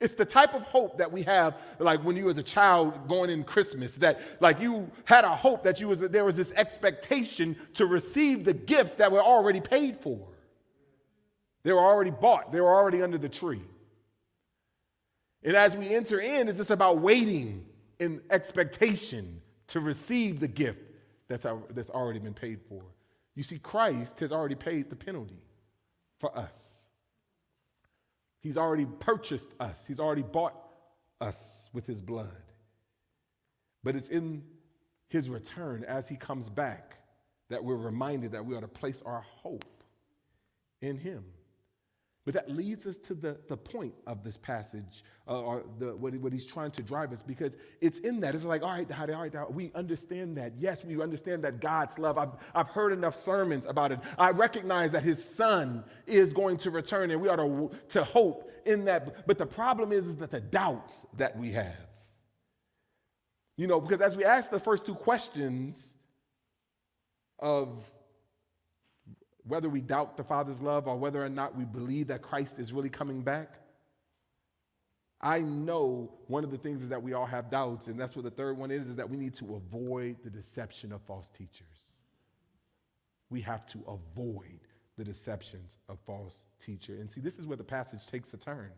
It's 0.00 0.14
the 0.14 0.24
type 0.24 0.54
of 0.54 0.62
hope 0.62 0.98
that 0.98 1.10
we 1.10 1.24
have, 1.24 1.56
like 1.80 2.04
when 2.04 2.16
you 2.16 2.26
was 2.26 2.38
a 2.38 2.42
child 2.42 3.08
going 3.08 3.30
in 3.30 3.42
Christmas, 3.42 3.96
that 3.96 4.20
like 4.40 4.60
you 4.60 4.90
had 5.04 5.24
a 5.24 5.34
hope 5.34 5.64
that 5.64 5.80
you 5.80 5.88
was 5.88 6.00
there 6.00 6.24
was 6.24 6.36
this 6.36 6.52
expectation 6.52 7.56
to 7.74 7.86
receive 7.86 8.44
the 8.44 8.54
gifts 8.54 8.92
that 8.96 9.10
were 9.10 9.22
already 9.22 9.60
paid 9.60 9.96
for. 9.96 10.28
They 11.64 11.72
were 11.72 11.80
already 11.80 12.12
bought. 12.12 12.52
They 12.52 12.60
were 12.60 12.72
already 12.72 13.02
under 13.02 13.18
the 13.18 13.28
tree. 13.28 13.62
And 15.42 15.56
as 15.56 15.76
we 15.76 15.92
enter 15.94 16.20
in, 16.20 16.48
is 16.48 16.58
this 16.58 16.70
about 16.70 16.98
waiting 17.00 17.64
in 17.98 18.20
expectation 18.30 19.40
to 19.68 19.80
receive 19.80 20.40
the 20.40 20.48
gift 20.48 20.80
that's, 21.28 21.46
that's 21.70 21.90
already 21.90 22.20
been 22.20 22.34
paid 22.34 22.60
for. 22.68 22.82
You 23.34 23.42
see, 23.42 23.58
Christ 23.58 24.20
has 24.20 24.32
already 24.32 24.54
paid 24.54 24.90
the 24.90 24.96
penalty 24.96 25.42
for 26.18 26.36
us. 26.36 26.77
He's 28.40 28.56
already 28.56 28.86
purchased 28.86 29.50
us, 29.60 29.86
He's 29.86 30.00
already 30.00 30.22
bought 30.22 30.54
us 31.20 31.68
with 31.72 31.86
His 31.86 32.00
blood. 32.00 32.36
But 33.82 33.96
it's 33.96 34.08
in 34.08 34.42
His 35.08 35.28
return 35.28 35.84
as 35.84 36.08
He 36.08 36.16
comes 36.16 36.48
back 36.48 36.98
that 37.48 37.62
we're 37.62 37.76
reminded 37.76 38.32
that 38.32 38.44
we 38.44 38.54
ought 38.54 38.60
to 38.60 38.68
place 38.68 39.02
our 39.04 39.24
hope 39.42 39.64
in 40.80 40.96
Him. 40.96 41.24
But 42.28 42.34
that 42.34 42.50
leads 42.50 42.86
us 42.86 42.98
to 42.98 43.14
the, 43.14 43.38
the 43.48 43.56
point 43.56 43.94
of 44.06 44.22
this 44.22 44.36
passage, 44.36 45.02
uh, 45.26 45.40
or 45.40 45.62
the, 45.78 45.96
what, 45.96 46.14
what, 46.16 46.30
he's 46.30 46.44
trying 46.44 46.70
to 46.72 46.82
drive 46.82 47.10
us, 47.10 47.22
because 47.22 47.56
it's 47.80 48.00
in 48.00 48.20
that. 48.20 48.34
It's 48.34 48.44
like, 48.44 48.62
all 48.62 48.68
right, 48.68 48.86
all 49.00 49.06
right, 49.06 49.50
we 49.50 49.72
understand 49.74 50.36
that. 50.36 50.52
Yes, 50.58 50.84
we 50.84 51.00
understand 51.00 51.42
that 51.44 51.58
God's 51.58 51.98
love. 51.98 52.18
I've, 52.18 52.32
I've 52.54 52.68
heard 52.68 52.92
enough 52.92 53.14
sermons 53.14 53.64
about 53.64 53.92
it. 53.92 54.00
I 54.18 54.28
recognize 54.32 54.92
that 54.92 55.04
his 55.04 55.24
son 55.24 55.84
is 56.06 56.34
going 56.34 56.58
to 56.58 56.70
return, 56.70 57.10
and 57.12 57.18
we 57.18 57.30
ought 57.30 57.36
to, 57.36 57.70
to 57.94 58.04
hope 58.04 58.52
in 58.66 58.84
that. 58.84 59.26
But 59.26 59.38
the 59.38 59.46
problem 59.46 59.90
is, 59.90 60.04
is 60.06 60.16
that 60.16 60.30
the 60.30 60.42
doubts 60.42 61.06
that 61.16 61.38
we 61.38 61.52
have. 61.52 61.88
You 63.56 63.68
know, 63.68 63.80
because 63.80 64.02
as 64.02 64.14
we 64.16 64.26
ask 64.26 64.50
the 64.50 64.60
first 64.60 64.84
two 64.84 64.94
questions 64.94 65.94
of 67.38 67.90
whether 69.48 69.68
we 69.68 69.80
doubt 69.80 70.16
the 70.16 70.24
Father's 70.24 70.60
love 70.60 70.86
or 70.86 70.96
whether 70.96 71.24
or 71.24 71.28
not 71.28 71.56
we 71.56 71.64
believe 71.64 72.08
that 72.08 72.22
Christ 72.22 72.58
is 72.58 72.72
really 72.72 72.90
coming 72.90 73.22
back, 73.22 73.58
I 75.20 75.40
know 75.40 76.12
one 76.28 76.44
of 76.44 76.50
the 76.50 76.58
things 76.58 76.82
is 76.82 76.90
that 76.90 77.02
we 77.02 77.12
all 77.12 77.26
have 77.26 77.50
doubts, 77.50 77.88
and 77.88 77.98
that's 77.98 78.14
what 78.14 78.24
the 78.24 78.30
third 78.30 78.56
one 78.56 78.70
is, 78.70 78.88
is 78.88 78.96
that 78.96 79.10
we 79.10 79.16
need 79.16 79.34
to 79.34 79.56
avoid 79.56 80.16
the 80.22 80.30
deception 80.30 80.92
of 80.92 81.00
false 81.02 81.28
teachers. 81.30 81.96
We 83.30 83.40
have 83.40 83.66
to 83.66 83.78
avoid 83.88 84.60
the 84.96 85.04
deceptions 85.04 85.78
of 85.88 85.98
false 86.06 86.42
teacher. 86.60 86.94
And 86.94 87.10
see, 87.10 87.20
this 87.20 87.38
is 87.38 87.46
where 87.46 87.56
the 87.56 87.64
passage 87.64 88.06
takes 88.06 88.32
a 88.32 88.36
turn. 88.36 88.70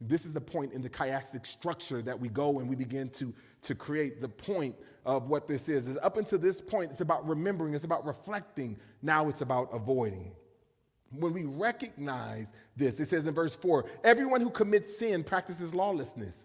This 0.00 0.26
is 0.26 0.32
the 0.32 0.40
point 0.40 0.72
in 0.72 0.82
the 0.82 0.90
chiastic 0.90 1.46
structure 1.46 2.02
that 2.02 2.18
we 2.18 2.28
go 2.28 2.58
and 2.58 2.68
we 2.68 2.76
begin 2.76 3.08
to, 3.10 3.32
to 3.62 3.74
create 3.74 4.20
the 4.20 4.28
point 4.28 4.76
of 5.06 5.28
what 5.28 5.48
this 5.48 5.68
is. 5.68 5.88
is. 5.88 5.96
Up 6.02 6.18
until 6.18 6.38
this 6.38 6.60
point, 6.60 6.90
it's 6.90 7.00
about 7.00 7.26
remembering, 7.26 7.74
it's 7.74 7.84
about 7.84 8.04
reflecting. 8.04 8.76
Now 9.00 9.28
it's 9.28 9.40
about 9.40 9.70
avoiding. 9.72 10.32
When 11.10 11.32
we 11.32 11.44
recognize 11.44 12.52
this, 12.76 13.00
it 13.00 13.08
says 13.08 13.26
in 13.26 13.34
verse 13.34 13.56
4 13.56 13.86
everyone 14.04 14.40
who 14.40 14.50
commits 14.50 14.98
sin 14.98 15.24
practices 15.24 15.74
lawlessness. 15.74 16.36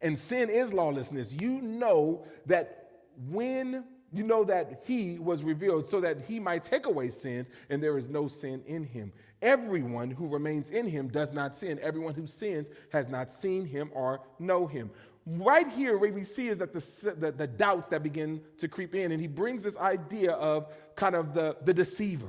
And 0.00 0.16
sin 0.16 0.48
is 0.48 0.72
lawlessness. 0.72 1.32
You 1.32 1.60
know 1.60 2.24
that 2.46 2.88
when 3.28 3.84
you 4.12 4.24
know 4.24 4.44
that 4.44 4.82
he 4.86 5.18
was 5.18 5.44
revealed 5.44 5.86
so 5.86 6.00
that 6.00 6.22
he 6.22 6.40
might 6.40 6.64
take 6.64 6.86
away 6.86 7.10
sins, 7.10 7.48
and 7.68 7.82
there 7.82 7.96
is 7.96 8.08
no 8.08 8.26
sin 8.26 8.62
in 8.66 8.84
him. 8.84 9.12
Everyone 9.42 10.10
who 10.10 10.26
remains 10.26 10.70
in 10.70 10.86
him 10.86 11.08
does 11.08 11.32
not 11.32 11.56
sin. 11.56 11.78
Everyone 11.80 12.14
who 12.14 12.26
sins 12.26 12.68
has 12.92 13.08
not 13.08 13.30
seen 13.30 13.64
him 13.64 13.90
or 13.94 14.20
know 14.38 14.66
him. 14.66 14.90
Right 15.26 15.68
here, 15.68 15.96
what 15.96 16.12
we 16.12 16.24
see 16.24 16.48
is 16.48 16.58
that 16.58 16.72
the, 16.72 17.14
the, 17.18 17.32
the 17.32 17.46
doubts 17.46 17.88
that 17.88 18.02
begin 18.02 18.42
to 18.58 18.68
creep 18.68 18.94
in, 18.94 19.12
and 19.12 19.20
he 19.20 19.26
brings 19.26 19.62
this 19.62 19.76
idea 19.76 20.32
of 20.32 20.72
kind 20.94 21.14
of 21.14 21.34
the, 21.34 21.56
the 21.64 21.72
deceiver. 21.72 22.28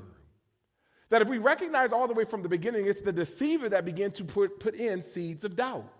That 1.09 1.21
if 1.21 1.27
we 1.27 1.37
recognize 1.37 1.91
all 1.91 2.07
the 2.07 2.13
way 2.13 2.23
from 2.23 2.41
the 2.41 2.49
beginning, 2.49 2.87
it's 2.87 3.01
the 3.01 3.11
deceiver 3.11 3.67
that 3.69 3.83
began 3.83 4.11
to 4.11 4.23
put, 4.23 4.59
put 4.59 4.75
in 4.75 5.01
seeds 5.01 5.43
of 5.43 5.55
doubt. 5.57 5.91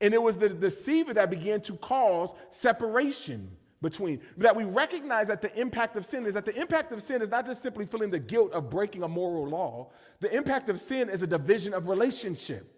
And 0.00 0.14
it 0.14 0.22
was 0.22 0.36
the 0.36 0.48
deceiver 0.48 1.14
that 1.14 1.30
began 1.30 1.60
to 1.62 1.74
cause 1.74 2.32
separation 2.50 3.56
between. 3.84 4.20
That 4.38 4.56
we 4.56 4.64
recognize 4.64 5.28
that 5.28 5.42
the 5.42 5.54
impact 5.60 5.96
of 5.96 6.04
sin 6.04 6.26
is 6.26 6.34
that 6.34 6.46
the 6.46 6.58
impact 6.58 6.90
of 6.90 7.00
sin 7.00 7.22
is 7.22 7.28
not 7.28 7.46
just 7.46 7.62
simply 7.62 7.86
feeling 7.86 8.10
the 8.10 8.18
guilt 8.18 8.52
of 8.52 8.70
breaking 8.70 9.04
a 9.04 9.08
moral 9.08 9.46
law, 9.46 9.90
the 10.18 10.34
impact 10.34 10.68
of 10.70 10.80
sin 10.80 11.08
is 11.08 11.22
a 11.22 11.26
division 11.26 11.72
of 11.72 11.86
relationship. 11.86 12.68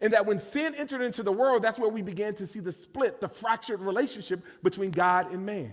And 0.00 0.12
that 0.12 0.26
when 0.26 0.38
sin 0.38 0.74
entered 0.76 1.00
into 1.00 1.22
the 1.22 1.32
world, 1.32 1.62
that's 1.62 1.78
where 1.78 1.88
we 1.88 2.02
began 2.02 2.34
to 2.34 2.46
see 2.46 2.60
the 2.60 2.72
split, 2.72 3.20
the 3.20 3.28
fractured 3.28 3.80
relationship 3.80 4.44
between 4.62 4.90
God 4.90 5.32
and 5.32 5.46
man, 5.46 5.72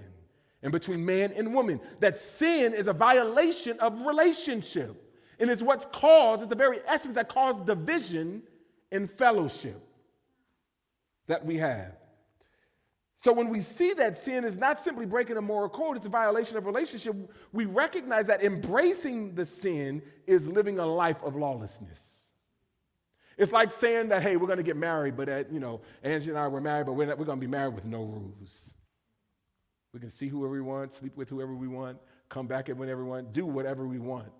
and 0.63 0.71
between 0.71 1.05
man 1.05 1.33
and 1.35 1.53
woman. 1.53 1.81
That 1.99 2.17
sin 2.17 2.73
is 2.73 2.87
a 2.87 2.93
violation 2.93 3.77
of 3.79 3.99
relationship. 4.05 4.95
And 5.37 5.49
it's 5.49 5.61
what's 5.61 5.85
caused, 5.91 6.43
it's 6.43 6.49
the 6.49 6.55
very 6.55 6.79
essence 6.87 7.15
that 7.15 7.27
caused 7.27 7.65
division 7.65 8.43
in 8.91 9.07
fellowship 9.07 9.81
that 11.27 11.45
we 11.45 11.57
have. 11.57 12.00
So 13.21 13.31
when 13.31 13.49
we 13.49 13.59
see 13.59 13.93
that 13.93 14.17
sin 14.17 14.43
is 14.43 14.57
not 14.57 14.81
simply 14.81 15.05
breaking 15.05 15.37
a 15.37 15.43
moral 15.43 15.69
code, 15.69 15.95
it's 15.95 16.07
a 16.07 16.09
violation 16.09 16.57
of 16.57 16.65
relationship, 16.65 17.15
we 17.53 17.65
recognize 17.65 18.25
that 18.25 18.43
embracing 18.43 19.35
the 19.35 19.45
sin 19.45 20.01
is 20.25 20.47
living 20.47 20.79
a 20.79 20.87
life 20.87 21.21
of 21.21 21.35
lawlessness. 21.35 22.31
It's 23.37 23.51
like 23.51 23.69
saying 23.69 24.09
that, 24.09 24.23
hey, 24.23 24.37
we're 24.37 24.47
going 24.47 24.57
to 24.57 24.63
get 24.63 24.75
married, 24.75 25.15
but 25.15 25.53
you 25.53 25.59
know, 25.59 25.81
Angie 26.01 26.31
and 26.31 26.39
I 26.39 26.47
were 26.47 26.61
married, 26.61 26.87
but 26.87 26.93
we're, 26.93 27.15
we're 27.15 27.25
going 27.25 27.37
to 27.37 27.45
be 27.45 27.45
married 27.45 27.75
with 27.75 27.85
no 27.85 28.01
rules. 28.01 28.71
We 29.93 29.99
can 29.99 30.09
see 30.09 30.27
whoever 30.27 30.53
we 30.53 30.61
want, 30.61 30.91
sleep 30.91 31.15
with 31.15 31.29
whoever 31.29 31.53
we 31.53 31.67
want, 31.67 31.99
come 32.27 32.47
back 32.47 32.69
at 32.69 32.77
whenever 32.77 33.03
we 33.03 33.11
want, 33.11 33.33
do 33.33 33.45
whatever 33.45 33.85
we 33.85 33.99
want. 33.99 34.31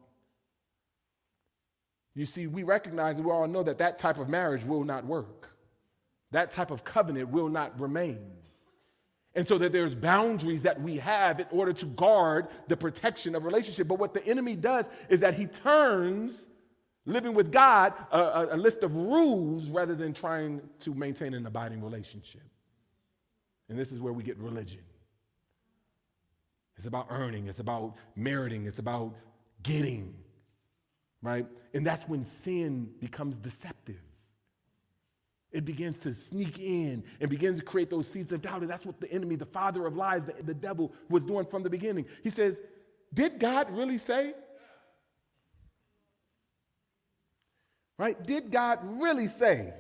You 2.16 2.26
see, 2.26 2.48
we 2.48 2.64
recognize 2.64 3.18
and 3.20 3.28
we 3.28 3.32
all 3.32 3.48
know 3.48 3.62
that 3.62 3.78
that 3.78 4.00
type 4.00 4.18
of 4.18 4.28
marriage 4.28 4.66
will 4.66 4.84
not 4.84 5.06
work. 5.06 5.50
That 6.32 6.50
type 6.50 6.72
of 6.72 6.84
covenant 6.84 7.30
will 7.30 7.48
not 7.48 7.80
remain. 7.80 8.32
And 9.34 9.48
so 9.48 9.58
that 9.60 9.72
there's 9.72 9.96
boundaries 9.96 10.64
that 10.64 10.82
we 10.82 10.98
have 10.98 11.40
in 11.40 11.48
order 11.52 11.72
to 11.74 11.86
guard 11.86 12.48
the 12.68 12.76
protection 12.76 13.34
of 13.34 13.46
relationship. 13.46 13.88
But 13.88 13.98
what 13.98 14.14
the 14.14 14.26
enemy 14.26 14.56
does 14.56 14.90
is 15.08 15.22
that 15.22 15.36
he 15.36 15.46
turns 15.46 16.48
living 17.06 17.34
with 17.34 17.52
God 17.52 17.94
a, 18.12 18.50
a, 18.52 18.58
list 18.58 18.84
of 18.84 18.94
rules 18.96 19.70
rather 19.70 19.96
than 19.96 20.14
trying 20.14 20.62
to 20.80 20.94
maintain 20.94 21.34
an 21.34 21.46
abiding 21.46 21.82
relationship. 21.82 22.44
And 23.70 23.80
this 23.80 23.92
is 23.92 24.00
where 24.00 24.14
we 24.14 24.24
get 24.24 24.38
religion. 24.38 24.82
It's 26.78 26.86
about 26.86 27.08
earning, 27.10 27.48
it's 27.48 27.60
about 27.60 27.96
meriting, 28.16 28.66
it's 28.66 28.80
about 28.80 29.16
getting, 29.64 30.14
right? 31.22 31.46
And 31.74 31.86
that's 31.86 32.04
when 32.08 32.26
sin 32.26 32.90
becomes 33.00 33.38
deceptive. 33.38 34.02
It 35.52 35.66
begins 35.66 36.00
to 36.02 36.14
sneak 36.14 36.60
in 36.60 37.04
and 37.20 37.30
begins 37.30 37.60
to 37.60 37.66
create 37.66 37.90
those 37.90 38.08
seeds 38.08 38.32
of 38.32 38.42
doubt. 38.42 38.62
And 38.62 38.70
that's 38.70 38.86
what 38.86 39.02
the 39.02 39.12
enemy, 39.12 39.36
the 39.36 39.46
father 39.46 39.86
of 39.86 39.98
lies, 39.98 40.24
the, 40.24 40.34
the 40.44 40.54
devil, 40.54 40.94
was 41.10 41.26
doing 41.26 41.46
from 41.46 41.64
the 41.64 41.70
beginning. 41.70 42.06
He 42.24 42.30
says, 42.30 42.62
Did 43.14 43.40
God 43.40 43.70
really 43.70 43.98
say? 43.98 44.34
Right? 47.98 48.22
Did 48.24 48.50
God 48.50 48.80
really 48.84 49.28
say 49.28 49.74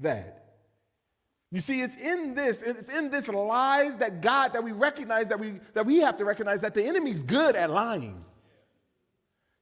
that? 0.00 0.42
You 1.52 1.60
see, 1.60 1.80
it's 1.80 1.96
in 1.96 2.34
this, 2.34 2.60
it's 2.60 2.90
in 2.90 3.08
this 3.08 3.28
lies 3.28 3.96
that 3.98 4.20
God, 4.20 4.52
that 4.52 4.64
we 4.64 4.72
recognize, 4.72 5.28
that 5.28 5.38
we, 5.38 5.60
that 5.74 5.86
we 5.86 5.98
have 5.98 6.16
to 6.16 6.24
recognize 6.24 6.60
that 6.62 6.74
the 6.74 6.84
enemy's 6.84 7.22
good 7.22 7.54
at 7.54 7.70
lying. 7.70 8.24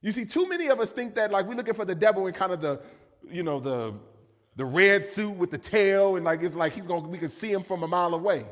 You 0.01 0.11
see, 0.11 0.25
too 0.25 0.49
many 0.49 0.67
of 0.67 0.79
us 0.79 0.89
think 0.89 1.15
that 1.15 1.31
like 1.31 1.45
we're 1.45 1.55
looking 1.55 1.75
for 1.75 1.85
the 1.85 1.95
devil 1.95 2.27
in 2.27 2.33
kind 2.33 2.51
of 2.51 2.59
the, 2.59 2.81
you 3.29 3.43
know, 3.43 3.59
the, 3.59 3.93
the 4.55 4.65
red 4.65 5.05
suit 5.05 5.31
with 5.31 5.51
the 5.51 5.57
tail, 5.57 6.15
and 6.15 6.25
like 6.25 6.41
it's 6.41 6.55
like 6.55 6.73
he's 6.73 6.87
gonna 6.87 7.07
we 7.07 7.17
can 7.17 7.29
see 7.29 7.51
him 7.51 7.63
from 7.63 7.83
a 7.83 7.87
mile 7.87 8.13
away. 8.13 8.45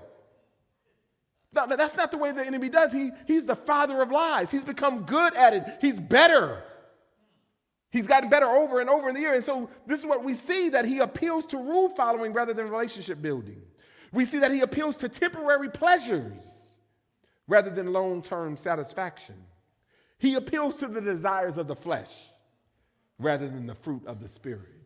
No, 1.53 1.67
that's 1.67 1.95
not 1.95 2.11
the 2.11 2.17
way 2.17 2.31
the 2.31 2.45
enemy 2.45 2.69
does. 2.69 2.91
He, 2.91 3.11
he's 3.27 3.45
the 3.45 3.55
father 3.55 4.01
of 4.01 4.11
lies. 4.11 4.49
He's 4.49 4.63
become 4.63 5.03
good 5.03 5.35
at 5.35 5.53
it. 5.53 5.63
He's 5.81 5.99
better. 5.99 6.63
He's 7.91 8.07
gotten 8.07 8.27
better 8.27 8.47
over 8.47 8.81
and 8.81 8.89
over 8.89 9.09
in 9.09 9.13
the 9.13 9.21
year. 9.21 9.35
And 9.35 9.45
so 9.45 9.69
this 9.85 9.99
is 9.99 10.05
what 10.05 10.23
we 10.23 10.33
see 10.33 10.69
that 10.69 10.83
he 10.83 10.97
appeals 10.97 11.45
to 11.47 11.57
rule 11.57 11.89
following 11.89 12.33
rather 12.33 12.53
than 12.53 12.69
relationship 12.69 13.21
building. 13.21 13.61
We 14.11 14.25
see 14.25 14.39
that 14.39 14.51
he 14.51 14.61
appeals 14.61 14.97
to 14.97 15.09
temporary 15.09 15.69
pleasures 15.69 16.79
rather 17.47 17.69
than 17.69 17.93
long 17.93 18.23
term 18.23 18.57
satisfaction. 18.57 19.35
He 20.17 20.33
appeals 20.33 20.75
to 20.77 20.87
the 20.87 21.01
desires 21.01 21.57
of 21.57 21.67
the 21.67 21.75
flesh 21.75 22.11
rather 23.19 23.47
than 23.47 23.67
the 23.67 23.75
fruit 23.75 24.01
of 24.07 24.21
the 24.21 24.27
spirit. 24.27 24.82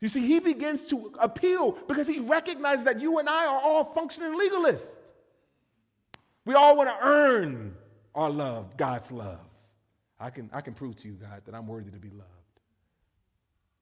You 0.00 0.08
see, 0.08 0.26
he 0.26 0.40
begins 0.40 0.84
to 0.86 1.12
appeal 1.18 1.72
because 1.86 2.06
he 2.06 2.20
recognizes 2.20 2.84
that 2.84 3.00
you 3.00 3.18
and 3.18 3.28
I 3.28 3.46
are 3.46 3.60
all 3.60 3.84
functioning 3.92 4.38
legalists. 4.38 5.12
We 6.46 6.54
all 6.54 6.76
want 6.76 6.88
to 6.88 6.96
earn 7.06 7.76
our 8.14 8.30
love, 8.30 8.76
God's 8.76 9.12
love. 9.12 9.40
I 10.18 10.30
can, 10.30 10.48
I 10.52 10.62
can 10.62 10.74
prove 10.74 10.96
to 10.96 11.08
you, 11.08 11.14
God, 11.14 11.42
that 11.44 11.54
I'm 11.54 11.66
worthy 11.66 11.90
to 11.90 11.98
be 11.98 12.10
loved. 12.10 12.30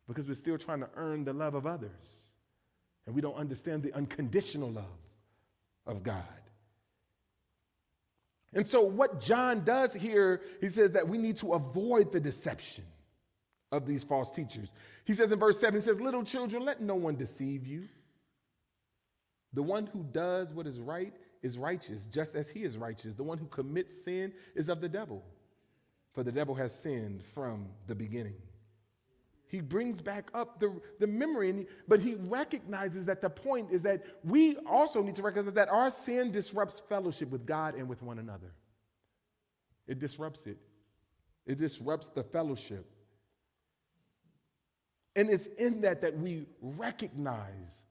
Because 0.08 0.26
we're 0.26 0.34
still 0.34 0.58
trying 0.58 0.80
to 0.80 0.88
earn 0.96 1.24
the 1.24 1.32
love 1.32 1.54
of 1.54 1.66
others. 1.66 2.28
And 3.06 3.14
we 3.14 3.20
don't 3.20 3.36
understand 3.36 3.82
the 3.82 3.92
unconditional 3.92 4.70
love 4.70 4.84
of 5.86 6.02
God. 6.02 6.24
And 8.54 8.66
so, 8.66 8.82
what 8.82 9.20
John 9.20 9.62
does 9.64 9.92
here, 9.92 10.40
he 10.60 10.68
says 10.68 10.92
that 10.92 11.06
we 11.06 11.18
need 11.18 11.36
to 11.38 11.52
avoid 11.52 12.12
the 12.12 12.20
deception 12.20 12.84
of 13.70 13.86
these 13.86 14.04
false 14.04 14.30
teachers. 14.30 14.72
He 15.04 15.14
says 15.14 15.30
in 15.30 15.38
verse 15.38 15.60
7, 15.60 15.80
he 15.80 15.84
says, 15.84 16.00
Little 16.00 16.24
children, 16.24 16.64
let 16.64 16.80
no 16.80 16.94
one 16.94 17.16
deceive 17.16 17.66
you. 17.66 17.88
The 19.52 19.62
one 19.62 19.86
who 19.86 20.04
does 20.12 20.52
what 20.52 20.66
is 20.66 20.78
right 20.78 21.14
is 21.42 21.58
righteous, 21.58 22.06
just 22.06 22.34
as 22.34 22.50
he 22.50 22.64
is 22.64 22.76
righteous. 22.76 23.14
The 23.14 23.22
one 23.22 23.38
who 23.38 23.46
commits 23.46 24.04
sin 24.04 24.32
is 24.54 24.68
of 24.68 24.80
the 24.80 24.88
devil 24.88 25.22
for 26.18 26.24
the 26.24 26.32
devil 26.32 26.52
has 26.56 26.74
sinned 26.74 27.22
from 27.32 27.68
the 27.86 27.94
beginning. 27.94 28.34
He 29.46 29.60
brings 29.60 30.00
back 30.00 30.30
up 30.34 30.58
the, 30.58 30.80
the 30.98 31.06
memory, 31.06 31.68
but 31.86 32.00
he 32.00 32.16
recognizes 32.16 33.06
that 33.06 33.22
the 33.22 33.30
point 33.30 33.70
is 33.70 33.82
that 33.82 34.02
we 34.24 34.56
also 34.66 35.00
need 35.00 35.14
to 35.14 35.22
recognize 35.22 35.54
that 35.54 35.68
our 35.68 35.90
sin 35.90 36.32
disrupts 36.32 36.82
fellowship 36.88 37.30
with 37.30 37.46
God 37.46 37.76
and 37.76 37.88
with 37.88 38.02
one 38.02 38.18
another. 38.18 38.52
It 39.86 40.00
disrupts 40.00 40.48
it, 40.48 40.58
it 41.46 41.56
disrupts 41.58 42.08
the 42.08 42.24
fellowship. 42.24 42.90
And 45.16 45.30
it's 45.30 45.46
in 45.46 45.80
that 45.82 46.02
that 46.02 46.16
we 46.16 46.46
recognize 46.60 47.82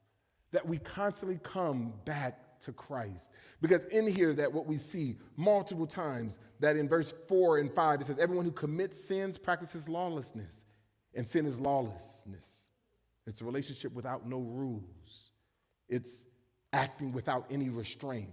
that 0.51 0.67
we 0.67 0.77
constantly 0.77 1.39
come 1.43 1.93
back 2.05 2.59
to 2.61 2.71
Christ. 2.71 3.29
Because 3.61 3.83
in 3.85 4.07
here, 4.07 4.33
that 4.33 4.51
what 4.51 4.65
we 4.65 4.77
see 4.77 5.17
multiple 5.35 5.87
times, 5.87 6.39
that 6.59 6.75
in 6.75 6.87
verse 6.87 7.13
4 7.27 7.59
and 7.59 7.71
5, 7.73 8.01
it 8.01 8.07
says, 8.07 8.17
Everyone 8.17 8.45
who 8.45 8.51
commits 8.51 9.03
sins 9.03 9.37
practices 9.37 9.87
lawlessness, 9.89 10.65
and 11.13 11.27
sin 11.27 11.45
is 11.45 11.59
lawlessness. 11.59 12.69
It's 13.25 13.41
a 13.41 13.45
relationship 13.45 13.93
without 13.93 14.27
no 14.27 14.39
rules, 14.39 15.31
it's 15.89 16.23
acting 16.73 17.11
without 17.11 17.45
any 17.49 17.69
restraint. 17.69 18.29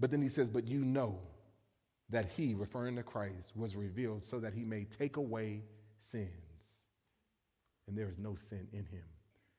But 0.00 0.10
then 0.10 0.22
he 0.22 0.28
says, 0.28 0.48
But 0.48 0.66
you 0.66 0.84
know 0.84 1.18
that 2.10 2.30
he, 2.36 2.54
referring 2.54 2.96
to 2.96 3.02
Christ, 3.02 3.54
was 3.54 3.76
revealed 3.76 4.24
so 4.24 4.40
that 4.40 4.54
he 4.54 4.64
may 4.64 4.84
take 4.84 5.16
away 5.16 5.62
sins. 5.98 6.47
And 7.88 7.96
there 7.96 8.08
is 8.08 8.18
no 8.18 8.34
sin 8.34 8.68
in 8.72 8.84
him. 8.84 9.04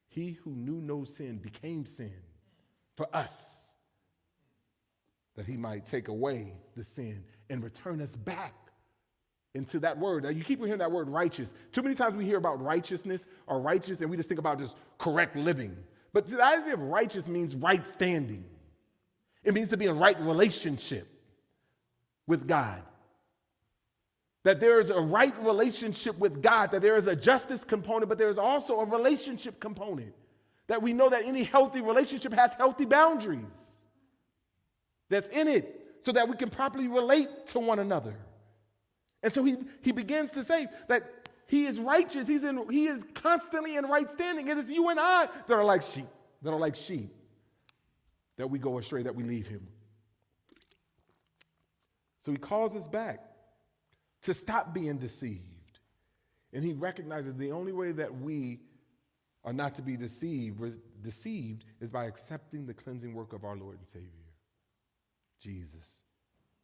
He 0.08 0.38
who 0.44 0.52
knew 0.52 0.82
no 0.82 1.04
sin 1.04 1.38
became 1.38 1.86
sin 1.86 2.14
for 2.96 3.08
us 3.14 3.74
that 5.36 5.46
he 5.46 5.58
might 5.58 5.86
take 5.86 6.08
away 6.08 6.54
the 6.76 6.84
sin 6.84 7.24
and 7.50 7.64
return 7.64 8.02
us 8.02 8.16
back 8.16 8.54
into 9.56 9.80
that 9.80 9.98
word. 9.98 10.24
Now, 10.24 10.30
you 10.30 10.44
keep 10.44 10.60
hearing 10.60 10.80
that 10.80 10.92
word 10.92 11.10
righteous. 11.10 11.54
Too 11.72 11.82
many 11.82 11.96
times 11.96 12.16
we 12.16 12.26
hear 12.26 12.38
about 12.38 12.62
righteousness 12.62 13.26
or 13.48 13.60
righteous 13.60 14.02
and 14.02 14.10
we 14.10 14.18
just 14.18 14.30
think 14.30 14.40
about 14.40 14.60
just 14.60 14.76
correct 14.98 15.36
living. 15.36 15.76
But 16.14 16.28
the 16.28 16.44
idea 16.44 16.74
of 16.74 16.82
righteous 16.82 17.28
means 17.28 17.56
right 17.56 17.86
standing, 17.86 18.46
it 19.44 19.54
means 19.54 19.70
to 19.70 19.78
be 19.78 19.86
in 19.86 19.98
right 19.98 20.20
relationship 20.20 21.08
with 22.28 22.48
God. 22.48 22.84
That 24.44 24.60
there 24.60 24.80
is 24.80 24.90
a 24.90 25.00
right 25.00 25.34
relationship 25.44 26.18
with 26.18 26.42
God, 26.42 26.68
that 26.72 26.82
there 26.82 26.96
is 26.96 27.08
a 27.08 27.16
justice 27.16 27.64
component, 27.64 28.08
but 28.10 28.18
there 28.18 28.30
is 28.30 28.38
also 28.38 28.80
a 28.80 28.86
relationship 28.86 29.60
component. 29.60 30.14
That 30.68 30.82
we 30.82 30.94
know 30.94 31.10
that 31.10 31.26
any 31.26 31.44
healthy 31.44 31.82
relationship 31.82 32.34
has 32.34 32.54
healthy 32.54 32.86
boundaries 32.86 33.74
that's 35.10 35.28
in 35.30 35.48
it 35.48 35.80
so 36.02 36.12
that 36.14 36.30
we 36.30 36.38
can 36.38 36.50
properly 36.50 36.88
relate 36.88 37.48
to 37.48 37.60
one 37.60 37.80
another. 37.80 38.16
And 39.22 39.34
so 39.34 39.44
he, 39.44 39.58
he 39.82 39.92
begins 39.92 40.32
to 40.32 40.44
say 40.44 40.68
that 40.88 41.28
he 41.48 41.66
is 41.66 41.80
righteous, 41.80 42.28
He's 42.28 42.44
in, 42.44 42.64
he 42.70 42.88
is 42.88 43.04
constantly 43.16 43.76
in 43.76 43.86
right 43.86 44.10
standing. 44.10 44.48
It 44.48 44.58
is 44.58 44.70
you 44.70 44.90
and 44.90 45.00
I 45.00 45.28
that 45.48 45.54
are 45.54 45.66
like 45.66 45.82
sheep, 45.82 46.08
that 46.44 46.52
are 46.52 46.60
like 46.60 46.76
sheep, 46.76 47.14
that 48.38 48.50
we 48.50 48.60
go 48.60 48.78
astray, 48.78 49.04
that 49.04 49.16
we 49.16 49.24
leave 49.24 49.48
him. 49.48 49.68
So 52.20 52.32
he 52.32 52.38
calls 52.38 52.76
us 52.76 52.88
back 52.88 53.26
to 54.24 54.34
stop 54.34 54.74
being 54.74 54.98
deceived. 54.98 55.44
And 56.54 56.64
he 56.64 56.74
recognizes 56.74 57.36
the 57.36 57.52
only 57.52 57.72
way 57.72 57.92
that 57.92 58.20
we 58.20 58.60
are 59.44 59.54
not 59.54 59.76
to 59.76 59.82
be 59.82 59.96
deceived, 59.96 60.60
deceived 61.02 61.64
is 61.80 61.90
by 61.90 62.06
accepting 62.06 62.66
the 62.66 62.74
cleansing 62.74 63.14
work 63.14 63.34
of 63.34 63.44
our 63.44 63.56
Lord 63.56 63.78
and 63.78 63.88
Savior. 63.88 64.10
Jesus. 65.40 66.02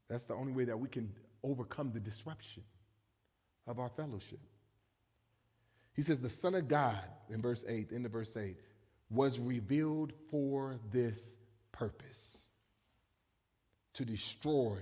That's 0.10 0.26
the 0.26 0.34
only 0.34 0.52
way 0.52 0.66
that 0.66 0.80
we 0.80 0.90
can 0.90 1.12
overcome 1.44 1.92
the 1.94 2.00
disruption 2.00 2.64
of 3.68 3.80
our 3.80 3.90
fellowship. 3.90 4.40
He 5.94 6.02
says, 6.02 6.20
The 6.20 6.30
Son 6.30 6.56
of 6.56 6.68
God, 6.68 7.04
in 7.30 7.42
verse 7.42 7.64
8, 7.68 7.92
into 7.92 8.10
verse 8.10 8.36
8, 8.36 8.58
was 9.10 9.40
revealed 9.40 10.14
for 10.30 10.78
this 10.92 11.38
purpose 11.72 12.50
to 13.94 14.04
destroy 14.04 14.78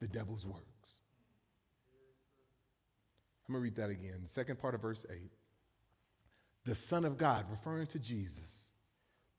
the 0.00 0.08
devil's 0.08 0.44
works. 0.44 0.98
I'm 3.48 3.54
going 3.54 3.60
to 3.60 3.64
read 3.64 3.76
that 3.76 3.90
again. 3.90 4.20
The 4.22 4.28
second 4.28 4.58
part 4.58 4.74
of 4.74 4.82
verse 4.82 5.06
8. 5.10 5.18
The 6.64 6.74
Son 6.74 7.04
of 7.04 7.16
God, 7.16 7.46
referring 7.50 7.86
to 7.88 7.98
Jesus, 7.98 8.70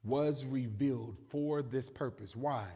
was 0.03 0.45
revealed 0.45 1.17
for 1.29 1.61
this 1.61 1.89
purpose. 1.89 2.35
Why? 2.35 2.67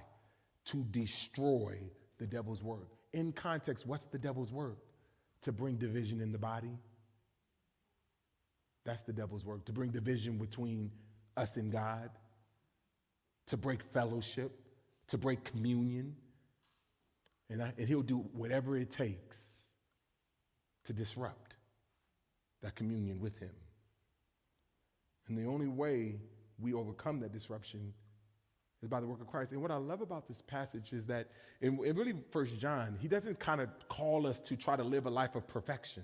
to 0.66 0.84
destroy 0.92 1.78
the 2.18 2.28
devil's 2.28 2.64
work. 2.64 2.90
In 3.14 3.32
context, 3.32 3.86
what's 3.86 4.06
the 4.06 4.18
devil's 4.18 4.52
work? 4.52 4.78
To 5.42 5.52
bring 5.52 5.76
division 5.76 6.22
in 6.22 6.32
the 6.32 6.38
body. 6.38 6.78
That's 8.86 9.04
the 9.04 9.14
devil's 9.14 9.46
work, 9.46 9.66
to 9.66 9.74
bring 9.74 9.92
division 9.92 10.38
between 10.38 10.92
us 11.38 11.58
and 11.58 11.72
God, 11.72 12.10
to 13.48 13.58
break 13.58 13.84
fellowship, 13.94 14.52
to 15.08 15.20
break 15.20 15.44
communion, 15.44 16.16
and, 17.50 17.62
I, 17.62 17.74
and 17.78 17.88
he'll 17.88 18.02
do 18.02 18.18
whatever 18.34 18.76
it 18.78 18.90
takes 18.90 19.61
to 20.92 20.98
disrupt 20.98 21.56
that 22.62 22.76
communion 22.76 23.20
with 23.20 23.38
him. 23.40 23.52
And 25.28 25.38
the 25.38 25.46
only 25.46 25.68
way 25.68 26.16
we 26.60 26.74
overcome 26.74 27.22
that 27.22 27.32
disruption 27.32 27.94
is 28.84 28.90
by 28.90 29.00
the 29.00 29.08
work 29.08 29.22
of 29.22 29.28
Christ. 29.28 29.52
And 29.52 29.62
what 29.62 29.72
I 29.72 29.78
love 29.78 30.02
about 30.02 30.28
this 30.28 30.42
passage 30.42 30.92
is 30.92 31.06
that, 31.08 31.30
in, 31.62 31.84
in 31.86 31.96
really 31.96 32.16
First 32.32 32.60
John, 32.60 32.98
he 33.00 33.08
doesn't 33.08 33.40
kind 33.40 33.62
of 33.62 33.70
call 33.88 34.28
us 34.28 34.40
to 34.42 34.56
try 34.56 34.76
to 34.76 34.84
live 34.84 35.06
a 35.06 35.10
life 35.10 35.36
of 35.36 35.48
perfection. 35.48 36.04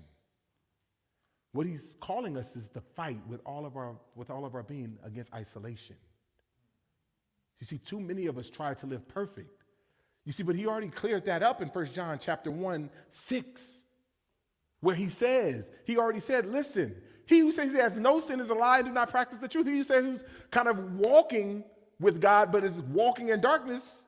What 1.52 1.66
he's 1.66 1.96
calling 2.00 2.36
us 2.36 2.56
is 2.56 2.70
to 2.70 2.80
fight 2.80 3.20
with 3.28 3.40
all 3.44 3.66
of 3.66 3.76
our, 3.76 3.96
with 4.14 4.30
all 4.30 4.44
of 4.44 4.54
our 4.54 4.62
being 4.62 4.98
against 5.04 5.34
isolation. 5.34 5.96
You 7.60 7.66
see, 7.66 7.78
too 7.78 8.00
many 8.00 8.26
of 8.26 8.38
us 8.38 8.48
try 8.48 8.74
to 8.74 8.86
live 8.86 9.06
perfect. 9.08 9.64
You 10.24 10.32
see, 10.32 10.44
but 10.44 10.56
he 10.56 10.66
already 10.66 10.88
cleared 10.88 11.26
that 11.26 11.42
up 11.42 11.60
in 11.60 11.70
First 11.70 11.94
John 11.94 12.18
chapter 12.20 12.50
1, 12.50 12.90
6, 13.10 13.84
where 14.80 14.94
he 14.94 15.08
says, 15.08 15.70
he 15.84 15.96
already 15.96 16.20
said, 16.20 16.46
listen, 16.46 16.94
he 17.26 17.40
who 17.40 17.52
says 17.52 17.70
he 17.70 17.78
has 17.78 17.98
no 17.98 18.20
sin 18.20 18.40
is 18.40 18.50
a 18.50 18.54
lie 18.54 18.78
and 18.78 18.88
do 18.88 18.92
not 18.92 19.10
practice 19.10 19.38
the 19.38 19.48
truth. 19.48 19.66
He 19.66 19.74
who 19.74 19.82
says 19.82 20.04
who's 20.04 20.24
kind 20.50 20.68
of 20.68 20.94
walking 20.94 21.64
with 22.00 22.20
God 22.20 22.52
but 22.52 22.64
is 22.64 22.82
walking 22.82 23.28
in 23.28 23.40
darkness, 23.40 24.06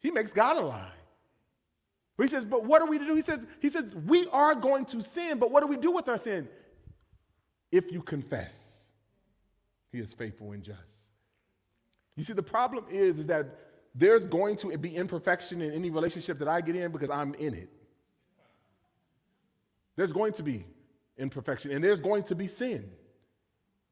he 0.00 0.10
makes 0.10 0.32
God 0.32 0.56
a 0.56 0.60
lie. 0.60 0.92
But 2.16 2.24
he 2.24 2.30
says, 2.30 2.44
but 2.44 2.64
what 2.64 2.82
are 2.82 2.88
we 2.88 2.98
to 2.98 3.06
do? 3.06 3.14
He 3.14 3.22
says, 3.22 3.40
he 3.60 3.70
says, 3.70 3.84
we 4.06 4.26
are 4.32 4.54
going 4.54 4.84
to 4.86 5.02
sin, 5.02 5.38
but 5.38 5.50
what 5.50 5.60
do 5.60 5.66
we 5.66 5.76
do 5.76 5.90
with 5.90 6.08
our 6.08 6.18
sin? 6.18 6.48
If 7.70 7.90
you 7.90 8.02
confess, 8.02 8.86
he 9.90 9.98
is 9.98 10.12
faithful 10.12 10.52
and 10.52 10.62
just. 10.62 11.10
You 12.16 12.22
see, 12.22 12.32
the 12.32 12.42
problem 12.42 12.84
is, 12.90 13.18
is 13.18 13.26
that 13.26 13.58
there's 13.94 14.26
going 14.26 14.56
to 14.56 14.76
be 14.78 14.96
imperfection 14.96 15.62
in 15.62 15.72
any 15.72 15.90
relationship 15.90 16.38
that 16.38 16.48
I 16.48 16.60
get 16.60 16.76
in 16.76 16.92
because 16.92 17.10
I'm 17.10 17.34
in 17.34 17.54
it. 17.54 17.68
There's 19.96 20.12
going 20.12 20.32
to 20.34 20.42
be 20.42 20.64
imperfection, 21.18 21.70
and 21.70 21.82
there's 21.82 22.00
going 22.00 22.22
to 22.24 22.34
be 22.34 22.46
sin 22.46 22.90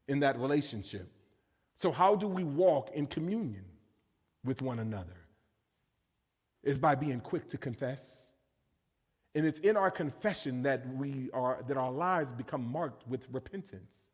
in 0.07 0.19
that 0.21 0.39
relationship. 0.39 1.09
So, 1.75 1.91
how 1.91 2.15
do 2.15 2.27
we 2.27 2.43
walk 2.43 2.91
in 2.93 3.07
communion 3.07 3.65
with 4.43 4.61
one 4.61 4.79
another? 4.79 5.17
Is 6.63 6.77
by 6.77 6.95
being 6.95 7.19
quick 7.19 7.47
to 7.49 7.57
confess. 7.57 8.31
And 9.33 9.45
it's 9.45 9.59
in 9.59 9.77
our 9.77 9.89
confession 9.89 10.63
that 10.63 10.85
we 10.93 11.29
are 11.33 11.63
that 11.67 11.77
our 11.77 11.91
lives 11.91 12.31
become 12.31 12.65
marked 12.69 13.07
with 13.07 13.27
repentance. 13.31 14.09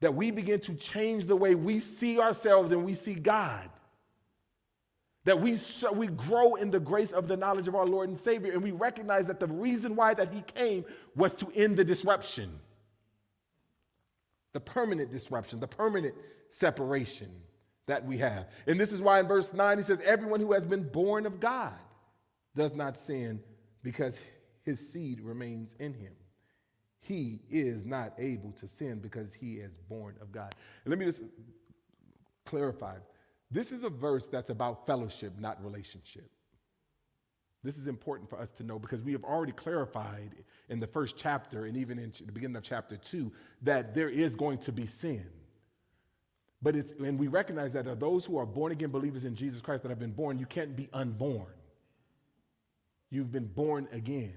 That 0.00 0.14
we 0.14 0.30
begin 0.30 0.58
to 0.60 0.74
change 0.74 1.26
the 1.26 1.36
way 1.36 1.54
we 1.54 1.78
see 1.78 2.18
ourselves 2.18 2.72
and 2.72 2.84
we 2.84 2.94
see 2.94 3.14
God. 3.14 3.68
That 5.24 5.40
we, 5.40 5.56
sh- 5.56 5.84
we 5.94 6.08
grow 6.08 6.56
in 6.56 6.70
the 6.70 6.80
grace 6.80 7.12
of 7.12 7.28
the 7.28 7.36
knowledge 7.36 7.68
of 7.68 7.76
our 7.76 7.86
Lord 7.86 8.08
and 8.08 8.18
Savior, 8.18 8.52
and 8.52 8.62
we 8.62 8.72
recognize 8.72 9.26
that 9.28 9.38
the 9.38 9.46
reason 9.46 9.94
why 9.94 10.14
that 10.14 10.32
He 10.32 10.40
came 10.42 10.84
was 11.14 11.34
to 11.36 11.50
end 11.54 11.76
the 11.76 11.84
disruption, 11.84 12.58
the 14.52 14.60
permanent 14.60 15.10
disruption, 15.10 15.60
the 15.60 15.68
permanent 15.68 16.14
separation 16.50 17.30
that 17.86 18.04
we 18.04 18.18
have. 18.18 18.48
And 18.66 18.78
this 18.78 18.92
is 18.92 19.00
why 19.00 19.20
in 19.20 19.26
verse 19.26 19.52
9 19.52 19.78
he 19.78 19.84
says, 19.84 20.00
Everyone 20.04 20.40
who 20.40 20.52
has 20.52 20.64
been 20.64 20.88
born 20.88 21.26
of 21.26 21.40
God 21.40 21.74
does 22.54 22.74
not 22.74 22.98
sin 22.98 23.40
because 23.82 24.20
his 24.64 24.92
seed 24.92 25.20
remains 25.20 25.74
in 25.78 25.94
him. 25.94 26.12
He 27.00 27.40
is 27.50 27.84
not 27.84 28.12
able 28.18 28.52
to 28.52 28.68
sin 28.68 29.00
because 29.00 29.34
he 29.34 29.54
is 29.54 29.72
born 29.88 30.14
of 30.20 30.30
God. 30.30 30.54
And 30.84 30.90
let 30.90 30.98
me 30.98 31.04
just 31.04 31.22
clarify 32.44 32.96
this 33.52 33.70
is 33.70 33.84
a 33.84 33.90
verse 33.90 34.26
that's 34.26 34.50
about 34.50 34.86
fellowship, 34.86 35.34
not 35.38 35.62
relationship. 35.62 36.30
This 37.62 37.78
is 37.78 37.86
important 37.86 38.28
for 38.28 38.40
us 38.40 38.50
to 38.52 38.64
know 38.64 38.78
because 38.78 39.02
we 39.02 39.12
have 39.12 39.22
already 39.22 39.52
clarified 39.52 40.34
in 40.68 40.80
the 40.80 40.86
first 40.86 41.16
chapter 41.16 41.66
and 41.66 41.76
even 41.76 41.98
in 41.98 42.12
the 42.24 42.32
beginning 42.32 42.56
of 42.56 42.64
chapter 42.64 42.96
two 42.96 43.30
that 43.62 43.94
there 43.94 44.08
is 44.08 44.34
going 44.34 44.58
to 44.58 44.72
be 44.72 44.86
sin. 44.86 45.28
But 46.60 46.74
it's, 46.76 46.92
and 46.92 47.18
we 47.18 47.28
recognize 47.28 47.72
that 47.72 48.00
those 48.00 48.24
who 48.24 48.36
are 48.38 48.46
born 48.46 48.72
again 48.72 48.90
believers 48.90 49.24
in 49.24 49.34
Jesus 49.34 49.60
Christ 49.60 49.82
that 49.82 49.90
have 49.90 49.98
been 49.98 50.12
born, 50.12 50.38
you 50.38 50.46
can't 50.46 50.74
be 50.74 50.88
unborn. 50.92 51.52
You've 53.10 53.30
been 53.30 53.46
born 53.46 53.88
again. 53.92 54.34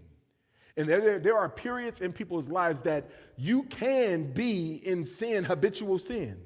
And 0.78 0.90
there, 0.90 1.20
there 1.20 1.38
are 1.38 1.48
periods 1.48 2.02
in 2.02 2.12
people's 2.12 2.50
lives 2.50 2.82
that 2.82 3.10
you 3.38 3.64
can 3.64 4.34
be 4.34 4.76
in 4.76 5.06
sin, 5.06 5.46
habitual 5.46 5.98
sin. 5.98 6.42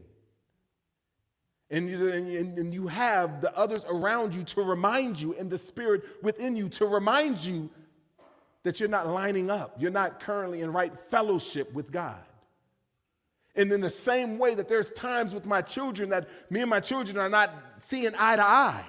And 1.72 1.88
you, 1.88 2.10
and, 2.10 2.74
you 2.74 2.88
have 2.88 3.42
the 3.42 3.56
others 3.56 3.86
around 3.88 4.34
you 4.34 4.44
to 4.44 4.62
remind 4.64 5.22
you, 5.22 5.36
and 5.36 5.52
the 5.52 5.58
spirit 5.58 6.02
within 6.24 6.56
you 6.56 6.68
to 6.70 6.88
remind 6.88 7.38
you 7.38 7.70
that 8.64 8.80
you're 8.80 8.90
not 8.90 9.08
lining 9.08 9.52
up. 9.52 9.76
You're 9.80 9.92
not 9.92 10.20
currently 10.20 10.62
in 10.62 10.74
right 10.74 10.92
fellowship 11.10 11.72
with 11.74 11.92
God. 11.92 12.24
And 13.56 13.72
in 13.72 13.82
the 13.82 13.90
same 13.90 14.40
way 14.40 14.56
that 14.56 14.68
there's 14.68 14.92
times 14.94 15.34
with 15.34 15.46
my 15.46 15.62
children 15.62 16.10
that 16.10 16.28
me 16.50 16.62
and 16.62 16.70
my 16.70 16.80
children 16.80 17.18
are 17.18 17.30
not 17.30 17.54
seeing 17.80 18.14
eye 18.18 18.36
to 18.36 18.44
eye, 18.44 18.86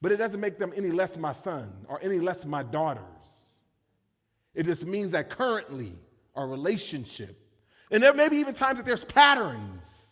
but 0.00 0.10
it 0.10 0.16
doesn't 0.16 0.40
make 0.40 0.58
them 0.58 0.72
any 0.76 0.90
less 0.90 1.16
my 1.16 1.32
son 1.32 1.72
or 1.88 2.00
any 2.02 2.18
less 2.18 2.44
my 2.44 2.62
daughters. 2.62 3.02
It 4.54 4.64
just 4.64 4.84
means 4.84 5.12
that 5.12 5.30
currently 5.30 5.92
our 6.34 6.48
relationship, 6.48 7.38
and 7.90 8.02
there 8.02 8.12
may 8.12 8.28
be 8.28 8.36
even 8.38 8.54
times 8.54 8.78
that 8.78 8.84
there's 8.84 9.04
patterns 9.04 10.03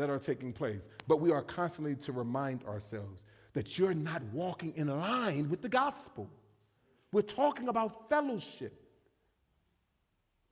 that 0.00 0.08
are 0.08 0.18
taking 0.18 0.50
place. 0.50 0.88
But 1.06 1.20
we 1.20 1.30
are 1.30 1.42
constantly 1.42 1.94
to 1.96 2.12
remind 2.12 2.64
ourselves 2.64 3.26
that 3.52 3.78
you're 3.78 3.92
not 3.92 4.22
walking 4.32 4.72
in 4.74 4.88
line 4.88 5.50
with 5.50 5.60
the 5.60 5.68
gospel. 5.68 6.26
We're 7.12 7.20
talking 7.20 7.68
about 7.68 8.08
fellowship. 8.08 8.72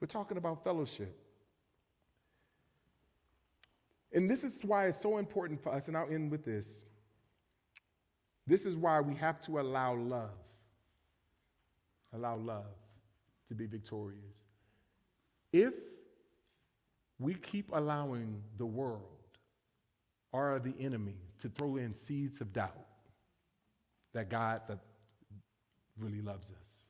We're 0.00 0.06
talking 0.06 0.36
about 0.36 0.62
fellowship. 0.64 1.18
And 4.12 4.30
this 4.30 4.44
is 4.44 4.62
why 4.62 4.88
it's 4.88 5.00
so 5.00 5.16
important 5.16 5.62
for 5.62 5.72
us, 5.72 5.88
and 5.88 5.96
I'll 5.96 6.10
end 6.10 6.30
with 6.30 6.44
this. 6.44 6.84
This 8.46 8.66
is 8.66 8.76
why 8.76 9.00
we 9.00 9.14
have 9.14 9.40
to 9.42 9.60
allow 9.60 9.94
love, 9.94 10.36
allow 12.12 12.36
love 12.36 12.76
to 13.46 13.54
be 13.54 13.64
victorious. 13.64 14.44
If 15.54 15.72
we 17.18 17.32
keep 17.32 17.70
allowing 17.72 18.42
the 18.58 18.66
world 18.66 19.17
are 20.32 20.58
the 20.58 20.74
enemy 20.78 21.16
to 21.40 21.48
throw 21.48 21.76
in 21.76 21.94
seeds 21.94 22.40
of 22.40 22.52
doubt 22.52 22.86
that 24.12 24.28
God 24.28 24.62
that 24.68 24.78
really 25.98 26.20
loves 26.20 26.52
us 26.58 26.88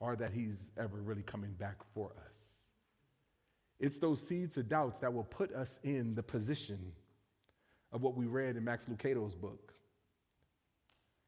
or 0.00 0.16
that 0.16 0.32
he's 0.32 0.70
ever 0.78 0.98
really 0.98 1.22
coming 1.22 1.52
back 1.52 1.76
for 1.94 2.12
us. 2.26 2.66
It's 3.80 3.98
those 3.98 4.20
seeds 4.20 4.56
of 4.56 4.68
doubts 4.68 4.98
that 5.00 5.12
will 5.12 5.24
put 5.24 5.52
us 5.52 5.80
in 5.82 6.14
the 6.14 6.22
position 6.22 6.92
of 7.92 8.02
what 8.02 8.16
we 8.16 8.26
read 8.26 8.56
in 8.56 8.64
Max 8.64 8.88
Lucado's 8.88 9.34
book. 9.34 9.72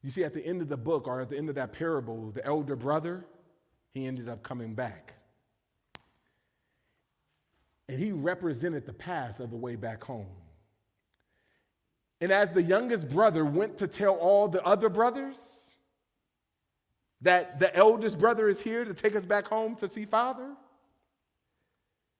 You 0.03 0.11
see, 0.11 0.25
at 0.25 0.35
the 0.35 0.45
end 0.45 0.62
of 0.62 0.69
the 0.69 0.77
book, 0.77 1.09
or 1.09 1.21
at 1.21 1.31
the 1.31 1.37
end 1.37 1.49
of 1.49 1.55
that 1.57 1.73
parable, 1.73 2.31
the 2.31 2.45
elder 2.45 2.77
brother, 2.77 3.25
he 3.93 4.07
ended 4.07 4.29
up 4.29 4.43
coming 4.43 4.75
back. 4.75 5.14
And 7.89 7.99
he 7.99 8.12
represented 8.12 8.85
the 8.85 8.93
path 8.93 9.41
of 9.41 9.51
the 9.51 9.57
way 9.57 9.77
back 9.77 10.03
home. 10.03 10.27
And 12.21 12.33
as 12.33 12.53
the 12.53 12.62
youngest 12.62 13.09
brother 13.09 13.45
went 13.45 13.79
to 13.79 13.87
tell 13.87 14.14
all 14.14 14.49
the 14.49 14.62
other 14.64 14.89
brothers 14.89 15.75
that 17.23 17.59
the 17.61 17.75
eldest 17.75 18.19
brother 18.19 18.49
is 18.49 18.61
here 18.61 18.85
to 18.85 18.95
take 18.95 19.14
us 19.17 19.27
back 19.27 19.49
home 19.49 19.77
to 19.77 19.89
see 19.89 20.05
father, 20.05 20.55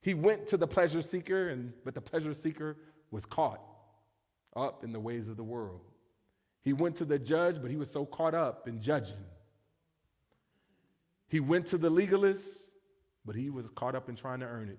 he 0.03 0.15
went 0.15 0.47
to 0.49 0.57
the 0.57 0.67
pleasure 0.67 1.03
seeker, 1.03 1.49
and, 1.49 1.73
but 1.85 1.95
the 1.95 2.01
pleasure 2.01 2.35
seeker 2.35 2.77
was 3.11 3.25
caught 3.25 3.61
up 4.55 4.85
in 4.85 4.93
the 4.93 5.01
ways 5.01 5.29
of 5.29 5.37
the 5.37 5.45
world. 5.45 5.81
He 6.63 6.73
went 6.73 6.97
to 6.97 7.05
the 7.05 7.19
judge, 7.19 7.61
but 7.61 7.71
he 7.71 7.77
was 7.77 7.91
so 7.91 8.05
caught 8.05 8.35
up 8.35 8.69
in 8.69 8.81
judging. 8.81 9.25
He 11.29 11.41
went 11.41 11.67
to 11.69 11.79
the 11.79 11.91
legalist, 11.91 12.71
but 13.25 13.35
he 13.35 13.51
was 13.51 13.69
caught 13.71 13.95
up 13.95 14.09
in 14.09 14.17
trying 14.17 14.41
to 14.41 14.47
earn 14.47 14.69
it. 14.69 14.79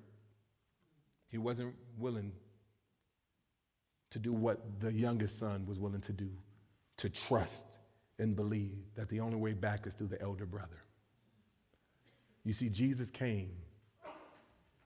He 1.29 1.37
wasn't 1.37 1.75
willing 1.97 2.31
to 4.09 4.19
do 4.19 4.31
what 4.33 4.79
the 4.79 4.91
youngest 4.91 5.37
son 5.39 5.65
was 5.65 5.79
willing 5.79 6.01
to 6.01 6.13
do 6.13 6.29
to 6.97 7.09
trust 7.09 7.77
and 8.19 8.35
believe 8.35 8.77
that 8.95 9.09
the 9.09 9.19
only 9.19 9.37
way 9.37 9.53
back 9.53 9.85
is 9.85 9.93
through 9.93 10.07
the 10.07 10.21
elder 10.21 10.45
brother. 10.45 10.83
You 12.43 12.53
see, 12.53 12.69
Jesus 12.69 13.09
came, 13.09 13.51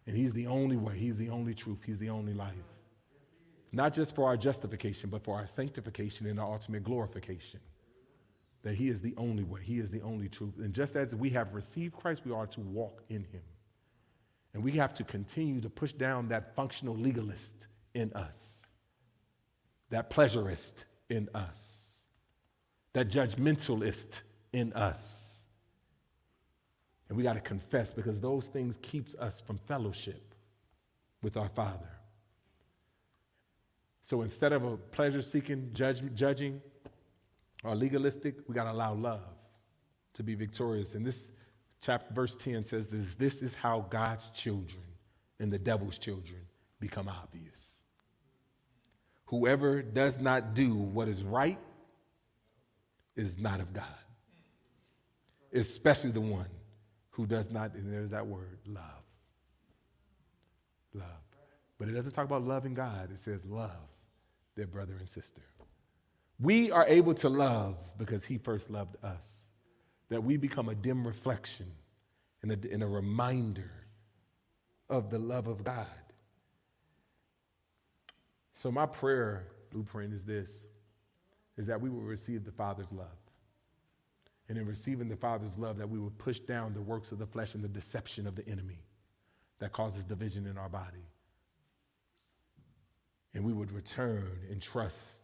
and 0.06 0.18
He's 0.18 0.34
the 0.34 0.48
only 0.48 0.78
way, 0.78 0.98
He's 0.98 1.18
the 1.18 1.30
only 1.30 1.54
truth, 1.54 1.80
He's 1.86 2.00
the 2.00 2.10
only 2.10 2.34
life. 2.34 2.56
Not 3.72 3.94
just 3.94 4.16
for 4.16 4.26
our 4.26 4.36
justification, 4.36 5.10
but 5.10 5.24
for 5.24 5.38
our 5.38 5.48
sanctification 5.48 6.28
and 6.28 6.40
our 6.40 6.52
ultimate 6.52 6.84
glorification. 6.84 7.62
That 8.64 8.76
He 8.76 8.90
is 8.90 9.00
the 9.00 9.14
only 9.16 9.44
way, 9.44 9.62
He 9.64 9.80
is 9.80 9.90
the 9.90 10.02
only 10.02 10.28
truth. 10.28 10.56
And 10.58 10.74
just 10.74 10.96
as 10.96 11.16
we 11.16 11.30
have 11.30 11.54
received 11.54 11.94
Christ, 11.94 12.24
we 12.26 12.34
are 12.34 12.48
to 12.48 12.60
walk 12.60 13.04
in 13.10 13.24
Him. 13.24 13.44
And 14.54 14.62
we 14.62 14.74
have 14.74 14.94
to 14.96 15.06
continue 15.06 15.62
to 15.62 15.70
push 15.70 15.94
down 15.94 16.28
that 16.28 16.56
functional 16.56 16.98
legalist 16.98 17.68
in 17.94 18.12
us 18.14 18.61
that 19.92 20.10
pleasurist 20.10 20.86
in 21.10 21.30
us, 21.36 22.06
that 22.94 23.10
judgmentalist 23.10 24.22
in 24.52 24.74
us. 24.74 25.46
And 27.08 27.18
we 27.18 27.24
got 27.24 27.34
to 27.34 27.42
confess 27.42 27.92
because 27.92 28.20
those 28.20 28.48
things 28.48 28.80
keeps 28.82 29.16
us 29.16 29.42
from 29.42 29.58
fellowship 29.58 30.34
with 31.22 31.38
our 31.38 31.50
Father. 31.50 31.90
So 34.02 34.22
instead 34.24 34.54
of 34.54 34.64
a 34.64 34.78
pleasure-seeking, 34.78 35.72
judge, 35.74 36.02
judging, 36.16 36.62
or 37.64 37.76
legalistic, 37.76 38.36
we 38.48 38.56
got 38.56 38.64
to 38.64 38.72
allow 38.72 38.94
love 38.94 39.28
to 40.14 40.24
be 40.24 40.36
victorious. 40.36 40.96
And 40.96 41.06
this 41.06 41.32
chapter, 41.82 42.14
verse 42.14 42.36
10 42.36 42.64
says 42.64 42.88
this, 42.88 43.14
this 43.16 43.42
is 43.42 43.56
how 43.56 43.86
God's 43.90 44.30
children 44.30 44.84
and 45.40 45.52
the 45.52 45.60
devil's 45.60 45.98
children 45.98 46.42
become 46.80 47.08
obvious. 47.08 47.81
Whoever 49.32 49.82
does 49.82 50.20
not 50.20 50.54
do 50.54 50.76
what 50.76 51.08
is 51.08 51.24
right 51.24 51.58
is 53.16 53.40
not 53.40 53.62
of 53.62 53.72
God, 53.72 53.86
especially 55.54 56.12
the 56.12 56.20
one 56.20 56.50
who 57.12 57.26
does 57.26 57.50
not, 57.50 57.74
and 57.74 57.92
there's 57.92 58.10
that 58.10 58.28
word, 58.28 58.60
love. 58.68 58.84
Love. 60.94 61.06
But 61.80 61.88
it 61.88 61.94
doesn't 61.94 62.12
talk 62.12 62.26
about 62.26 62.44
loving 62.46 62.74
God, 62.74 63.10
it 63.10 63.20
says 63.20 63.46
love 63.46 63.72
their 64.58 64.68
brother 64.68 64.98
and 65.00 65.08
sister. 65.08 65.44
We 66.38 66.70
are 66.70 66.86
able 66.90 67.14
to 67.14 67.30
love 67.30 67.78
because 67.98 68.26
he 68.26 68.38
first 68.38 68.70
loved 68.70 68.98
us, 69.02 69.48
that 70.10 70.22
we 70.22 70.36
become 70.36 70.68
a 70.68 70.76
dim 70.76 71.08
reflection 71.08 71.72
and 72.42 72.52
a, 72.52 72.74
and 72.74 72.84
a 72.84 72.88
reminder 72.88 73.72
of 74.90 75.10
the 75.10 75.20
love 75.20 75.48
of 75.48 75.64
God. 75.64 75.88
So, 78.62 78.72
my 78.72 78.86
prayer 78.86 79.48
blueprint 79.72 80.14
is 80.14 80.24
this 80.24 80.66
is 81.58 81.66
that 81.66 81.82
we 81.82 81.90
will 81.90 82.04
receive 82.04 82.46
the 82.46 82.52
Father's 82.52 82.92
love. 82.92 83.08
And 84.50 84.56
in 84.56 84.68
receiving 84.68 85.10
the 85.10 85.16
Father's 85.16 85.58
love, 85.58 85.80
that 85.80 85.90
we 85.90 85.98
will 85.98 86.12
push 86.12 86.38
down 86.38 86.76
the 86.76 86.82
works 86.82 87.12
of 87.12 87.18
the 87.18 87.26
flesh 87.26 87.56
and 87.56 87.64
the 87.64 87.68
deception 87.68 88.28
of 88.28 88.36
the 88.36 88.48
enemy 88.48 88.78
that 89.58 89.72
causes 89.72 90.06
division 90.06 90.46
in 90.46 90.60
our 90.60 90.70
body. 90.70 91.08
And 93.34 93.44
we 93.44 93.52
would 93.52 93.72
return 93.72 94.30
and 94.52 94.62
trust 94.62 95.24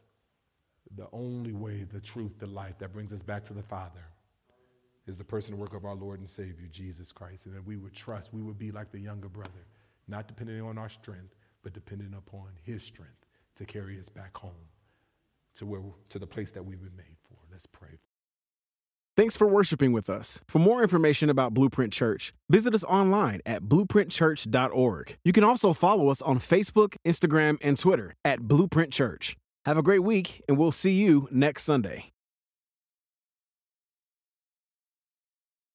the 0.96 1.08
only 1.14 1.54
way, 1.54 1.86
the 1.94 2.02
truth, 2.02 2.40
the 2.40 2.48
life 2.48 2.80
that 2.80 2.92
brings 2.92 3.14
us 3.14 3.22
back 3.22 3.44
to 3.44 3.54
the 3.54 3.62
Father 3.62 4.06
is 5.06 5.16
the 5.16 5.24
person 5.24 5.54
and 5.54 5.62
work 5.62 5.76
of 5.76 5.86
our 5.86 5.94
Lord 5.94 6.18
and 6.18 6.28
Savior, 6.28 6.68
Jesus 6.72 7.12
Christ. 7.12 7.46
And 7.46 7.54
that 7.54 7.68
we 7.68 7.78
would 7.78 7.94
trust, 7.94 8.34
we 8.34 8.42
would 8.42 8.58
be 8.58 8.72
like 8.72 8.92
the 8.92 9.00
younger 9.00 9.30
brother, 9.30 9.68
not 10.08 10.28
depending 10.28 10.60
on 10.60 10.80
our 10.80 10.90
strength, 10.90 11.36
but 11.62 11.74
depending 11.74 12.16
upon 12.16 12.48
his 12.64 12.82
strength 12.82 13.27
to 13.58 13.66
carry 13.66 14.00
us 14.00 14.10
back 14.10 14.36
home 14.38 14.70
to 15.56 15.66
where 15.66 15.82
to 16.10 16.20
the 16.20 16.28
place 16.28 16.52
that 16.52 16.66
we've 16.66 16.82
been 16.82 16.96
made 16.96 17.18
for. 17.28 17.38
Let's 17.52 17.66
pray. 17.66 18.00
Thanks 19.16 19.36
for 19.36 19.48
worshiping 19.48 19.92
with 19.92 20.12
us. 20.12 20.42
For 20.48 20.60
more 20.60 20.84
information 20.84 21.28
about 21.28 21.56
Blueprint 21.56 21.92
Church, 21.92 22.34
visit 22.52 22.76
us 22.76 22.84
online 22.84 23.40
at 23.48 23.64
blueprintchurch.org. 23.64 25.18
You 25.26 25.34
can 25.34 25.44
also 25.44 25.74
follow 25.74 26.10
us 26.10 26.22
on 26.22 26.38
Facebook, 26.38 26.96
Instagram, 27.06 27.58
and 27.64 27.80
Twitter 27.80 28.14
at 28.24 28.42
Blueprint 28.42 28.94
Church. 28.94 29.36
Have 29.66 29.78
a 29.78 29.82
great 29.82 30.04
week, 30.04 30.44
and 30.48 30.56
we'll 30.58 30.72
see 30.72 30.92
you 30.92 31.28
next 31.32 31.64
Sunday. 31.64 32.12